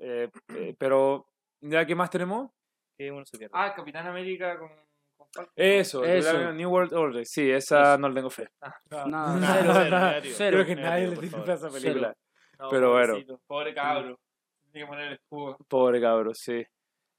Eh, 0.00 0.30
eh, 0.54 0.74
pero, 0.78 1.26
¿ya 1.60 1.84
qué 1.86 1.94
más 1.94 2.10
tenemos? 2.10 2.50
Que 2.96 3.10
uno 3.10 3.24
se 3.24 3.38
pierde. 3.38 3.52
Ah, 3.56 3.72
Capitán 3.74 4.06
América 4.06 4.58
con, 4.58 4.68
con 5.16 5.28
Falcon. 5.32 5.52
Eso, 5.56 6.04
Eso. 6.04 6.52
New 6.52 6.70
World 6.70 6.92
Order. 6.94 7.24
Sí, 7.26 7.50
esa 7.50 7.92
Eso. 7.94 7.98
no 7.98 8.08
le 8.08 8.14
tengo 8.16 8.30
fe. 8.30 8.48
Ah, 8.60 8.74
no, 8.90 9.06
Nada, 9.06 9.34
No, 9.36 9.46
cero. 9.46 9.72
no, 9.72 9.80
negativo. 10.06 10.34
cero. 10.36 10.56
Creo 10.56 10.66
que 10.66 10.76
nadie 10.82 11.06
le 11.08 11.16
tiene 11.16 11.42
fe 11.44 11.50
a 11.50 11.54
esa 11.54 11.70
Cero. 11.70 11.72
película. 11.82 12.14
no, 12.58 12.68
pero 12.70 12.92
bueno. 12.92 13.14
Pobre 13.46 13.72
cabro. 13.74 14.18
Tiene 14.70 14.84
que 14.86 14.90
poner 14.90 15.06
el 15.06 15.12
escudo. 15.14 15.56
Pobre 15.68 16.00
cabro, 16.00 16.34
sí. 16.34 16.62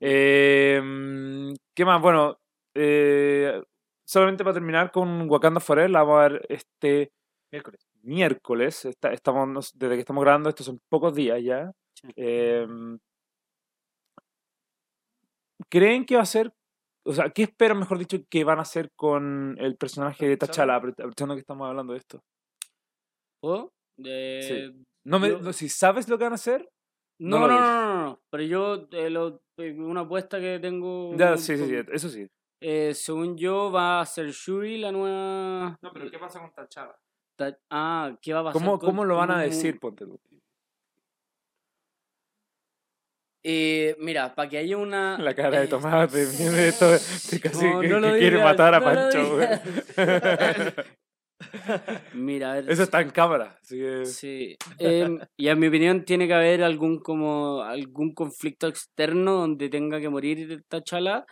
Eh, 0.01 0.79
mm, 0.83 1.53
¿Qué 1.73 1.85
más? 1.85 2.01
Bueno, 2.01 2.37
eh, 2.75 3.61
solamente 4.09 4.43
para 4.43 4.55
terminar 4.55 4.91
con 4.91 5.29
Wakanda 5.29 5.59
Forever, 5.59 5.91
la 5.91 6.01
vamos 6.03 6.19
a 6.19 6.27
ver 6.29 6.45
este 6.49 7.11
Miércoles. 7.51 7.87
miércoles. 8.01 8.85
Está- 8.85 9.13
estamos, 9.13 9.71
desde 9.77 9.93
que 9.95 9.99
estamos 9.99 10.23
grabando, 10.23 10.49
estos 10.49 10.65
son 10.65 10.79
pocos 10.89 11.13
días 11.13 11.39
ya. 11.43 11.71
Sí. 11.93 12.07
Eh, 12.15 12.65
¿Creen 15.69 16.05
que 16.05 16.15
va 16.15 16.21
a 16.23 16.25
ser, 16.25 16.51
o 17.05 17.13
sea, 17.13 17.29
qué 17.29 17.43
esperan, 17.43 17.77
mejor 17.79 17.99
dicho, 17.99 18.17
que 18.29 18.43
van 18.43 18.59
a 18.59 18.63
hacer 18.63 18.89
con 18.95 19.55
el 19.59 19.75
personaje 19.77 20.27
de 20.27 20.37
T'Challa, 20.37 20.75
aprovechando 20.75 21.35
que 21.35 21.41
estamos 21.41 21.67
hablando 21.67 21.93
de 21.93 21.99
esto? 21.99 22.23
¿Puedo? 23.41 23.73
Sí. 23.97 24.85
No 25.05 25.19
me, 25.19 25.29
Yo- 25.29 25.39
no, 25.41 25.53
si 25.53 25.69
sabes 25.69 26.07
lo 26.09 26.17
que 26.17 26.23
van 26.23 26.33
a 26.33 26.35
hacer, 26.35 26.67
No, 27.21 27.37
No 27.39 27.47
no, 27.49 27.59
no, 27.59 28.05
no. 28.05 28.21
Pero 28.31 28.43
yo, 28.43 28.87
eh, 28.93 29.09
lo- 29.09 29.41
eh, 29.57 29.73
una 29.77 30.01
apuesta 30.01 30.39
que 30.39 30.57
tengo. 30.61 31.13
ya, 31.17 31.35
sí, 31.35 31.57
sí, 31.57 31.65
sí, 31.65 31.75
eso 31.91 32.07
sí. 32.07 32.25
Eh, 32.61 32.93
según 32.93 33.37
yo, 33.37 33.71
va 33.71 34.01
a 34.01 34.05
ser 34.05 34.31
Shuri 34.31 34.77
la 34.77 34.91
nueva. 34.91 35.77
No, 35.81 35.91
pero 35.93 36.09
¿qué 36.11 36.19
pasa 36.19 36.39
con 36.39 36.51
T'Challa? 36.53 36.95
Ta- 37.35 37.57
Ah, 37.69 38.15
¿qué 38.21 38.33
va 38.33 38.41
a 38.41 38.43
pasar? 38.45 38.61
¿Cómo, 38.61 38.77
con- 38.79 38.89
cómo 38.89 39.05
lo 39.05 39.15
van 39.15 39.31
a 39.31 39.41
decir, 39.41 39.79
ponte 39.79 40.05
tú? 40.05 40.19
Eh, 43.41 43.95
mira, 43.99 44.35
para 44.35 44.49
que 44.49 44.57
haya 44.57 44.77
una. 44.77 45.17
La 45.17 45.33
cara 45.33 45.61
de 45.61 45.67
Tomás 45.67 46.11
de, 46.13 46.25
de 46.25 46.67
esto, 46.67 46.89
de 46.91 47.39
casi 47.41 47.65
No, 47.65 47.79
que, 47.79 47.87
no 47.87 47.99
lo 48.01 48.07
que 48.13 48.19
quiere 48.19 48.35
digas, 48.35 48.43
matar 48.51 48.73
a 48.75 48.79
no 48.79 48.85
Pancho. 48.85 49.35
güey. 49.35 49.47
Mira, 52.13 52.51
a 52.51 52.55
ver, 52.55 52.69
Eso 52.69 52.83
está 52.83 52.99
en 52.99 53.11
cámara. 53.11 53.57
Así 53.61 53.77
que... 53.77 54.05
Sí. 54.05 54.57
em, 54.77 55.19
y 55.37 55.47
en 55.47 55.57
mi 55.57 55.67
opinión 55.67 56.03
tiene 56.03 56.27
que 56.27 56.33
haber 56.33 56.61
algún 56.63 56.99
como 56.99 57.61
algún 57.61 58.13
conflicto 58.13 58.67
externo 58.67 59.35
donde 59.35 59.69
tenga 59.69 60.01
que 60.01 60.09
morir 60.09 60.61
T'Challa 60.67 61.25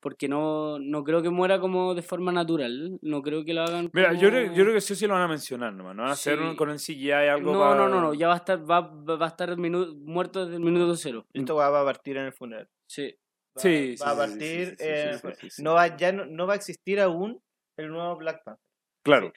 porque 0.00 0.28
no, 0.28 0.78
no 0.78 1.02
creo 1.04 1.22
que 1.22 1.30
muera 1.30 1.58
como 1.60 1.94
de 1.94 2.02
forma 2.02 2.30
natural. 2.32 2.98
No 3.02 3.22
creo 3.22 3.44
que 3.44 3.54
lo 3.54 3.62
hagan. 3.62 3.90
Mira, 3.92 4.12
yo 4.14 4.28
creo, 4.28 4.44
como- 4.44 4.56
yo 4.56 4.62
creo 4.64 4.74
que 4.74 4.80
sí 4.80 4.92
o 4.92 4.96
sí 4.96 5.06
lo 5.06 5.14
van 5.14 5.22
a 5.22 5.28
mencionar 5.28 5.72
nomás. 5.72 5.94
No 5.96 6.02
van 6.02 6.10
a 6.10 6.14
hacer 6.14 6.38
un- 6.40 6.50
Sí. 6.52 6.56
con 6.56 6.70
el 6.70 6.78
CGI 6.78 7.10
algo 7.12 7.52
No, 7.52 7.58
para... 7.60 7.74
no, 7.76 7.88
no, 7.88 8.00
no, 8.00 8.14
ya 8.14 8.28
va 8.28 8.34
a 8.34 8.38
estar, 8.38 8.58
va, 8.70 8.80
va 8.80 9.24
a 9.24 9.28
estar 9.28 9.50
minu- 9.56 9.96
muerto 10.04 10.44
desde 10.44 10.56
el 10.56 10.62
minuto 10.62 10.94
cero. 10.96 11.26
Esto 11.32 11.56
va 11.56 11.80
a 11.80 11.84
partir 11.84 12.16
en 12.16 12.26
el 12.26 12.32
funeral. 12.32 12.68
Sí. 12.88 13.14
Va, 13.56 13.60
Sí, 13.62 13.96
sí, 13.96 14.04
va 14.04 14.10
a 14.10 14.14
sí, 14.14 14.14
sí, 14.14 14.18
partir 14.38 14.66
sí, 14.68 14.70
sí, 14.70 14.76
sí, 14.78 14.84
el 14.88 15.18
sí, 15.18 15.28
sí, 15.40 15.50
sí. 15.50 15.62
No 15.62 15.74
va, 15.74 15.96
ya 15.96 16.12
no, 16.12 16.26
no 16.26 16.46
va 16.46 16.52
a 16.52 16.56
existir 16.56 17.00
aún 17.00 17.42
el 17.76 17.88
nuevo 17.88 18.16
Black 18.16 18.44
Panther. 18.44 18.62
Claro. 19.04 19.32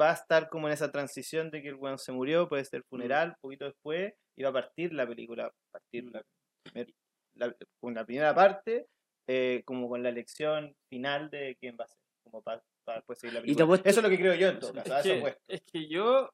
Va 0.00 0.10
a 0.10 0.14
estar 0.14 0.48
como 0.48 0.68
en 0.68 0.74
esa 0.74 0.90
transición 0.92 1.50
de 1.50 1.62
que 1.62 1.68
el 1.68 1.74
weón 1.76 1.98
se 1.98 2.12
murió, 2.12 2.48
puede 2.48 2.62
Mm. 2.62 2.66
ser 2.66 2.82
funeral, 2.88 3.28
un 3.30 3.34
poquito 3.40 3.64
después, 3.64 4.12
y 4.36 4.42
va 4.42 4.50
a 4.50 4.52
partir 4.52 4.92
la 4.92 5.06
película, 5.06 5.50
partir 5.72 6.04
la, 6.12 6.22
primer- 6.64 6.92
la- 7.36 7.54
con 7.80 7.94
la 7.94 8.04
primera 8.04 8.34
parte, 8.34 8.86
eh, 9.26 9.62
como 9.64 9.88
con 9.88 10.02
la 10.02 10.08
elección 10.10 10.74
final 10.88 11.30
de 11.30 11.56
quién 11.60 11.76
va 11.80 11.84
a 11.84 11.88
ser, 11.88 11.98
como 12.22 12.42
para 12.42 12.62
después 12.86 13.18
seguir 13.18 13.34
la 13.34 13.40
Y 13.40 13.42
te 13.42 13.44
película. 13.46 13.64
apuesto- 13.64 13.88
Eso 13.88 14.00
es 14.00 14.04
lo 14.04 14.10
que 14.10 14.18
creo 14.18 14.34
yo 14.34 14.48
en 14.48 14.58
todo 14.58 14.72
caso, 14.74 14.94
Es 14.96 15.02
que, 15.02 15.38
es 15.48 15.62
que 15.62 15.88
yo. 15.88 16.30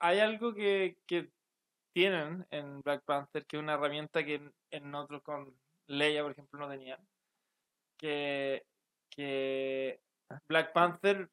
Hay 0.00 0.18
algo 0.20 0.52
que, 0.54 0.96
que 1.06 1.30
tienen 1.94 2.46
en 2.50 2.82
Black 2.82 3.02
Panther 3.04 3.46
que 3.46 3.56
es 3.56 3.62
una 3.62 3.74
herramienta 3.74 4.24
que 4.24 4.34
en, 4.34 4.52
en 4.70 4.94
otros 4.94 5.22
con 5.22 5.54
Leia, 5.86 6.22
por 6.22 6.32
ejemplo, 6.32 6.58
no 6.60 6.68
tenían. 6.68 7.00
Que, 7.96 8.64
que 9.10 10.00
Black 10.48 10.72
Panther 10.72 11.28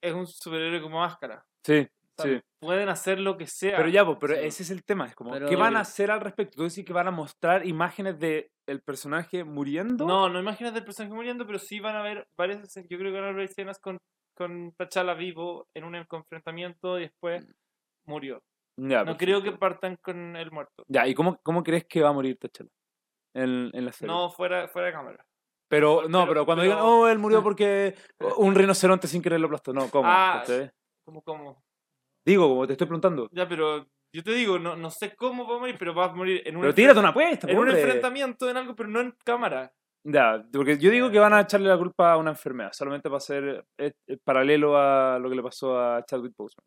es 0.00 0.12
un 0.14 0.26
superhéroe 0.26 0.80
como 0.80 1.00
máscara. 1.00 1.44
Sí, 1.62 1.86
O 2.16 2.22
sea, 2.22 2.38
sí. 2.38 2.40
Pueden 2.60 2.88
hacer 2.88 3.20
lo 3.20 3.36
que 3.36 3.46
sea. 3.46 3.76
Pero 3.76 3.88
ya, 3.88 4.04
pues, 4.04 4.18
pero 4.20 4.34
Sí. 4.34 4.40
ese 4.44 4.62
es 4.64 4.70
el 4.70 4.82
tema. 4.84 5.06
Es 5.06 5.14
como, 5.14 5.32
Pero- 5.32 5.48
¿qué 5.48 5.56
van 5.56 5.76
a 5.76 5.80
hacer 5.80 6.10
al 6.10 6.20
respecto? 6.20 6.56
¿Tú 6.56 6.62
decís 6.64 6.84
que 6.84 6.92
van 6.92 7.06
a 7.08 7.12
mostrar 7.12 7.66
imágenes 7.66 8.18
del 8.18 8.50
el 8.68 8.82
personaje 8.82 9.44
muriendo? 9.44 10.06
No, 10.06 10.28
no 10.28 10.38
imágenes 10.38 10.74
del 10.74 10.84
personaje 10.84 11.14
muriendo, 11.14 11.46
pero 11.46 11.58
sí 11.58 11.80
van 11.80 11.96
a 11.96 12.00
haber 12.00 12.28
varias 12.36 12.60
escenas. 12.62 12.88
Yo 12.88 12.98
creo 12.98 13.12
que 13.12 13.18
van 13.18 13.28
a 13.28 13.32
haber 13.32 13.44
escenas 13.44 13.78
con, 13.80 13.98
con 14.36 14.72
T'Challa 14.76 15.14
vivo 15.14 15.66
en 15.74 15.84
un 15.84 15.94
enfrentamiento 15.96 16.98
y 16.98 17.02
después 17.02 17.46
murió. 18.06 18.40
Ya, 18.76 19.00
No 19.00 19.16
perfecto. 19.16 19.18
creo 19.24 19.42
que 19.42 19.52
partan 19.58 19.96
con 19.96 20.36
el 20.36 20.50
muerto. 20.52 20.84
Ya, 20.86 21.06
¿y 21.08 21.14
cómo, 21.14 21.38
cómo 21.42 21.62
crees 21.64 21.84
que 21.86 22.00
va 22.02 22.10
a 22.10 22.12
morir 22.12 22.38
T'Challa? 22.38 22.70
En, 23.34 23.70
en 23.72 23.84
la 23.84 23.92
serie. 23.92 24.12
No 24.14 24.30
fuera, 24.30 24.68
fuera 24.68 24.86
de 24.88 24.92
cámara. 24.94 25.26
pero, 25.68 26.08
no, 26.08 26.20
pero- 26.20 26.26
pero 26.28 26.46
cuando 26.46 26.62
pero- 26.62 26.74
digan, 26.74 26.86
oh, 26.86 27.08
él 27.08 27.18
murió 27.18 27.42
porque 27.42 27.94
un 28.38 28.54
rinoceronte 28.54 29.06
sin 29.08 29.22
querer 29.22 29.40
lo 29.40 29.46
aplastó. 29.46 29.72
No, 29.72 29.90
¿cómo? 29.90 30.08
Ah. 30.08 30.44
¿Cómo, 31.04 31.22
cómo? 31.22 31.62
Digo, 32.24 32.48
como 32.48 32.66
te 32.66 32.72
estoy 32.74 32.86
preguntando. 32.86 33.28
Ya, 33.32 33.48
pero 33.48 33.86
yo 34.12 34.22
te 34.22 34.32
digo, 34.32 34.58
no, 34.58 34.76
no 34.76 34.90
sé 34.90 35.14
cómo 35.14 35.46
va 35.48 35.56
a 35.56 35.58
morir, 35.60 35.76
pero 35.78 35.94
va 35.94 36.06
a 36.06 36.12
morir 36.14 36.42
en 36.46 36.56
un, 36.56 36.62
Pero 36.62 36.74
tírate 36.74 36.98
una 37.00 37.08
apuesta, 37.10 37.46
en 37.50 37.56
un 37.58 37.64
hombre. 37.68 37.80
enfrentamiento, 37.80 38.48
en 38.50 38.56
algo, 38.56 38.74
pero 38.74 38.88
no 38.88 39.00
en 39.00 39.14
cámara. 39.24 39.72
Ya, 40.04 40.42
porque 40.52 40.78
yo 40.78 40.90
digo 40.90 41.10
que 41.10 41.18
van 41.18 41.34
a 41.34 41.40
echarle 41.40 41.68
la 41.68 41.76
culpa 41.76 42.12
a 42.12 42.16
una 42.16 42.30
enfermedad, 42.30 42.72
solamente 42.72 43.08
para 43.10 43.20
ser 43.20 43.64
eh, 43.76 43.92
eh, 44.06 44.16
paralelo 44.24 44.78
a 44.78 45.18
lo 45.18 45.28
que 45.28 45.36
le 45.36 45.42
pasó 45.42 45.78
a 45.78 46.04
Chadwick 46.04 46.34
Boseman. 46.36 46.64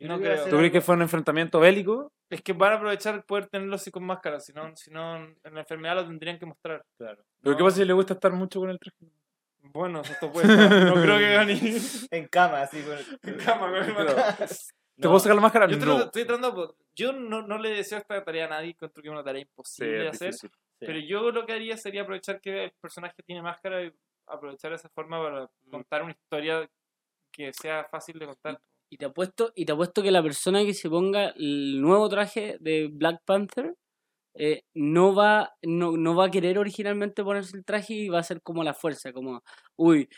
No 0.00 0.18
creo. 0.18 0.44
¿Tú 0.48 0.56
crees 0.56 0.72
que 0.72 0.80
fue 0.80 0.94
un 0.94 1.02
enfrentamiento 1.02 1.60
bélico? 1.60 2.10
Es 2.30 2.40
que 2.42 2.52
van 2.54 2.72
a 2.72 2.76
aprovechar 2.76 3.22
poder 3.24 3.48
tenerlo 3.48 3.74
así 3.74 3.90
con 3.90 4.04
máscara, 4.04 4.40
si 4.40 4.52
no, 4.52 4.74
si 4.76 4.90
no 4.90 5.16
en 5.16 5.36
la 5.54 5.60
enfermedad 5.60 5.96
lo 5.96 6.06
tendrían 6.06 6.38
que 6.38 6.46
mostrar. 6.46 6.82
Claro. 6.96 7.22
¿Pero 7.42 7.56
qué 7.56 7.60
No. 7.62 7.66
pasa 7.66 7.76
si 7.78 7.84
le 7.84 7.92
gusta 7.92 8.14
estar 8.14 8.32
mucho 8.32 8.60
con 8.60 8.70
el 8.70 8.78
traje? 8.78 9.12
Bueno, 9.62 10.00
eso 10.00 10.12
está 10.12 10.30
puesto. 10.32 10.54
No 10.56 10.94
creo 11.02 11.18
que 11.18 11.32
gane. 11.34 11.60
En 12.12 12.28
cama, 12.28 12.62
así. 12.62 12.82
Con... 12.82 13.34
Cama, 13.44 13.66
con 13.66 13.74
el. 13.76 13.94
¿Te 15.00 15.08
puedo 15.08 15.18
sacar 15.18 15.34
la 15.36 15.42
máscara? 15.42 15.68
Yo 15.68 15.76
no. 15.78 16.02
estoy 16.04 16.24
tratando, 16.24 16.54
pues, 16.54 16.70
yo 16.94 17.12
no, 17.12 17.42
no 17.42 17.58
le 17.58 17.70
deseo 17.70 17.98
esta 17.98 18.22
tarea 18.24 18.46
a 18.46 18.48
nadie, 18.48 18.70
encuentro 18.70 19.02
que 19.02 19.08
es 19.08 19.12
una 19.12 19.24
tarea 19.24 19.42
Sí, 19.42 19.48
imposible 19.48 19.98
de 19.98 20.08
hacer, 20.08 20.28
difícil. 20.28 20.50
Sí. 20.50 20.86
pero 20.86 20.98
yo 20.98 21.30
lo 21.30 21.46
que 21.46 21.52
haría 21.52 21.76
sería 21.76 22.02
aprovechar 22.02 22.40
que 22.40 22.64
el 22.64 22.72
personaje 22.80 23.22
tiene 23.24 23.42
máscara 23.42 23.82
y 23.82 23.92
aprovechar 24.26 24.72
esa 24.72 24.88
forma 24.90 25.22
para 25.22 25.50
contar 25.70 26.02
una 26.02 26.12
historia 26.12 26.68
que 27.32 27.52
sea 27.52 27.84
fácil 27.90 28.18
de 28.18 28.26
contar. 28.26 28.60
Y 28.90 28.96
te 28.96 29.06
apuesto, 29.06 29.52
y 29.54 29.64
te 29.64 29.72
apuesto 29.72 30.02
que 30.02 30.10
la 30.10 30.22
persona 30.22 30.64
que 30.64 30.74
se 30.74 30.90
ponga 30.90 31.28
el 31.36 31.80
nuevo 31.80 32.08
traje 32.08 32.56
de 32.60 32.88
Black 32.92 33.22
Panther 33.24 33.74
eh, 34.34 34.62
no 34.74 35.14
va, 35.14 35.52
no, 35.62 35.96
no 35.96 36.14
va 36.14 36.26
a 36.26 36.30
querer 36.30 36.58
originalmente 36.58 37.22
ponerse 37.24 37.56
el 37.56 37.64
traje 37.64 37.94
y 37.94 38.08
va 38.08 38.20
a 38.20 38.24
ser 38.24 38.42
como 38.42 38.62
la 38.64 38.74
fuerza, 38.74 39.12
como, 39.12 39.42
uy, 39.76 40.08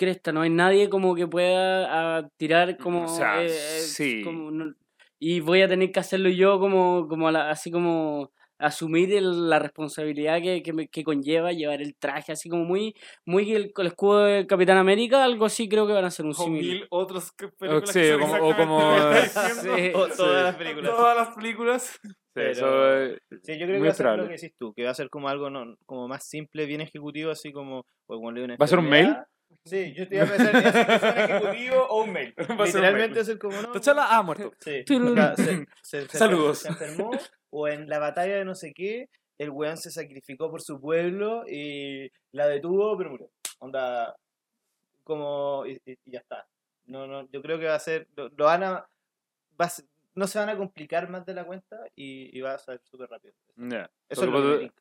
cresta, 0.00 0.32
no 0.32 0.40
hay 0.40 0.50
nadie 0.50 0.88
como 0.88 1.14
que 1.14 1.26
pueda 1.26 2.18
ah, 2.18 2.28
tirar 2.38 2.76
como, 2.78 3.04
O 3.04 3.08
sea, 3.08 3.42
eh, 3.42 3.46
eh, 3.48 3.80
sí. 3.80 4.22
como 4.24 4.50
no- 4.50 4.74
y 5.18 5.40
voy 5.40 5.60
a 5.60 5.68
tener 5.68 5.92
que 5.92 6.00
hacerlo 6.00 6.30
yo 6.30 6.58
como, 6.58 7.06
como 7.06 7.28
a 7.28 7.32
la- 7.32 7.50
así 7.50 7.70
como 7.70 8.30
asumir 8.58 9.12
el- 9.14 9.48
la 9.50 9.58
responsabilidad 9.58 10.40
que, 10.42 10.62
que, 10.62 10.72
me- 10.72 10.88
que 10.88 11.02
conlleva 11.04 11.52
llevar 11.52 11.80
el 11.82 11.94
traje, 11.96 12.32
así 12.32 12.48
como 12.48 12.64
muy, 12.64 12.94
muy 13.26 13.52
el, 13.54 13.72
el 13.76 13.86
escudo 13.86 14.24
de 14.24 14.46
Capitán 14.46 14.76
América, 14.78 15.22
algo 15.24 15.44
así 15.46 15.68
creo 15.68 15.86
que 15.86 15.92
van 15.94 16.04
a 16.04 16.08
hacer 16.08 16.24
un 16.26 16.34
símil. 16.34 16.62
mil 16.66 16.86
otros 16.90 17.32
que- 17.32 17.48
películas 17.48 17.90
sí, 17.90 18.00
que 18.00 18.10
son 18.18 18.20
como- 18.20 18.48
o 18.48 18.56
como-. 18.56 18.80
Sí. 19.62 19.92
O 19.94 20.08
todas 20.08 20.16
Sí. 20.16 20.44
las 20.44 20.56
películas. 20.56 20.90
Todas 20.96 21.16
las 21.16 21.28
películas. 21.36 21.98
Pero- 22.32 22.50
eso 22.50 22.96
es- 23.02 23.18
Sí, 23.42 23.58
yo 23.58 23.66
creo 23.66 23.80
que 23.80 23.86
va 23.86 23.90
a 23.90 23.94
ser 23.94 24.06
lo 24.18 24.26
que 24.26 24.32
decís 24.34 24.54
tú, 24.58 24.72
que 24.74 24.84
va 24.84 24.90
a 24.90 24.94
ser 24.94 25.08
como 25.10 25.28
algo 25.28 25.50
no, 25.50 25.74
como 25.86 26.06
más 26.08 26.26
simple, 26.28 26.64
bien 26.66 26.80
ejecutivo, 26.80 27.30
así 27.30 27.52
como, 27.52 27.84
como 28.06 28.30
¿Va 28.32 28.64
a 28.64 28.66
ser 28.66 28.78
un 28.78 28.88
mail? 28.88 29.16
Sí, 29.64 29.92
yo 29.94 30.08
te 30.08 30.16
iba 30.16 30.24
a 30.24 30.28
pensar 30.28 30.56
en 30.56 30.62
un 30.66 31.18
ejecutivo 31.40 31.86
o 31.88 32.04
un 32.04 32.12
mail. 32.12 32.34
Literalmente 32.64 33.20
a 33.20 33.24
ser 33.24 33.38
como 33.38 33.60
no. 33.60 33.72
T'Challa 33.72 34.06
ha 34.16 34.22
muerto. 34.22 34.52
Sí. 34.60 34.84
Se- 35.36 35.66
se- 35.82 36.08
se- 36.08 36.18
Saludos. 36.18 36.58
Se 36.60 36.68
enfermó, 36.68 37.10
o 37.50 37.68
en 37.68 37.88
la 37.88 37.98
batalla 37.98 38.36
de 38.36 38.44
no 38.44 38.54
sé 38.54 38.72
qué, 38.74 39.08
el 39.38 39.50
weón 39.50 39.76
se 39.76 39.90
sacrificó 39.90 40.50
por 40.50 40.62
su 40.62 40.80
pueblo 40.80 41.44
y 41.48 42.10
la 42.32 42.46
detuvo, 42.46 42.96
pero 42.96 43.10
murió. 43.10 43.30
Onda, 43.58 44.16
como, 45.04 45.64
y, 45.66 45.80
y- 45.84 45.92
y 46.04 46.10
ya 46.12 46.20
está. 46.20 46.46
No, 46.86 47.06
no, 47.06 47.28
yo 47.30 47.42
creo 47.42 47.58
que 47.58 47.66
va 47.66 47.74
a 47.74 47.80
ser, 47.80 48.08
lo, 48.16 48.28
lo 48.30 48.44
van 48.46 48.62
a, 48.64 48.72
va 49.60 49.66
a 49.66 49.68
ser- 49.68 49.84
no 50.14 50.26
se 50.26 50.38
van 50.38 50.48
a 50.48 50.56
complicar 50.56 51.08
más 51.08 51.24
de 51.24 51.34
la 51.34 51.44
cuenta 51.44 51.76
y, 51.94 52.36
y 52.36 52.40
va 52.40 52.54
a 52.54 52.58
ser 52.58 52.80
súper 52.84 53.08
rápido. 53.08 53.34
Ya. 53.56 53.90
Eso 54.08 54.24
es 54.24 54.30
lo 54.30 54.58
que 54.58 54.72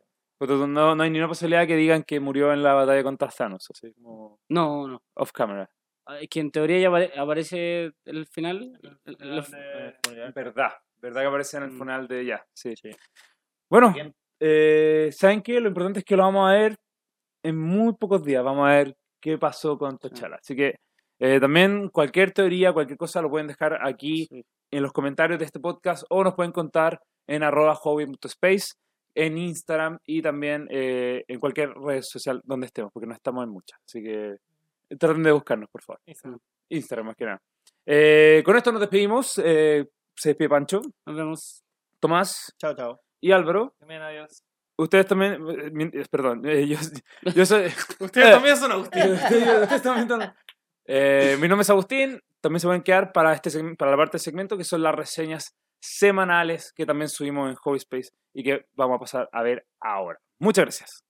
no, 0.47 0.95
no 0.95 1.03
hay 1.03 1.09
ni 1.09 1.17
una 1.19 1.27
posibilidad 1.27 1.67
que 1.67 1.75
digan 1.75 2.03
que 2.03 2.19
murió 2.19 2.53
en 2.53 2.63
la 2.63 2.73
batalla 2.73 3.03
contra 3.03 3.27
Thanos, 3.29 3.67
así 3.71 3.93
como 3.93 4.39
No, 4.49 4.87
no. 4.87 5.01
off 5.15 5.31
camera. 5.31 5.69
Ah, 6.05 6.19
Es 6.19 6.29
que 6.29 6.39
en 6.39 6.51
teoría 6.51 6.79
ya 6.79 6.89
apare- 6.89 7.11
aparece 7.17 7.91
el 8.05 8.25
final. 8.27 8.79
el- 9.05 9.17
el- 9.19 10.33
Verdad, 10.33 10.71
verdad 10.97 11.21
que 11.21 11.27
aparece 11.27 11.57
en 11.57 11.63
el 11.63 11.71
Mm. 11.71 11.77
final 11.79 12.07
de 12.07 12.25
ya, 12.25 12.45
sí. 12.53 12.73
Sí. 12.75 12.89
Bueno, 13.69 13.93
eh, 14.39 15.09
¿saben 15.11 15.41
qué? 15.41 15.59
Lo 15.59 15.67
importante 15.67 15.99
es 15.99 16.05
que 16.05 16.15
lo 16.15 16.23
vamos 16.23 16.49
a 16.49 16.53
ver 16.53 16.75
en 17.43 17.57
muy 17.57 17.93
pocos 17.93 18.23
días. 18.23 18.43
Vamos 18.43 18.67
a 18.67 18.71
ver 18.71 18.95
qué 19.21 19.37
pasó 19.37 19.77
con 19.77 19.97
T'Challa. 19.99 20.37
Así 20.41 20.55
que 20.55 20.75
eh, 21.19 21.39
también 21.41 21.89
cualquier 21.89 22.31
teoría, 22.31 22.71
cualquier 22.71 22.97
cosa 22.97 23.21
lo 23.21 23.29
pueden 23.29 23.47
dejar 23.47 23.85
aquí 23.85 24.25
Sí. 24.27 24.45
en 24.71 24.81
los 24.83 24.93
comentarios 24.93 25.37
de 25.37 25.45
este 25.45 25.59
podcast 25.59 26.05
o 26.09 26.23
nos 26.23 26.33
pueden 26.33 26.53
contar 26.53 27.01
en 27.27 27.43
arroba 27.43 27.75
hobby.space, 27.75 28.73
en 29.15 29.37
Instagram 29.37 29.97
y 30.05 30.21
también 30.21 30.67
eh, 30.69 31.23
en 31.27 31.39
cualquier 31.39 31.73
red 31.73 32.01
social 32.01 32.41
donde 32.43 32.67
estemos, 32.67 32.91
porque 32.93 33.07
no 33.07 33.13
estamos 33.13 33.43
en 33.43 33.49
muchas. 33.49 33.79
Así 33.85 34.01
que 34.03 34.37
traten 34.97 35.23
de 35.23 35.31
buscarnos, 35.31 35.69
por 35.69 35.81
favor. 35.83 36.01
Instagram. 36.05 36.39
Instagram 36.69 37.05
más 37.07 37.15
que 37.15 37.25
nada. 37.25 37.41
Eh, 37.85 38.41
con 38.45 38.55
esto 38.55 38.71
nos 38.71 38.81
despedimos. 38.81 39.39
Eh, 39.43 39.87
se 40.15 40.29
despide 40.29 40.49
Pancho, 40.49 40.81
Nos 41.05 41.15
vemos. 41.15 41.63
Tomás 41.99 42.53
Chao, 42.57 42.75
chao. 42.75 43.01
y 43.21 43.31
Álvaro. 43.31 43.75
También 43.79 44.01
adiós. 44.01 44.43
Ustedes 44.77 45.07
también, 45.07 45.43
perdón, 46.09 46.41
yo, 46.43 46.77
yo 47.35 47.45
soy... 47.45 47.65
Ustedes 47.99 48.31
también 48.31 48.55
son 48.55 48.71
Agustín. 48.71 49.11
Ustedes 49.11 49.81
también 49.81 50.07
son- 50.07 50.33
Eh, 50.85 51.37
mi 51.41 51.47
nombre 51.47 51.63
es 51.63 51.69
Agustín, 51.69 52.19
también 52.41 52.59
se 52.61 52.67
pueden 52.67 52.81
quedar 52.83 53.11
para, 53.11 53.33
este, 53.33 53.51
para 53.75 53.91
la 53.91 53.97
parte 53.97 54.13
del 54.13 54.21
segmento 54.21 54.57
que 54.57 54.63
son 54.63 54.81
las 54.81 54.95
reseñas 54.95 55.53
semanales 55.79 56.73
que 56.73 56.85
también 56.85 57.09
subimos 57.09 57.49
en 57.49 57.55
Hobby 57.55 57.77
Space 57.77 58.09
y 58.33 58.43
que 58.43 58.65
vamos 58.73 58.97
a 58.97 58.99
pasar 58.99 59.29
a 59.31 59.43
ver 59.43 59.65
ahora. 59.79 60.19
Muchas 60.39 60.65
gracias. 60.65 61.03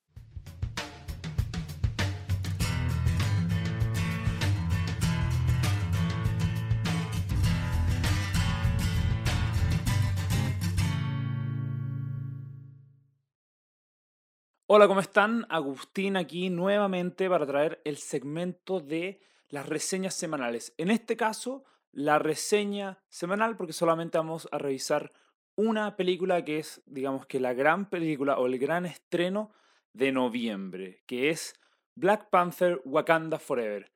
Hola, 14.72 14.88
¿cómo 14.88 15.00
están? 15.00 15.48
Agustín 15.50 16.16
aquí 16.16 16.52
nuevamente 16.52 17.28
para 17.28 17.48
traer 17.48 17.82
el 17.86 17.98
segmento 17.98 18.80
de 18.80 19.20
las 19.50 19.68
reseñas 19.68 20.14
semanales. 20.14 20.76
En 20.78 20.92
este 20.92 21.18
caso, 21.18 21.64
la 21.92 22.20
reseña 22.20 23.00
semanal 23.10 23.58
porque 23.58 23.74
solamente 23.74 24.18
vamos 24.18 24.48
a 24.52 24.58
revisar 24.58 25.12
una 25.56 25.96
película 25.96 26.46
que 26.46 26.60
es, 26.60 26.82
digamos 26.86 27.26
que 27.26 27.40
la 27.40 27.54
gran 27.54 27.90
película 27.90 28.38
o 28.38 28.46
el 28.46 28.58
gran 28.60 28.86
estreno 28.86 29.52
de 29.94 30.12
noviembre, 30.12 31.04
que 31.06 31.30
es 31.30 31.60
Black 31.96 32.30
Panther 32.30 32.82
Wakanda 32.86 33.40
Forever. 33.40 33.92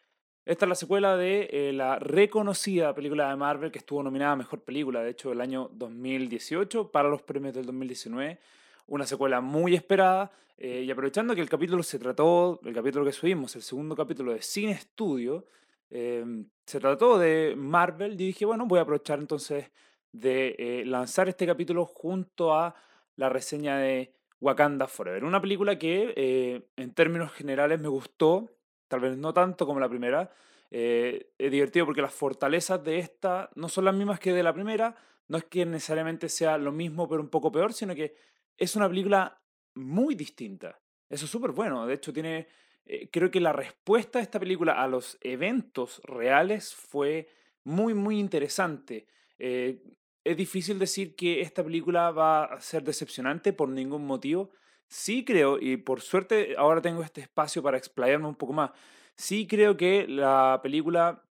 Esta 0.45 0.65
es 0.65 0.69
la 0.69 0.75
secuela 0.75 1.15
de 1.15 1.47
eh, 1.51 1.71
la 1.71 1.99
reconocida 1.99 2.93
película 2.93 3.29
de 3.29 3.35
Marvel 3.37 3.71
que 3.71 3.79
estuvo 3.79 4.03
nominada 4.03 4.33
a 4.33 4.35
Mejor 4.35 4.61
Película, 4.61 5.01
de 5.01 5.11
hecho, 5.11 5.31
el 5.31 5.39
año 5.39 5.69
2018 5.73 6.91
para 6.91 7.07
los 7.07 7.21
premios 7.21 7.53
del 7.53 7.65
2019 7.65 8.39
una 8.87 9.05
secuela 9.05 9.41
muy 9.41 9.75
esperada. 9.75 10.31
eh, 10.57 10.83
y 10.85 10.91
aprovechando 10.91 11.33
que 11.33 11.41
el 11.41 11.49
capítulo 11.49 11.81
se 11.81 11.97
trató, 11.97 12.59
el 12.63 12.73
capítulo 12.73 13.03
que 13.03 13.11
subimos, 13.11 13.55
el 13.55 13.63
segundo 13.63 13.95
capítulo 13.95 14.33
de 14.33 14.41
Cine 14.41 14.71
Estudio, 14.73 15.47
eh, 15.93 16.25
se 16.65 16.79
trató 16.79 17.17
de 17.17 17.53
Marvel, 17.55 18.13
y 18.13 18.27
dije, 18.27 18.45
bueno, 18.45 18.65
voy 18.65 18.79
a 18.79 18.81
aprovechar 18.81 19.19
entonces 19.19 19.71
de 20.11 20.55
eh, 20.57 20.85
lanzar 20.85 21.29
este 21.29 21.45
capítulo 21.45 21.85
junto 21.85 22.53
a 22.53 22.75
la 23.15 23.29
reseña 23.29 23.77
de 23.77 24.13
Wakanda 24.39 24.87
Forever. 24.87 25.23
Una 25.23 25.41
película 25.41 25.77
que 25.77 26.13
eh, 26.15 26.67
en 26.75 26.93
términos 26.93 27.31
generales 27.31 27.79
me 27.79 27.87
gustó, 27.87 28.49
tal 28.87 28.99
vez 28.99 29.17
no 29.17 29.33
tanto 29.33 29.65
como 29.65 29.79
la 29.79 29.89
primera. 29.89 30.31
Eh, 30.69 31.31
es 31.37 31.51
divertido 31.51 31.85
porque 31.85 32.01
las 32.01 32.13
fortalezas 32.13 32.83
de 32.83 32.99
esta 32.99 33.49
no 33.55 33.69
son 33.69 33.85
las 33.85 33.95
mismas 33.95 34.19
que 34.19 34.33
de 34.33 34.43
la 34.43 34.53
primera. 34.53 34.95
No 35.27 35.37
es 35.37 35.45
que 35.45 35.65
necesariamente 35.65 36.27
sea 36.27 36.57
lo 36.57 36.71
mismo 36.71 37.07
pero 37.07 37.21
un 37.21 37.29
poco 37.29 37.51
peor, 37.51 37.73
sino 37.73 37.95
que 37.95 38.15
es 38.57 38.75
una 38.75 38.89
película 38.89 39.41
muy 39.75 40.15
distinta. 40.15 40.79
Eso 41.09 41.25
es 41.25 41.31
súper 41.31 41.51
bueno. 41.51 41.85
De 41.85 41.93
hecho, 41.93 42.11
tiene. 42.11 42.47
Eh, 42.85 43.09
creo 43.11 43.31
que 43.31 43.39
la 43.39 43.53
respuesta 43.53 44.19
de 44.19 44.23
esta 44.23 44.39
película 44.39 44.73
a 44.73 44.87
los 44.87 45.17
eventos 45.21 46.01
reales 46.03 46.75
fue 46.75 47.29
muy, 47.63 47.93
muy 47.93 48.19
interesante. 48.19 49.07
Eh, 49.39 49.81
es 50.23 50.37
difícil 50.37 50.79
decir 50.79 51.15
que 51.15 51.41
esta 51.41 51.63
película 51.63 52.11
va 52.11 52.45
a 52.45 52.61
ser 52.61 52.83
decepcionante 52.83 53.53
por 53.53 53.69
ningún 53.69 54.05
motivo. 54.05 54.51
Sí 54.87 55.25
creo, 55.25 55.57
y 55.59 55.77
por 55.77 56.01
suerte 56.01 56.55
ahora 56.57 56.81
tengo 56.81 57.03
este 57.03 57.21
espacio 57.21 57.63
para 57.63 57.77
explayarme 57.77 58.27
un 58.27 58.35
poco 58.35 58.53
más. 58.53 58.71
Sí 59.15 59.47
creo 59.47 59.77
que 59.77 60.07
la 60.07 60.59
película 60.61 61.23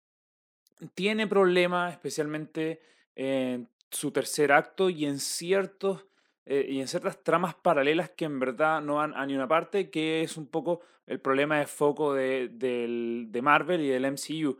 tiene 0.94 1.26
problemas, 1.26 1.92
especialmente 1.92 2.80
en 3.14 3.68
su 3.90 4.12
tercer 4.12 4.53
acto 4.53 4.88
y 4.88 5.05
en 5.05 5.18
ciertos 5.18 6.07
eh, 6.47 6.66
y 6.68 6.80
en 6.80 6.88
ciertas 6.88 7.22
tramas 7.22 7.55
paralelas 7.55 8.11
que 8.11 8.24
en 8.24 8.38
verdad 8.41 8.80
no 8.82 8.97
van 8.97 9.14
a 9.14 9.26
ni 9.26 9.34
una 9.34 9.49
parte, 9.49 9.91
que 9.91 10.22
es 10.22 10.36
un 10.36 10.47
poco 10.47 10.80
el 11.07 11.20
problema 11.20 11.59
de 11.59 11.66
foco 11.66 12.14
de, 12.14 12.49
del- 12.53 13.26
de 13.30 13.43
Marvel 13.43 13.80
y 13.82 13.88
del 13.88 14.05
MCU. 14.05 14.57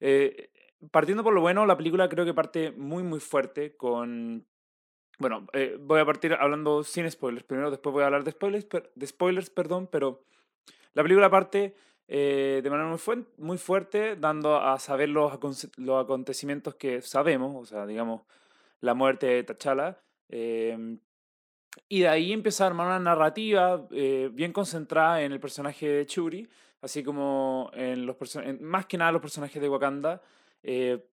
Eh, 0.00 0.50
partiendo 0.90 1.22
por 1.22 1.32
lo 1.34 1.40
bueno, 1.40 1.64
la 1.66 1.76
película 1.76 2.08
creo 2.08 2.24
que 2.24 2.34
parte 2.34 2.72
muy 2.72 3.02
muy 3.02 3.20
fuerte 3.20 3.76
con... 3.76 4.46
Bueno, 5.18 5.46
eh, 5.52 5.76
voy 5.80 6.00
a 6.00 6.04
partir 6.06 6.34
hablando 6.34 6.82
sin 6.82 7.08
spoilers 7.10 7.44
primero, 7.44 7.70
después 7.70 7.92
voy 7.92 8.02
a 8.02 8.06
hablar 8.06 8.24
de 8.24 8.32
spoilers, 8.32 8.64
per- 8.64 8.90
de 8.94 9.06
spoilers 9.06 9.50
perdón, 9.50 9.86
pero 9.86 10.24
la 10.94 11.02
película 11.02 11.30
parte 11.30 11.74
de 12.08 12.62
manera 12.68 12.88
muy, 12.88 12.98
fuen- 12.98 13.26
muy 13.38 13.56
fuerte, 13.56 14.16
dando 14.16 14.56
a 14.60 14.78
saber 14.78 15.08
los, 15.08 15.38
los 15.78 16.04
acontecimientos 16.04 16.74
que 16.74 17.00
sabemos, 17.00 17.54
o 17.56 17.64
sea, 17.64 17.86
digamos, 17.86 18.22
la 18.80 18.92
muerte 18.94 19.26
de 19.28 19.44
T'Challa. 19.44 19.98
em, 20.28 20.98
y 21.88 22.00
de 22.00 22.08
ahí 22.08 22.32
empieza 22.32 22.64
a 22.64 22.68
armar 22.68 22.86
una 22.86 22.98
narrativa 22.98 23.86
eh, 23.92 24.30
bien 24.32 24.52
concentrada 24.52 25.22
en 25.22 25.32
el 25.32 25.40
personaje 25.40 25.88
de 25.88 26.06
Churi, 26.06 26.48
así 26.82 27.02
como 27.04 27.70
en 27.74 28.06
los 28.06 28.16
en- 28.36 28.62
más 28.62 28.86
que 28.86 28.98
nada 28.98 29.12
los 29.12 29.22
personajes 29.22 29.60
de 29.62 29.68
Wakanda. 29.68 30.22
eh, 30.62 31.04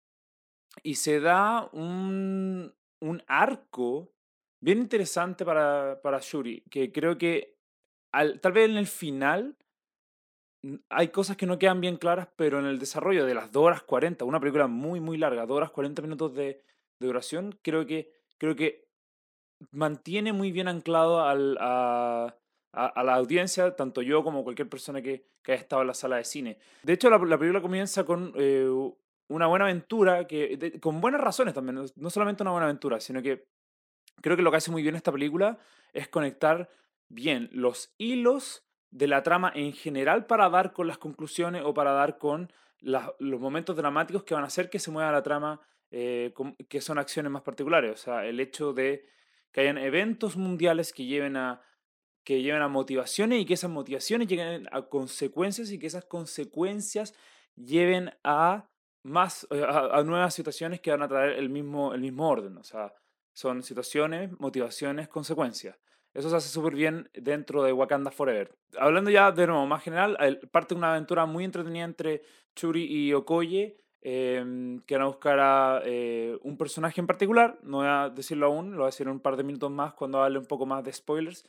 y 0.83 0.95
se 0.95 1.19
da 1.19 1.69
un, 1.73 2.73
un 3.01 3.23
arco 3.27 4.11
bien 4.61 4.79
interesante 4.79 5.45
para, 5.45 5.99
para 6.01 6.19
Shuri, 6.21 6.61
que 6.69 6.91
creo 6.91 7.17
que 7.17 7.57
al, 8.11 8.39
tal 8.41 8.51
vez 8.53 8.69
en 8.69 8.77
el 8.77 8.87
final 8.87 9.57
mm, 10.63 10.75
hay 10.89 11.09
cosas 11.09 11.37
que 11.37 11.45
no 11.45 11.59
quedan 11.59 11.81
bien 11.81 11.97
claras, 11.97 12.27
pero 12.35 12.59
en 12.59 12.65
el 12.65 12.79
desarrollo 12.79 13.25
de 13.25 13.33
las 13.33 13.51
2 13.51 13.63
horas 13.65 13.83
40, 13.83 14.25
una 14.25 14.39
película 14.39 14.67
muy, 14.67 14.99
muy 14.99 15.17
larga, 15.17 15.45
2 15.45 15.57
horas 15.57 15.71
40 15.71 16.01
minutos 16.01 16.33
de, 16.35 16.63
de 16.99 17.07
duración, 17.07 17.57
creo 17.61 17.85
que, 17.85 18.11
creo 18.37 18.55
que 18.55 18.88
mantiene 19.71 20.33
muy 20.33 20.51
bien 20.51 20.67
anclado 20.67 21.21
al, 21.21 21.57
a, 21.59 22.35
a- 22.73 23.03
la 23.03 23.15
audiencia, 23.15 23.75
tanto 23.75 24.01
yo 24.01 24.23
como 24.23 24.43
cualquier 24.43 24.69
persona 24.69 25.01
que, 25.01 25.25
que 25.43 25.51
haya 25.53 25.61
estado 25.61 25.81
en 25.81 25.87
la 25.87 25.93
sala 25.93 26.17
de 26.17 26.23
cine. 26.23 26.57
De 26.83 26.93
hecho, 26.93 27.09
la, 27.09 27.17
la 27.17 27.37
película 27.37 27.61
comienza 27.61 28.03
con 28.05 28.33
eh, 28.35 28.67
una 29.27 29.47
buena 29.47 29.65
aventura, 29.65 30.25
que, 30.27 30.79
con 30.81 31.01
buenas 31.01 31.21
razones 31.21 31.53
también, 31.53 31.85
no- 31.95 32.09
solamente 32.09 32.43
una 32.43 32.51
buena 32.51 32.65
aventura, 32.65 32.99
sino 32.99 33.21
que 33.21 33.47
creo 34.21 34.35
que 34.35 34.43
lo 34.43 34.51
que 34.51 34.57
hace 34.57 34.71
muy 34.71 34.81
bien 34.81 34.95
esta 34.95 35.11
película 35.11 35.57
es 35.93 36.07
conectar 36.07 36.69
bien 37.09 37.49
los 37.51 37.93
hilos 37.97 38.65
de 38.91 39.07
la 39.07 39.23
trama 39.23 39.51
en 39.55 39.73
general 39.73 40.25
para 40.25 40.49
dar 40.49 40.73
con 40.73 40.87
las 40.87 40.97
conclusiones 40.97 41.61
o 41.63 41.73
para 41.73 41.91
dar 41.91 42.17
con 42.17 42.51
los 42.81 43.39
momentos 43.39 43.75
dramáticos 43.75 44.23
que 44.23 44.33
van 44.33 44.43
a 44.43 44.47
hacer 44.47 44.69
que 44.69 44.79
se 44.79 44.89
mueva 44.89 45.11
la 45.11 45.21
trama, 45.21 45.59
eh, 45.91 46.33
que 46.67 46.81
son 46.81 46.97
acciones 46.97 47.31
más 47.31 47.41
particulares. 47.41 47.91
O 47.91 47.97
sea, 47.97 48.25
el 48.25 48.39
hecho 48.39 48.73
de 48.73 49.05
que 49.51 49.61
hayan 49.61 49.77
eventos 49.77 50.37
mundiales 50.37 50.93
que 50.93 51.05
lleven 51.05 51.37
a 51.37 51.61
que 52.23 52.41
lleven 52.41 52.61
a 52.61 52.67
motivaciones 52.67 53.41
y 53.41 53.45
que 53.45 53.55
esas 53.55 53.71
motivaciones 53.71 54.27
lleguen 54.27 54.67
a 54.71 54.83
consecuencias 54.83 55.71
y 55.71 55.79
que 55.79 55.87
esas 55.87 56.05
consecuencias 56.05 57.15
lleven 57.55 58.11
a 58.23 58.69
más 59.03 59.47
eh, 59.49 59.65
a, 59.65 60.03
nuevas 60.03 60.33
situaciones 60.33 60.81
que 60.81 60.91
van 60.91 61.01
a 61.01 61.07
traer 61.07 61.39
el 61.39 61.49
mismo 61.49 61.93
el 61.93 62.01
mismo 62.01 62.29
orden, 62.29 62.57
o 62.57 62.63
sea, 62.63 62.93
son 63.33 63.63
situaciones, 63.63 64.31
motivaciones, 64.39 65.07
consecuencias. 65.07 65.77
Eso 66.13 66.29
se 66.29 66.35
hace 66.35 66.49
súper 66.49 66.73
bien 66.73 67.09
dentro 67.13 67.63
de 67.63 67.71
Wakanda 67.71 68.11
Forever. 68.11 68.57
Hablando 68.77 69.11
ya 69.11 69.31
de 69.31 69.47
nuevo, 69.47 69.65
más 69.67 69.83
general, 69.83 70.17
parte 70.51 70.73
de 70.73 70.79
una 70.79 70.91
aventura 70.91 71.25
muy 71.25 71.45
entretenida 71.45 71.85
entre 71.85 72.23
Churi 72.55 72.83
y 72.83 73.13
Okoye, 73.13 73.77
em, 74.01 74.79
que 74.81 74.95
van 74.95 75.03
a 75.03 75.07
buscar 75.07 75.39
a 75.39 75.81
eh, 75.85 76.37
un 76.43 76.57
personaje 76.57 77.01
en 77.01 77.07
particular. 77.07 77.59
No 77.63 77.77
voy 77.77 77.87
a 77.87 78.09
decirlo 78.09 78.47
aún, 78.47 78.71
lo 78.71 78.77
voy 78.77 78.85
a 78.85 78.87
decir 78.87 79.07
en 79.07 79.13
un 79.13 79.19
par 79.19 79.37
de 79.37 79.43
minutos 79.43 79.71
más 79.71 79.93
cuando 79.93 80.21
hable 80.23 80.39
un 80.39 80.45
poco 80.45 80.65
más 80.65 80.83
de 80.83 80.93
spoilers. 80.93 81.45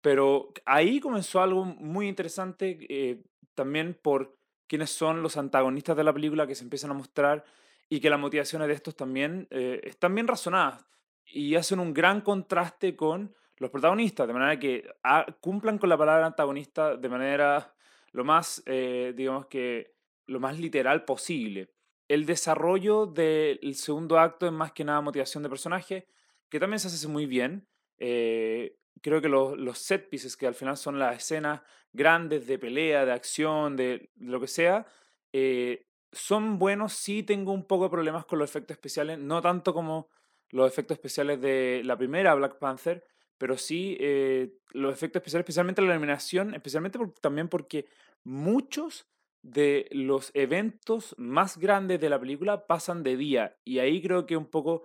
Pero 0.00 0.52
ahí 0.66 1.00
comenzó 1.00 1.40
algo 1.40 1.64
muy 1.64 2.08
interesante 2.08 2.78
eh, 2.88 3.22
también 3.54 3.98
por 4.00 4.36
quiénes 4.66 4.90
son 4.90 5.22
los 5.22 5.36
antagonistas 5.36 5.96
de 5.96 6.04
la 6.04 6.12
película 6.12 6.46
que 6.46 6.54
se 6.54 6.64
empiezan 6.64 6.90
a 6.90 6.94
mostrar 6.94 7.44
y 7.88 8.00
que 8.00 8.10
las 8.10 8.20
motivaciones 8.20 8.68
de 8.68 8.74
estos 8.74 8.96
también 8.96 9.46
eh, 9.50 9.80
están 9.84 10.14
bien 10.14 10.26
razonadas 10.26 10.84
y 11.26 11.54
hacen 11.54 11.78
un 11.78 11.94
gran 11.94 12.20
contraste 12.20 12.96
con 12.96 13.34
los 13.58 13.70
protagonistas, 13.70 14.26
de 14.26 14.32
manera 14.32 14.58
que 14.58 14.84
ah, 15.02 15.26
cumplan 15.40 15.78
con 15.78 15.88
la 15.88 15.96
palabra 15.96 16.26
antagonista 16.26 16.96
de 16.96 17.08
manera 17.08 17.74
lo 18.12 18.24
más, 18.24 18.62
eh, 18.66 19.12
digamos 19.16 19.46
que, 19.46 19.94
lo 20.26 20.40
más 20.40 20.58
literal 20.58 21.04
posible. 21.04 21.70
El 22.08 22.26
desarrollo 22.26 23.06
del 23.06 23.74
segundo 23.76 24.18
acto 24.18 24.46
es 24.46 24.52
más 24.52 24.72
que 24.72 24.84
nada 24.84 25.00
motivación 25.00 25.42
de 25.42 25.48
personaje, 25.48 26.06
que 26.48 26.60
también 26.60 26.78
se 26.78 26.88
hace 26.88 27.08
muy 27.08 27.26
bien. 27.26 27.66
Eh, 27.98 28.76
creo 29.00 29.20
que 29.20 29.28
los, 29.28 29.58
los 29.58 29.78
set 29.78 30.08
pieces, 30.08 30.36
que 30.36 30.46
al 30.46 30.54
final 30.54 30.76
son 30.76 30.98
las 30.98 31.16
escenas 31.16 31.62
grandes 31.92 32.46
de 32.46 32.58
pelea, 32.58 33.04
de 33.04 33.12
acción, 33.12 33.76
de 33.76 34.10
lo 34.16 34.40
que 34.40 34.48
sea, 34.48 34.86
eh, 35.32 35.86
son 36.12 36.58
buenos. 36.58 36.92
Sí 36.92 37.22
tengo 37.22 37.52
un 37.52 37.66
poco 37.66 37.84
de 37.84 37.90
problemas 37.90 38.26
con 38.26 38.38
los 38.38 38.50
efectos 38.50 38.76
especiales, 38.76 39.18
no 39.18 39.40
tanto 39.40 39.72
como 39.72 40.08
los 40.50 40.70
efectos 40.70 40.96
especiales 40.96 41.40
de 41.40 41.82
la 41.84 41.96
primera 41.96 42.34
Black 42.34 42.58
Panther, 42.58 43.06
pero 43.38 43.56
sí 43.56 43.96
eh, 43.98 44.58
los 44.70 44.92
efectos 44.92 45.20
especiales, 45.20 45.44
especialmente 45.44 45.82
la 45.82 45.92
iluminación, 45.92 46.54
especialmente 46.54 46.98
también 47.20 47.48
porque 47.48 47.86
muchos 48.22 49.06
de 49.44 49.88
los 49.92 50.30
eventos 50.32 51.14
más 51.18 51.58
grandes 51.58 52.00
de 52.00 52.08
la 52.08 52.18
película 52.18 52.66
pasan 52.66 53.02
de 53.02 53.16
día. 53.16 53.58
Y 53.62 53.78
ahí 53.78 54.00
creo 54.00 54.24
que 54.24 54.38
un 54.38 54.46
poco 54.46 54.84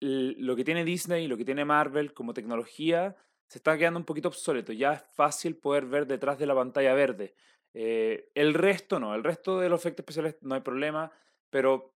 lo 0.00 0.56
que 0.56 0.64
tiene 0.64 0.86
Disney 0.86 1.28
lo 1.28 1.36
que 1.36 1.44
tiene 1.44 1.66
Marvel 1.66 2.14
como 2.14 2.32
tecnología 2.32 3.14
se 3.46 3.58
está 3.58 3.76
quedando 3.76 4.00
un 4.00 4.06
poquito 4.06 4.28
obsoleto. 4.28 4.72
Ya 4.72 4.94
es 4.94 5.02
fácil 5.14 5.56
poder 5.56 5.84
ver 5.84 6.06
detrás 6.06 6.38
de 6.38 6.46
la 6.46 6.54
pantalla 6.54 6.94
verde. 6.94 7.34
Eh, 7.74 8.30
el 8.34 8.54
resto 8.54 8.98
no, 8.98 9.14
el 9.14 9.22
resto 9.22 9.60
de 9.60 9.68
los 9.68 9.80
efectos 9.80 10.04
especiales 10.04 10.36
no 10.40 10.54
hay 10.54 10.62
problema, 10.62 11.12
pero 11.50 11.94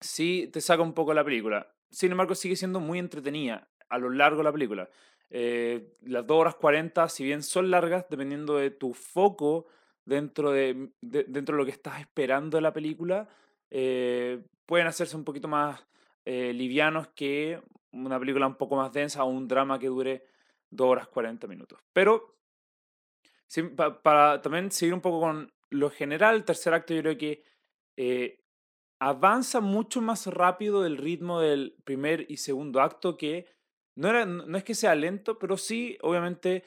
sí 0.00 0.50
te 0.52 0.60
saca 0.60 0.82
un 0.82 0.92
poco 0.92 1.14
la 1.14 1.24
película. 1.24 1.74
Sin 1.90 2.10
embargo, 2.10 2.34
sigue 2.34 2.56
siendo 2.56 2.78
muy 2.78 2.98
entretenida 2.98 3.70
a 3.88 3.98
lo 3.98 4.10
largo 4.10 4.38
de 4.38 4.44
la 4.44 4.52
película. 4.52 4.90
Eh, 5.30 5.94
las 6.02 6.26
2 6.26 6.36
horas 6.36 6.56
40, 6.56 7.08
si 7.08 7.24
bien 7.24 7.42
son 7.42 7.70
largas, 7.70 8.04
dependiendo 8.10 8.56
de 8.56 8.70
tu 8.70 8.92
foco 8.92 9.66
dentro 10.04 10.50
de, 10.52 10.90
de- 11.00 11.24
dentro 11.28 11.56
de 11.56 11.62
lo 11.62 11.64
que 11.66 11.72
estás 11.72 12.00
esperando 12.00 12.56
de 12.58 12.62
la 12.62 12.72
película, 12.72 13.28
eh, 13.70 14.42
pueden 14.66 14.86
hacerse 14.86 15.16
un 15.16 15.24
poquito 15.24 15.48
más 15.48 15.86
eh, 16.24 16.52
livianos 16.52 17.08
que 17.08 17.60
una 17.92 18.18
película 18.18 18.46
un 18.46 18.56
poco 18.56 18.76
más 18.76 18.92
densa 18.92 19.24
o 19.24 19.28
un 19.28 19.48
drama 19.48 19.78
que 19.78 19.88
dure 19.88 20.24
2 20.70 20.88
horas 20.88 21.08
40 21.08 21.46
minutos. 21.46 21.78
Pero 21.92 22.36
para 24.02 24.40
también 24.40 24.70
seguir 24.70 24.94
un 24.94 25.00
poco 25.00 25.20
con 25.20 25.52
lo 25.70 25.90
general, 25.90 26.34
el 26.36 26.44
tercer 26.44 26.74
acto 26.74 26.94
yo 26.94 27.02
creo 27.02 27.18
que 27.18 27.44
eh, 27.96 28.40
avanza 29.00 29.60
mucho 29.60 30.00
más 30.00 30.26
rápido 30.26 30.82
del 30.82 30.96
ritmo 30.96 31.40
del 31.40 31.76
primer 31.84 32.26
y 32.30 32.38
segundo 32.38 32.80
acto 32.80 33.16
que 33.16 33.46
no, 33.96 34.08
era, 34.08 34.24
no 34.24 34.56
es 34.56 34.64
que 34.64 34.74
sea 34.74 34.94
lento, 34.94 35.38
pero 35.38 35.56
sí, 35.58 35.98
obviamente, 36.02 36.64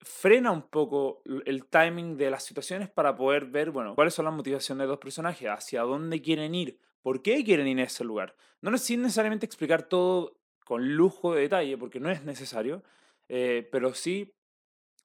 frena 0.00 0.52
un 0.52 0.62
poco 0.62 1.22
el 1.44 1.66
timing 1.66 2.16
de 2.16 2.30
las 2.30 2.44
situaciones 2.44 2.88
para 2.90 3.16
poder 3.16 3.46
ver, 3.46 3.70
bueno, 3.70 3.94
cuáles 3.94 4.14
son 4.14 4.24
las 4.26 4.34
motivaciones 4.34 4.84
de 4.84 4.88
los 4.88 4.98
personajes, 4.98 5.48
hacia 5.48 5.82
dónde 5.82 6.22
quieren 6.22 6.54
ir, 6.54 6.78
por 7.02 7.22
qué 7.22 7.42
quieren 7.44 7.66
ir 7.66 7.80
a 7.80 7.84
ese 7.84 8.04
lugar. 8.04 8.36
No 8.60 8.74
es 8.74 8.82
sin 8.82 9.02
necesariamente 9.02 9.46
explicar 9.46 9.82
todo 9.84 10.36
con 10.64 10.96
lujo 10.96 11.34
de 11.34 11.42
detalle, 11.42 11.78
porque 11.78 12.00
no 12.00 12.10
es 12.10 12.24
necesario, 12.24 12.82
eh, 13.28 13.68
pero 13.70 13.94
sí 13.94 14.34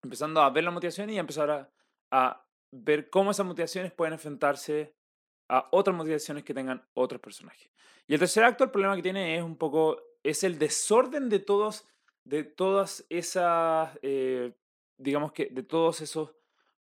empezando 0.03 0.41
a 0.41 0.49
ver 0.49 0.63
las 0.63 0.73
motivaciones 0.73 1.15
y 1.15 1.19
empezar 1.19 1.51
a, 1.51 1.69
a 2.11 2.45
ver 2.71 3.09
cómo 3.09 3.31
esas 3.31 3.45
motivaciones 3.45 3.91
pueden 3.91 4.13
enfrentarse 4.13 4.95
a 5.49 5.67
otras 5.71 5.95
motivaciones 5.95 6.43
que 6.43 6.53
tengan 6.53 6.83
otros 6.93 7.21
personajes. 7.21 7.69
Y 8.07 8.13
el 8.13 8.19
tercer 8.19 8.43
acto, 8.43 8.63
el 8.63 8.71
problema 8.71 8.95
que 8.95 9.01
tiene 9.01 9.37
es 9.37 9.43
un 9.43 9.57
poco, 9.57 10.01
es 10.23 10.43
el 10.43 10.57
desorden 10.57 11.29
de 11.29 11.39
todos, 11.39 11.85
de 12.23 12.43
todas 12.43 13.05
esas, 13.09 13.97
eh, 14.01 14.53
digamos 15.01 15.31
que, 15.33 15.47
de 15.47 15.63
todos 15.63 16.01
esos 16.01 16.31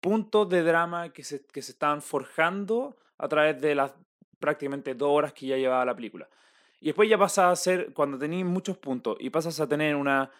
puntos 0.00 0.48
de 0.48 0.62
drama 0.62 1.12
que 1.12 1.24
se, 1.24 1.44
que 1.46 1.62
se 1.62 1.72
estaban 1.72 2.02
forjando 2.02 2.96
a 3.18 3.28
través 3.28 3.60
de 3.60 3.74
las 3.74 3.94
prácticamente 4.40 4.94
dos 4.94 5.10
horas 5.10 5.32
que 5.32 5.46
ya 5.46 5.56
llevaba 5.56 5.84
la 5.84 5.94
película. 5.94 6.28
Y 6.80 6.86
después 6.86 7.08
ya 7.08 7.18
pasa 7.18 7.50
a 7.50 7.56
ser, 7.56 7.92
cuando 7.94 8.18
tenéis 8.18 8.44
muchos 8.44 8.76
puntos 8.78 9.16
y 9.20 9.30
pasas 9.30 9.60
a 9.60 9.68
tener 9.68 9.94
una 9.96 10.30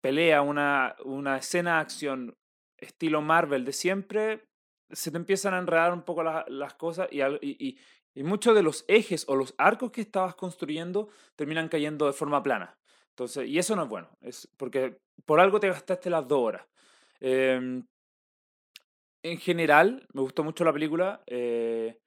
pelea, 0.00 0.42
una, 0.42 0.94
una 1.04 1.38
escena 1.38 1.74
de 1.76 1.80
acción 1.80 2.36
estilo 2.78 3.20
Marvel 3.22 3.64
de 3.64 3.72
siempre, 3.72 4.44
se 4.90 5.10
te 5.10 5.16
empiezan 5.16 5.54
a 5.54 5.58
enredar 5.58 5.92
un 5.92 6.02
poco 6.02 6.22
la- 6.22 6.44
las 6.48 6.74
cosas 6.74 7.08
y, 7.10 7.20
y- 7.42 7.78
y 8.14 8.22
muchos 8.22 8.54
de 8.54 8.62
los 8.62 8.84
ejes 8.88 9.24
o 9.28 9.36
los 9.36 9.54
arcos 9.58 9.90
que 9.90 10.00
estabas 10.00 10.34
construyendo 10.36 11.08
terminan 11.34 11.68
cayendo 11.68 12.06
de 12.06 12.12
forma 12.12 12.42
plana. 12.42 12.78
Entonces, 13.10 13.48
y 13.48 13.58
eso 13.58 13.74
no 13.76 13.84
es 13.84 13.88
bueno, 13.88 14.08
es 14.20 14.48
porque 14.56 14.98
por 15.24 15.40
algo 15.40 15.58
te 15.60 15.68
gastaste 15.68 16.08
las 16.10 16.26
dos 16.28 16.38
horas. 16.40 16.66
Em, 17.20 17.84
en 19.22 19.38
general, 19.38 20.06
me 20.12 20.22
gustó 20.22 20.44
mucho 20.44 20.64
la 20.64 20.72
película. 20.72 21.22
eh, 21.26 21.98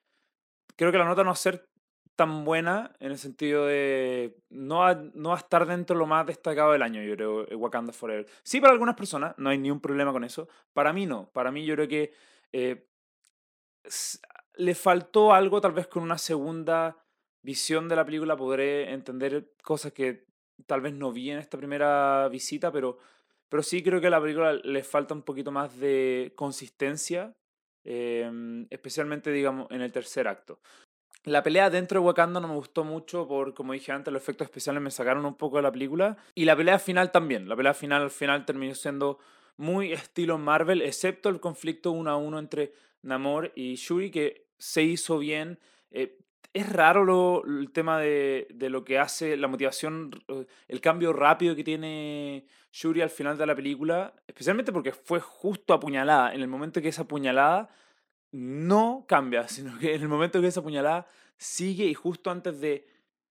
creo 0.76 0.92
que 0.92 0.98
la 0.98 1.06
nota 1.06 1.24
no 1.24 1.28
va 1.30 1.34
a 1.34 1.36
ser 1.36 1.70
tan 2.16 2.44
buena 2.46 2.94
en 3.00 3.12
el 3.12 3.18
sentido 3.18 3.66
de 3.66 4.38
no 4.50 4.94
no 5.14 5.34
a 5.34 5.38
estar 5.38 5.66
dentro 5.66 5.96
de 5.96 6.00
lo 6.00 6.06
más 6.08 6.26
destacado 6.28 6.74
del 6.74 6.82
año, 6.82 7.02
yo 7.02 7.16
creo, 7.16 7.48
eh, 7.50 7.56
Wakanda 7.56 7.94
Forever. 7.94 8.28
Sí, 8.44 8.60
para 8.62 8.74
algunas 8.74 8.96
personas, 8.96 9.36
no 9.38 9.50
hay 9.50 9.58
ni 9.58 9.72
un 9.72 9.80
problema 9.82 10.12
con 10.12 10.24
eso. 10.24 10.48
Para 10.74 10.94
mí 10.94 11.06
no. 11.06 11.30
Para 11.32 11.52
mí 11.52 11.66
yo 11.66 11.76
creo 11.76 11.88
que 11.88 12.14
eh, 12.54 12.88
le 14.56 14.76
faltó 14.76 15.34
algo, 15.34 15.62
tal 15.62 15.72
vez 15.74 15.88
con 15.88 16.04
una 16.04 16.18
segunda 16.18 16.98
visión 17.42 17.88
de 17.88 17.96
la 17.96 18.06
película 18.06 18.36
podré 18.36 18.92
entender 18.92 19.54
cosas 19.64 19.94
que 19.94 20.26
tal 20.66 20.82
vez 20.82 20.94
no 20.94 21.12
vi 21.12 21.32
en 21.32 21.40
esta 21.40 21.58
primera 21.58 22.28
visita, 22.30 22.72
pero, 22.72 22.98
pero 23.50 23.64
sí 23.64 23.84
creo 23.84 24.00
que 24.00 24.08
a 24.08 24.12
la 24.12 24.22
película 24.22 24.54
le 24.54 24.84
falta 24.84 25.14
un 25.14 25.24
poquito 25.24 25.52
más 25.52 25.78
de 25.80 26.34
consistencia, 26.36 27.34
em, 27.84 28.68
especialmente, 28.70 29.32
digamos, 29.32 29.70
en 29.72 29.82
el 29.82 29.92
tercer 29.92 30.28
acto. 30.28 30.60
La 31.26 31.44
pelea 31.44 31.70
dentro 31.70 32.00
de 32.00 32.06
Wakanda 32.06 32.40
no 32.40 32.48
me 32.48 32.56
gustó 32.56 32.84
mucho 32.84 33.28
por, 33.28 33.54
como 33.54 33.74
dije 33.74 33.92
antes, 33.92 34.14
los 34.14 34.22
efectos 34.22 34.46
especiales 34.46 34.82
me 34.82 34.92
sacaron 34.92 35.26
un 35.26 35.36
poco 35.36 35.58
de 35.58 35.64
la 35.64 35.72
película. 35.72 36.18
Y 36.34 36.46
la 36.46 36.56
pelea 36.56 36.80
final 36.80 37.12
también. 37.12 37.50
La 37.50 37.58
pelea 37.58 37.74
final 37.74 38.04
al 38.04 38.10
final 38.10 38.46
terminó 38.46 38.74
siendo 38.74 39.20
muy 39.58 39.92
estilo 39.92 40.38
Marvel, 40.38 40.82
excepto 40.82 41.28
el 41.28 41.42
conflicto 41.42 41.92
uno 41.92 42.10
a 42.12 42.16
uno 42.16 42.40
entre 42.40 42.72
Namor 43.02 43.52
y 43.56 43.76
Shuri, 43.76 44.12
que 44.12 44.48
se 44.58 44.84
hizo 44.84 45.20
bien. 45.20 45.60
Eh, 45.92 46.18
es 46.60 46.72
raro 46.72 47.06
lo, 47.06 47.44
el 47.46 47.72
tema 47.72 48.00
de, 48.00 48.48
de 48.54 48.70
lo 48.70 48.84
que 48.84 49.00
hace, 49.00 49.38
la 49.38 49.48
motivación, 49.48 50.12
el 50.68 50.82
cambio 50.82 51.14
rápido 51.14 51.56
que 51.56 51.64
tiene 51.64 52.46
Shuri 52.72 53.02
al 53.02 53.10
final 53.10 53.38
de 53.38 53.46
la 53.46 53.56
película, 53.56 54.14
especialmente 54.28 54.72
porque 54.72 54.92
fue 54.92 55.20
justo 55.20 55.74
apuñalada. 55.74 56.34
En 56.34 56.42
el 56.42 56.48
momento 56.48 56.82
que 56.82 56.90
esa 56.90 57.04
apuñalada 57.04 57.70
no 58.32 59.06
cambia, 59.08 59.48
sino 59.48 59.78
que 59.80 59.96
en 59.96 60.02
el 60.02 60.08
momento 60.08 60.42
que 60.42 60.48
esa 60.48 60.62
puñalada 60.64 61.08
sigue 61.38 61.86
y 61.86 61.94
justo 61.94 62.32
antes 62.32 62.60
de, 62.60 62.86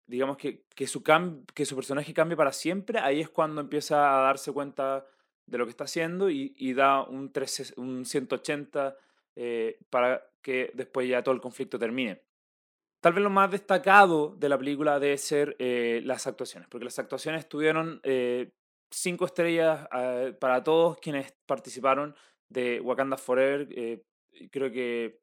digamos, 0.07 0.37
que, 0.37 0.65
que, 0.75 0.87
su 0.87 1.03
cam- 1.03 1.45
que 1.55 1.65
su 1.67 1.75
personaje 1.77 2.15
cambie 2.15 2.37
para 2.37 2.53
siempre, 2.53 2.99
ahí 2.99 3.21
es 3.21 3.29
cuando 3.29 3.61
empieza 3.61 4.19
a 4.19 4.23
darse 4.23 4.53
cuenta 4.53 5.07
de 5.47 5.59
lo 5.59 5.65
que 5.67 5.71
está 5.71 5.85
haciendo 5.85 6.31
y, 6.31 6.73
da 6.75 7.03
un, 7.03 7.33
13 7.33 7.75
un 7.77 8.05
180 8.05 8.97
eh, 9.37 9.79
para 9.91 10.25
que 10.43 10.71
después 10.75 11.09
ya 11.09 11.23
todo 11.23 11.35
el 11.35 11.41
conflicto 11.41 11.79
termine. 11.79 12.23
Tal 13.01 13.15
vez 13.15 13.23
lo 13.23 13.31
más 13.31 13.51
destacado 13.51 14.37
de 14.37 14.49
la 14.49 14.59
película 14.59 14.99
debe 15.01 15.17
ser 15.17 15.57
eh, 15.59 16.03
las 16.05 16.27
actuaciones, 16.27 16.69
porque 16.69 16.85
las 16.85 16.99
actuaciones 16.99 17.49
tuvieron 17.49 18.01
eh, 18.03 18.53
cinco 18.91 19.25
estrellas 19.25 19.89
eh, 19.97 20.35
para 20.39 20.63
todos 20.63 20.99
quienes 20.99 21.33
participaron 21.47 22.15
de 22.49 22.81
Wakanda 22.81 23.17
Forever. 23.17 23.69
eh, 23.71 24.03
creo 24.51 24.71
que 24.71 25.21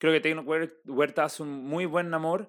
creo 0.00 0.12
que 0.12 0.20
Tecno 0.20 0.42
Huer- 0.44 0.80
Huerta 0.86 1.24
hace 1.24 1.42
un 1.42 1.50
muy 1.50 1.84
buen 1.86 2.12
amor. 2.14 2.48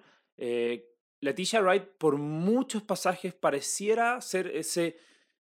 Leticia 1.21 1.61
Wright 1.61 1.83
por 1.97 2.17
muchos 2.17 2.81
pasajes 2.83 3.33
pareciera 3.33 4.21
ser 4.21 4.47
ese 4.47 4.97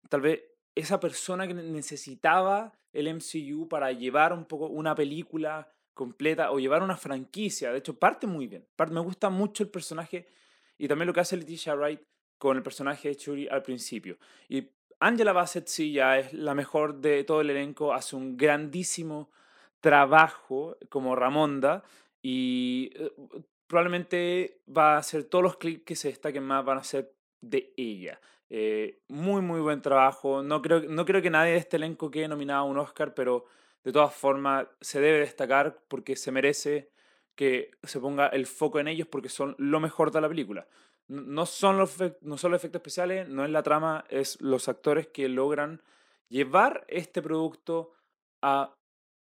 tal 0.09 0.21
vez 0.21 0.43
esa 0.75 0.99
persona 0.99 1.47
que 1.47 1.53
necesitaba 1.53 2.73
el 2.93 3.07
MCU 3.07 3.67
para 3.67 3.91
llevar 3.91 4.33
un 4.33 4.45
poco 4.45 4.67
una 4.67 4.95
película 4.95 5.71
completa 5.97 6.51
o 6.51 6.59
llevar 6.59 6.81
una 6.83 6.95
franquicia. 6.95 7.71
De 7.71 7.79
hecho, 7.79 7.99
parte 7.99 8.27
muy 8.27 8.47
bien. 8.47 8.65
Parte, 8.77 8.93
me 8.93 9.01
gusta 9.01 9.29
mucho 9.29 9.63
el 9.63 9.69
personaje 9.69 10.27
y 10.77 10.87
también 10.87 11.07
lo 11.07 11.13
que 11.13 11.19
hace 11.19 11.35
Leticia 11.35 11.75
Wright 11.75 11.99
con 12.37 12.55
el 12.55 12.63
personaje 12.63 13.09
de 13.09 13.15
Shuri 13.15 13.47
al 13.49 13.63
principio. 13.63 14.17
Y 14.47 14.69
Angela 14.99 15.33
Bassett 15.33 15.67
sí 15.67 15.91
ya 15.91 16.19
es 16.19 16.31
la 16.33 16.53
mejor 16.53 17.01
de 17.01 17.23
todo 17.23 17.41
el 17.41 17.49
elenco, 17.49 17.93
hace 17.93 18.15
un 18.15 18.37
grandísimo 18.37 19.29
trabajo 19.81 20.77
como 20.89 21.15
Ramonda 21.15 21.83
y 22.21 22.91
eh, 22.95 23.11
probablemente 23.67 24.61
va 24.75 24.97
a 24.97 25.03
ser 25.03 25.25
todos 25.25 25.43
los 25.43 25.57
clips 25.57 25.83
que 25.83 25.95
se 25.95 26.09
destaquen 26.09 26.43
más 26.43 26.63
van 26.63 26.77
a 26.77 26.83
ser 26.83 27.11
de 27.41 27.73
ella. 27.75 28.19
Eh, 28.49 29.01
muy, 29.07 29.41
muy 29.41 29.59
buen 29.59 29.81
trabajo. 29.81 30.41
No 30.41 30.61
creo, 30.61 30.81
no 30.81 31.05
creo 31.05 31.21
que 31.21 31.29
nadie 31.29 31.53
de 31.53 31.57
este 31.57 31.77
elenco 31.77 32.09
quede 32.09 32.27
nominado 32.27 32.61
a 32.61 32.69
un 32.69 32.77
Oscar, 32.77 33.13
pero 33.13 33.45
de 33.87 33.93
todas 33.93 34.13
formas 34.13 34.67
se 34.81 34.99
debe 34.99 35.19
destacar 35.19 35.79
porque 35.87 36.17
se 36.17 36.29
merece 36.33 36.91
que 37.37 37.71
se 37.83 38.01
ponga 38.01 38.27
el 38.27 38.45
foco 38.45 38.81
en 38.81 38.89
ellos 38.89 39.07
porque 39.07 39.29
son 39.29 39.55
lo 39.59 39.79
mejor 39.79 40.11
de 40.11 40.19
la 40.19 40.27
película. 40.27 40.67
No 41.07 41.45
son 41.45 41.77
los, 41.77 41.95
no 42.19 42.37
son 42.37 42.51
los 42.51 42.59
efectos 42.59 42.81
especiales, 42.81 43.29
no 43.29 43.45
es 43.45 43.49
la 43.49 43.63
trama, 43.63 44.03
es 44.09 44.41
los 44.41 44.67
actores 44.67 45.07
que 45.07 45.29
logran 45.29 45.81
llevar 46.27 46.83
este 46.89 47.21
producto 47.21 47.93
a 48.43 48.73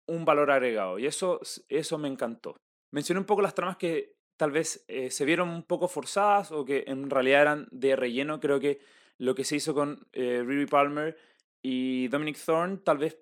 un 0.07 0.23
valor 0.23 0.51
agregado. 0.51 0.99
Y 0.99 1.07
eso, 1.07 1.39
eso 1.67 1.97
me 1.97 2.07
encantó. 2.07 2.55
Mencioné 2.91 3.21
un 3.21 3.25
poco 3.25 3.41
las 3.41 3.55
tramas 3.55 3.77
que 3.77 4.17
tal 4.37 4.51
vez 4.51 4.85
eh, 4.87 5.09
se 5.09 5.25
vieron 5.25 5.49
un 5.49 5.63
poco 5.63 5.87
forzadas 5.87 6.51
o 6.51 6.63
que 6.63 6.83
en 6.85 7.09
realidad 7.09 7.41
eran 7.41 7.67
de 7.71 7.95
relleno. 7.95 8.39
Creo 8.39 8.59
que 8.59 8.81
lo 9.17 9.33
que 9.33 9.45
se 9.45 9.55
hizo 9.55 9.73
con 9.73 10.05
eh, 10.13 10.43
Riri 10.45 10.67
Palmer 10.67 11.17
y 11.63 12.07
Dominic 12.09 12.37
Thorne 12.37 12.77
tal 12.77 12.99
vez 12.99 13.17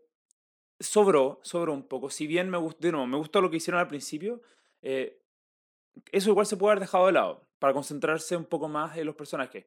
sobró, 0.81 1.39
sobró 1.43 1.73
un 1.73 1.83
poco. 1.83 2.09
Si 2.09 2.27
bien 2.27 2.49
me 2.49 2.57
gustó, 2.57 2.79
de 2.81 2.91
me 2.91 3.17
gustó 3.17 3.41
lo 3.41 3.49
que 3.49 3.57
hicieron 3.57 3.79
al 3.79 3.87
principio, 3.87 4.41
eh, 4.81 5.21
eso 6.11 6.29
igual 6.29 6.45
se 6.45 6.57
puede 6.57 6.71
haber 6.73 6.81
dejado 6.81 7.07
de 7.07 7.13
lado 7.13 7.47
para 7.59 7.73
concentrarse 7.73 8.35
un 8.35 8.45
poco 8.45 8.67
más 8.67 8.97
en 8.97 9.05
los 9.05 9.15
personajes. 9.15 9.65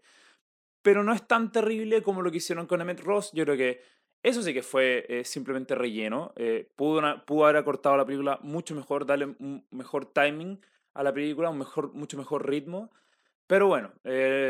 Pero 0.83 1.03
no 1.03 1.13
es 1.13 1.27
tan 1.27 1.53
terrible 1.53 2.03
como 2.03 2.23
lo 2.23 2.31
que 2.31 2.39
hicieron 2.39 2.67
con 2.67 2.81
Emmett 2.81 3.01
Ross. 3.01 3.31
Yo 3.33 3.45
creo 3.45 3.57
que 3.57 3.81
eso 4.23 4.43
sí 4.43 4.53
que 4.53 4.63
fue 4.63 5.07
eh, 5.09 5.25
simplemente 5.25 5.75
relleno. 5.75 6.33
Eh, 6.37 6.71
pudo, 6.77 7.25
pudo 7.25 7.45
haber 7.45 7.57
acortado 7.57 7.97
la 7.97 8.05
película 8.05 8.39
mucho 8.43 8.75
mejor, 8.75 9.07
darle 9.07 9.27
un 9.27 9.67
mejor 9.71 10.07
timing 10.07 10.61
a 10.95 11.03
la 11.03 11.13
película, 11.13 11.51
un 11.51 11.59
mejor, 11.59 11.93
mucho 11.95 12.17
mejor 12.17 12.49
ritmo. 12.49 12.91
Pero 13.47 13.67
bueno, 13.67 13.93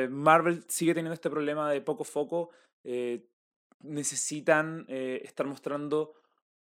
Marvel 0.09 0.65
sigue 0.69 0.95
teniendo 0.95 1.15
este 1.15 1.29
problema 1.29 1.69
de 1.69 1.81
poco 1.81 2.05
foco. 2.05 2.51
necesitan 3.81 4.87
estar 4.89 5.47
mostrando 5.47 6.15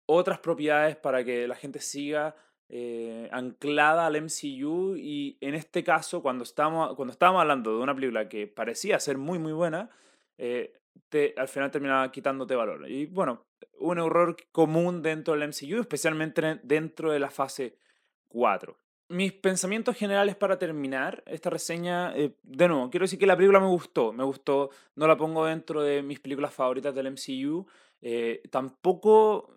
otras 0.06 0.38
propiedades 0.38 0.96
para 0.96 1.24
que 1.24 1.48
la 1.48 1.54
gente 1.54 1.80
siga 1.80 2.34
eh, 2.70 3.28
anclada 3.30 4.06
al 4.06 4.20
MCU 4.22 4.96
y 4.96 5.36
en 5.40 5.54
este 5.54 5.84
caso 5.84 6.22
cuando 6.22 6.44
estábamos, 6.44 6.96
cuando 6.96 7.12
estábamos 7.12 7.42
hablando 7.42 7.76
de 7.76 7.82
una 7.82 7.94
película 7.94 8.28
que 8.28 8.46
parecía 8.46 8.98
ser 9.00 9.18
muy 9.18 9.38
muy 9.38 9.52
buena, 9.52 9.90
eh, 10.38 10.80
te, 11.10 11.34
al 11.36 11.48
final 11.48 11.70
terminaba 11.70 12.10
quitándote 12.10 12.54
valor. 12.54 12.90
Y 12.90 13.06
bueno, 13.06 13.44
un 13.78 13.98
error 13.98 14.36
común 14.50 15.02
dentro 15.02 15.34
del 15.34 15.48
MCU, 15.48 15.80
especialmente 15.80 16.58
dentro 16.62 17.12
de 17.12 17.18
la 17.18 17.30
fase 17.30 17.76
4. 18.28 18.76
Mis 19.10 19.34
pensamientos 19.34 19.94
generales 19.96 20.34
para 20.34 20.58
terminar 20.58 21.22
esta 21.26 21.50
reseña, 21.50 22.16
eh, 22.16 22.34
de 22.42 22.68
nuevo, 22.68 22.88
quiero 22.90 23.04
decir 23.04 23.18
que 23.18 23.26
la 23.26 23.36
película 23.36 23.60
me 23.60 23.66
gustó, 23.66 24.12
me 24.12 24.24
gustó, 24.24 24.70
no 24.96 25.06
la 25.06 25.18
pongo 25.18 25.44
dentro 25.44 25.82
de 25.82 26.02
mis 26.02 26.18
películas 26.18 26.54
favoritas 26.54 26.94
del 26.94 27.12
MCU, 27.12 27.66
tampoco 28.50 29.54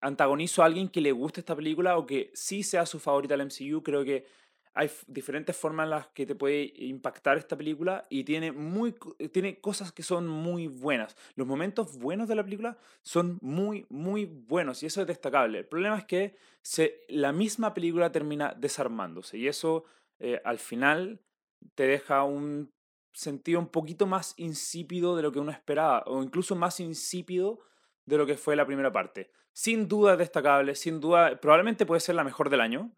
antagonizo 0.00 0.62
a 0.62 0.66
alguien 0.66 0.88
que 0.88 1.00
le 1.00 1.12
guste 1.12 1.40
esta 1.40 1.56
película 1.56 1.96
o 1.98 2.06
que 2.06 2.30
sí 2.34 2.62
sea 2.62 2.86
su 2.86 2.98
favorita 2.98 3.36
del 3.36 3.46
MCU. 3.46 3.82
Creo 3.82 4.04
que 4.04 4.26
hay 4.74 4.90
diferentes 5.06 5.56
formas 5.56 5.84
en 5.84 5.90
las 5.90 6.06
que 6.08 6.24
te 6.24 6.34
puede 6.34 6.72
impactar 6.76 7.36
esta 7.36 7.56
película 7.56 8.06
y 8.08 8.24
tiene, 8.24 8.52
muy, 8.52 8.94
eh, 9.18 9.28
tiene 9.28 9.60
cosas 9.60 9.92
que 9.92 10.02
son 10.02 10.26
muy 10.26 10.66
buenas. 10.66 11.16
Los 11.34 11.46
momentos 11.46 11.98
buenos 11.98 12.28
de 12.28 12.36
la 12.36 12.44
película 12.44 12.78
son 13.02 13.38
muy, 13.42 13.86
muy 13.90 14.24
buenos 14.24 14.82
y 14.82 14.86
eso 14.86 15.02
es 15.02 15.06
destacable. 15.06 15.58
El 15.58 15.66
problema 15.66 15.98
es 15.98 16.04
que 16.04 16.36
se, 16.62 17.04
la 17.08 17.32
misma 17.32 17.74
película 17.74 18.12
termina 18.12 18.54
desarmándose 18.56 19.36
y 19.36 19.46
eso 19.46 19.84
eh, 20.18 20.40
al 20.44 20.58
final 20.58 21.20
te 21.74 21.86
deja 21.86 22.22
un 22.24 22.72
sentido 23.12 23.60
un 23.60 23.68
poquito 23.68 24.06
más 24.06 24.32
insípido 24.38 25.16
de 25.16 25.22
lo 25.22 25.32
que 25.32 25.38
uno 25.38 25.52
esperaba 25.52 26.02
o 26.06 26.22
incluso 26.22 26.56
más 26.56 26.80
insípido 26.80 27.60
de 28.06 28.16
lo 28.16 28.26
que 28.26 28.36
fue 28.36 28.56
la 28.56 28.66
primera 28.66 28.92
parte. 28.92 29.30
Sin 29.52 29.88
duda 29.88 30.12
es 30.12 30.18
destacable, 30.18 30.74
sin 30.74 31.00
duda, 31.00 31.38
probablemente 31.40 31.86
puede 31.86 32.00
ser 32.00 32.14
la 32.14 32.24
mejor 32.24 32.48
del 32.50 32.60
año, 32.60 32.90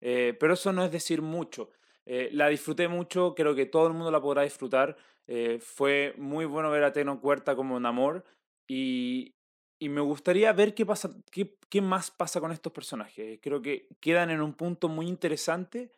eh, 0.00 0.36
pero 0.38 0.54
eso 0.54 0.72
no 0.72 0.84
es 0.84 0.92
decir 0.92 1.22
mucho. 1.22 1.70
Eh, 2.04 2.28
la 2.32 2.48
disfruté 2.48 2.88
mucho, 2.88 3.34
creo 3.34 3.54
que 3.54 3.66
todo 3.66 3.86
el 3.86 3.94
mundo 3.94 4.10
la 4.10 4.20
podrá 4.20 4.42
disfrutar. 4.42 4.96
eh, 5.28 5.58
fue 5.60 6.14
muy 6.18 6.44
bueno 6.44 6.70
ver 6.70 6.82
a 6.84 6.92
Teno 6.92 7.20
Cuerta 7.20 7.54
como 7.54 7.78
Namor 7.78 8.24
y, 8.66 9.36
y 9.78 9.88
me 9.88 10.00
gustaría 10.00 10.52
ver 10.52 10.74
qué, 10.74 10.84
pasa, 10.84 11.10
qué, 11.30 11.56
qué 11.68 11.80
más 11.80 12.10
pasa 12.10 12.40
con 12.40 12.52
estos 12.52 12.72
personajes. 12.72 13.38
Creo 13.40 13.62
que 13.62 13.88
quedan 14.00 14.30
en 14.30 14.42
un 14.42 14.54
punto 14.54 14.88
muy 14.88 15.06
interesante, 15.06 15.92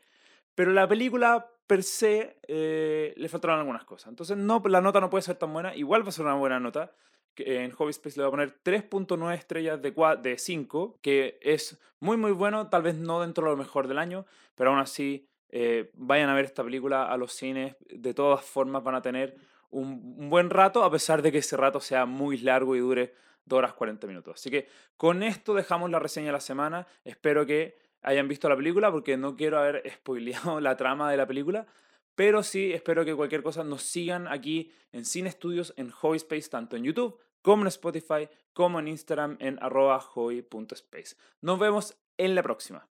pero 0.54 0.72
la 0.72 0.86
película 0.86 1.50
per 1.66 1.82
se 1.82 2.36
le 2.46 3.28
faltaron 3.28 3.58
algunas 3.58 3.84
cosas. 3.84 4.08
Entonces 4.10 4.36
no, 4.36 4.62
la 4.66 4.82
nota 4.82 5.00
no 5.00 5.10
puede 5.10 5.22
ser 5.22 5.36
tan 5.36 5.52
buena, 5.52 5.74
igual 5.74 6.04
va 6.04 6.10
a 6.10 6.12
ser 6.12 6.26
una 6.26 6.34
buena 6.34 6.60
nota 6.60 6.92
en 7.36 7.70
Hobby 7.72 7.90
Space 7.90 8.16
le 8.18 8.24
voy 8.24 8.28
a 8.28 8.30
poner 8.30 8.62
3.9 8.62 9.34
estrellas 9.34 9.80
de, 9.80 9.92
4, 9.92 10.22
de 10.22 10.38
5, 10.38 10.98
que 11.02 11.38
es 11.42 11.78
muy 12.00 12.16
muy 12.16 12.32
bueno, 12.32 12.68
tal 12.68 12.82
vez 12.82 12.94
no 12.96 13.20
dentro 13.20 13.44
de 13.44 13.50
lo 13.52 13.56
mejor 13.56 13.88
del 13.88 13.98
año, 13.98 14.26
pero 14.54 14.70
aún 14.70 14.78
así 14.78 15.26
eh, 15.48 15.90
vayan 15.94 16.28
a 16.28 16.34
ver 16.34 16.44
esta 16.44 16.64
película 16.64 17.04
a 17.10 17.16
los 17.16 17.32
cines, 17.32 17.76
de 17.88 18.14
todas 18.14 18.44
formas 18.44 18.82
van 18.82 18.94
a 18.94 19.02
tener 19.02 19.36
un, 19.70 20.14
un 20.18 20.30
buen 20.30 20.50
rato, 20.50 20.84
a 20.84 20.90
pesar 20.90 21.22
de 21.22 21.32
que 21.32 21.38
ese 21.38 21.56
rato 21.56 21.80
sea 21.80 22.06
muy 22.06 22.38
largo 22.38 22.76
y 22.76 22.80
dure 22.80 23.14
2 23.46 23.58
horas 23.58 23.74
40 23.74 24.06
minutos. 24.06 24.34
Así 24.34 24.50
que 24.50 24.68
con 24.96 25.22
esto 25.22 25.54
dejamos 25.54 25.90
la 25.90 25.98
reseña 25.98 26.26
de 26.26 26.32
la 26.32 26.40
semana, 26.40 26.86
espero 27.04 27.46
que 27.46 27.76
hayan 28.02 28.28
visto 28.28 28.48
la 28.48 28.56
película 28.56 28.92
porque 28.92 29.16
no 29.16 29.36
quiero 29.36 29.58
haber 29.58 29.82
spoileado 29.94 30.60
la 30.60 30.76
trama 30.76 31.10
de 31.10 31.16
la 31.16 31.26
película, 31.26 31.66
pero 32.14 32.42
sí 32.42 32.72
espero 32.72 33.04
que 33.04 33.14
cualquier 33.14 33.42
cosa 33.42 33.64
nos 33.64 33.82
sigan 33.82 34.28
aquí 34.28 34.72
en 34.92 35.04
Cine 35.04 35.30
Studios, 35.30 35.74
en 35.76 35.90
Hobby 35.90 36.18
Space, 36.18 36.48
tanto 36.48 36.76
en 36.76 36.84
YouTube 36.84 37.18
como 37.44 37.62
en 37.62 37.68
Spotify, 37.68 38.30
como 38.54 38.78
en 38.80 38.88
Instagram 38.88 39.36
en 39.38 39.62
arroba 39.62 40.00
hobby.space. 40.00 41.14
Nos 41.42 41.58
vemos 41.58 41.94
en 42.16 42.34
la 42.34 42.42
próxima. 42.42 42.88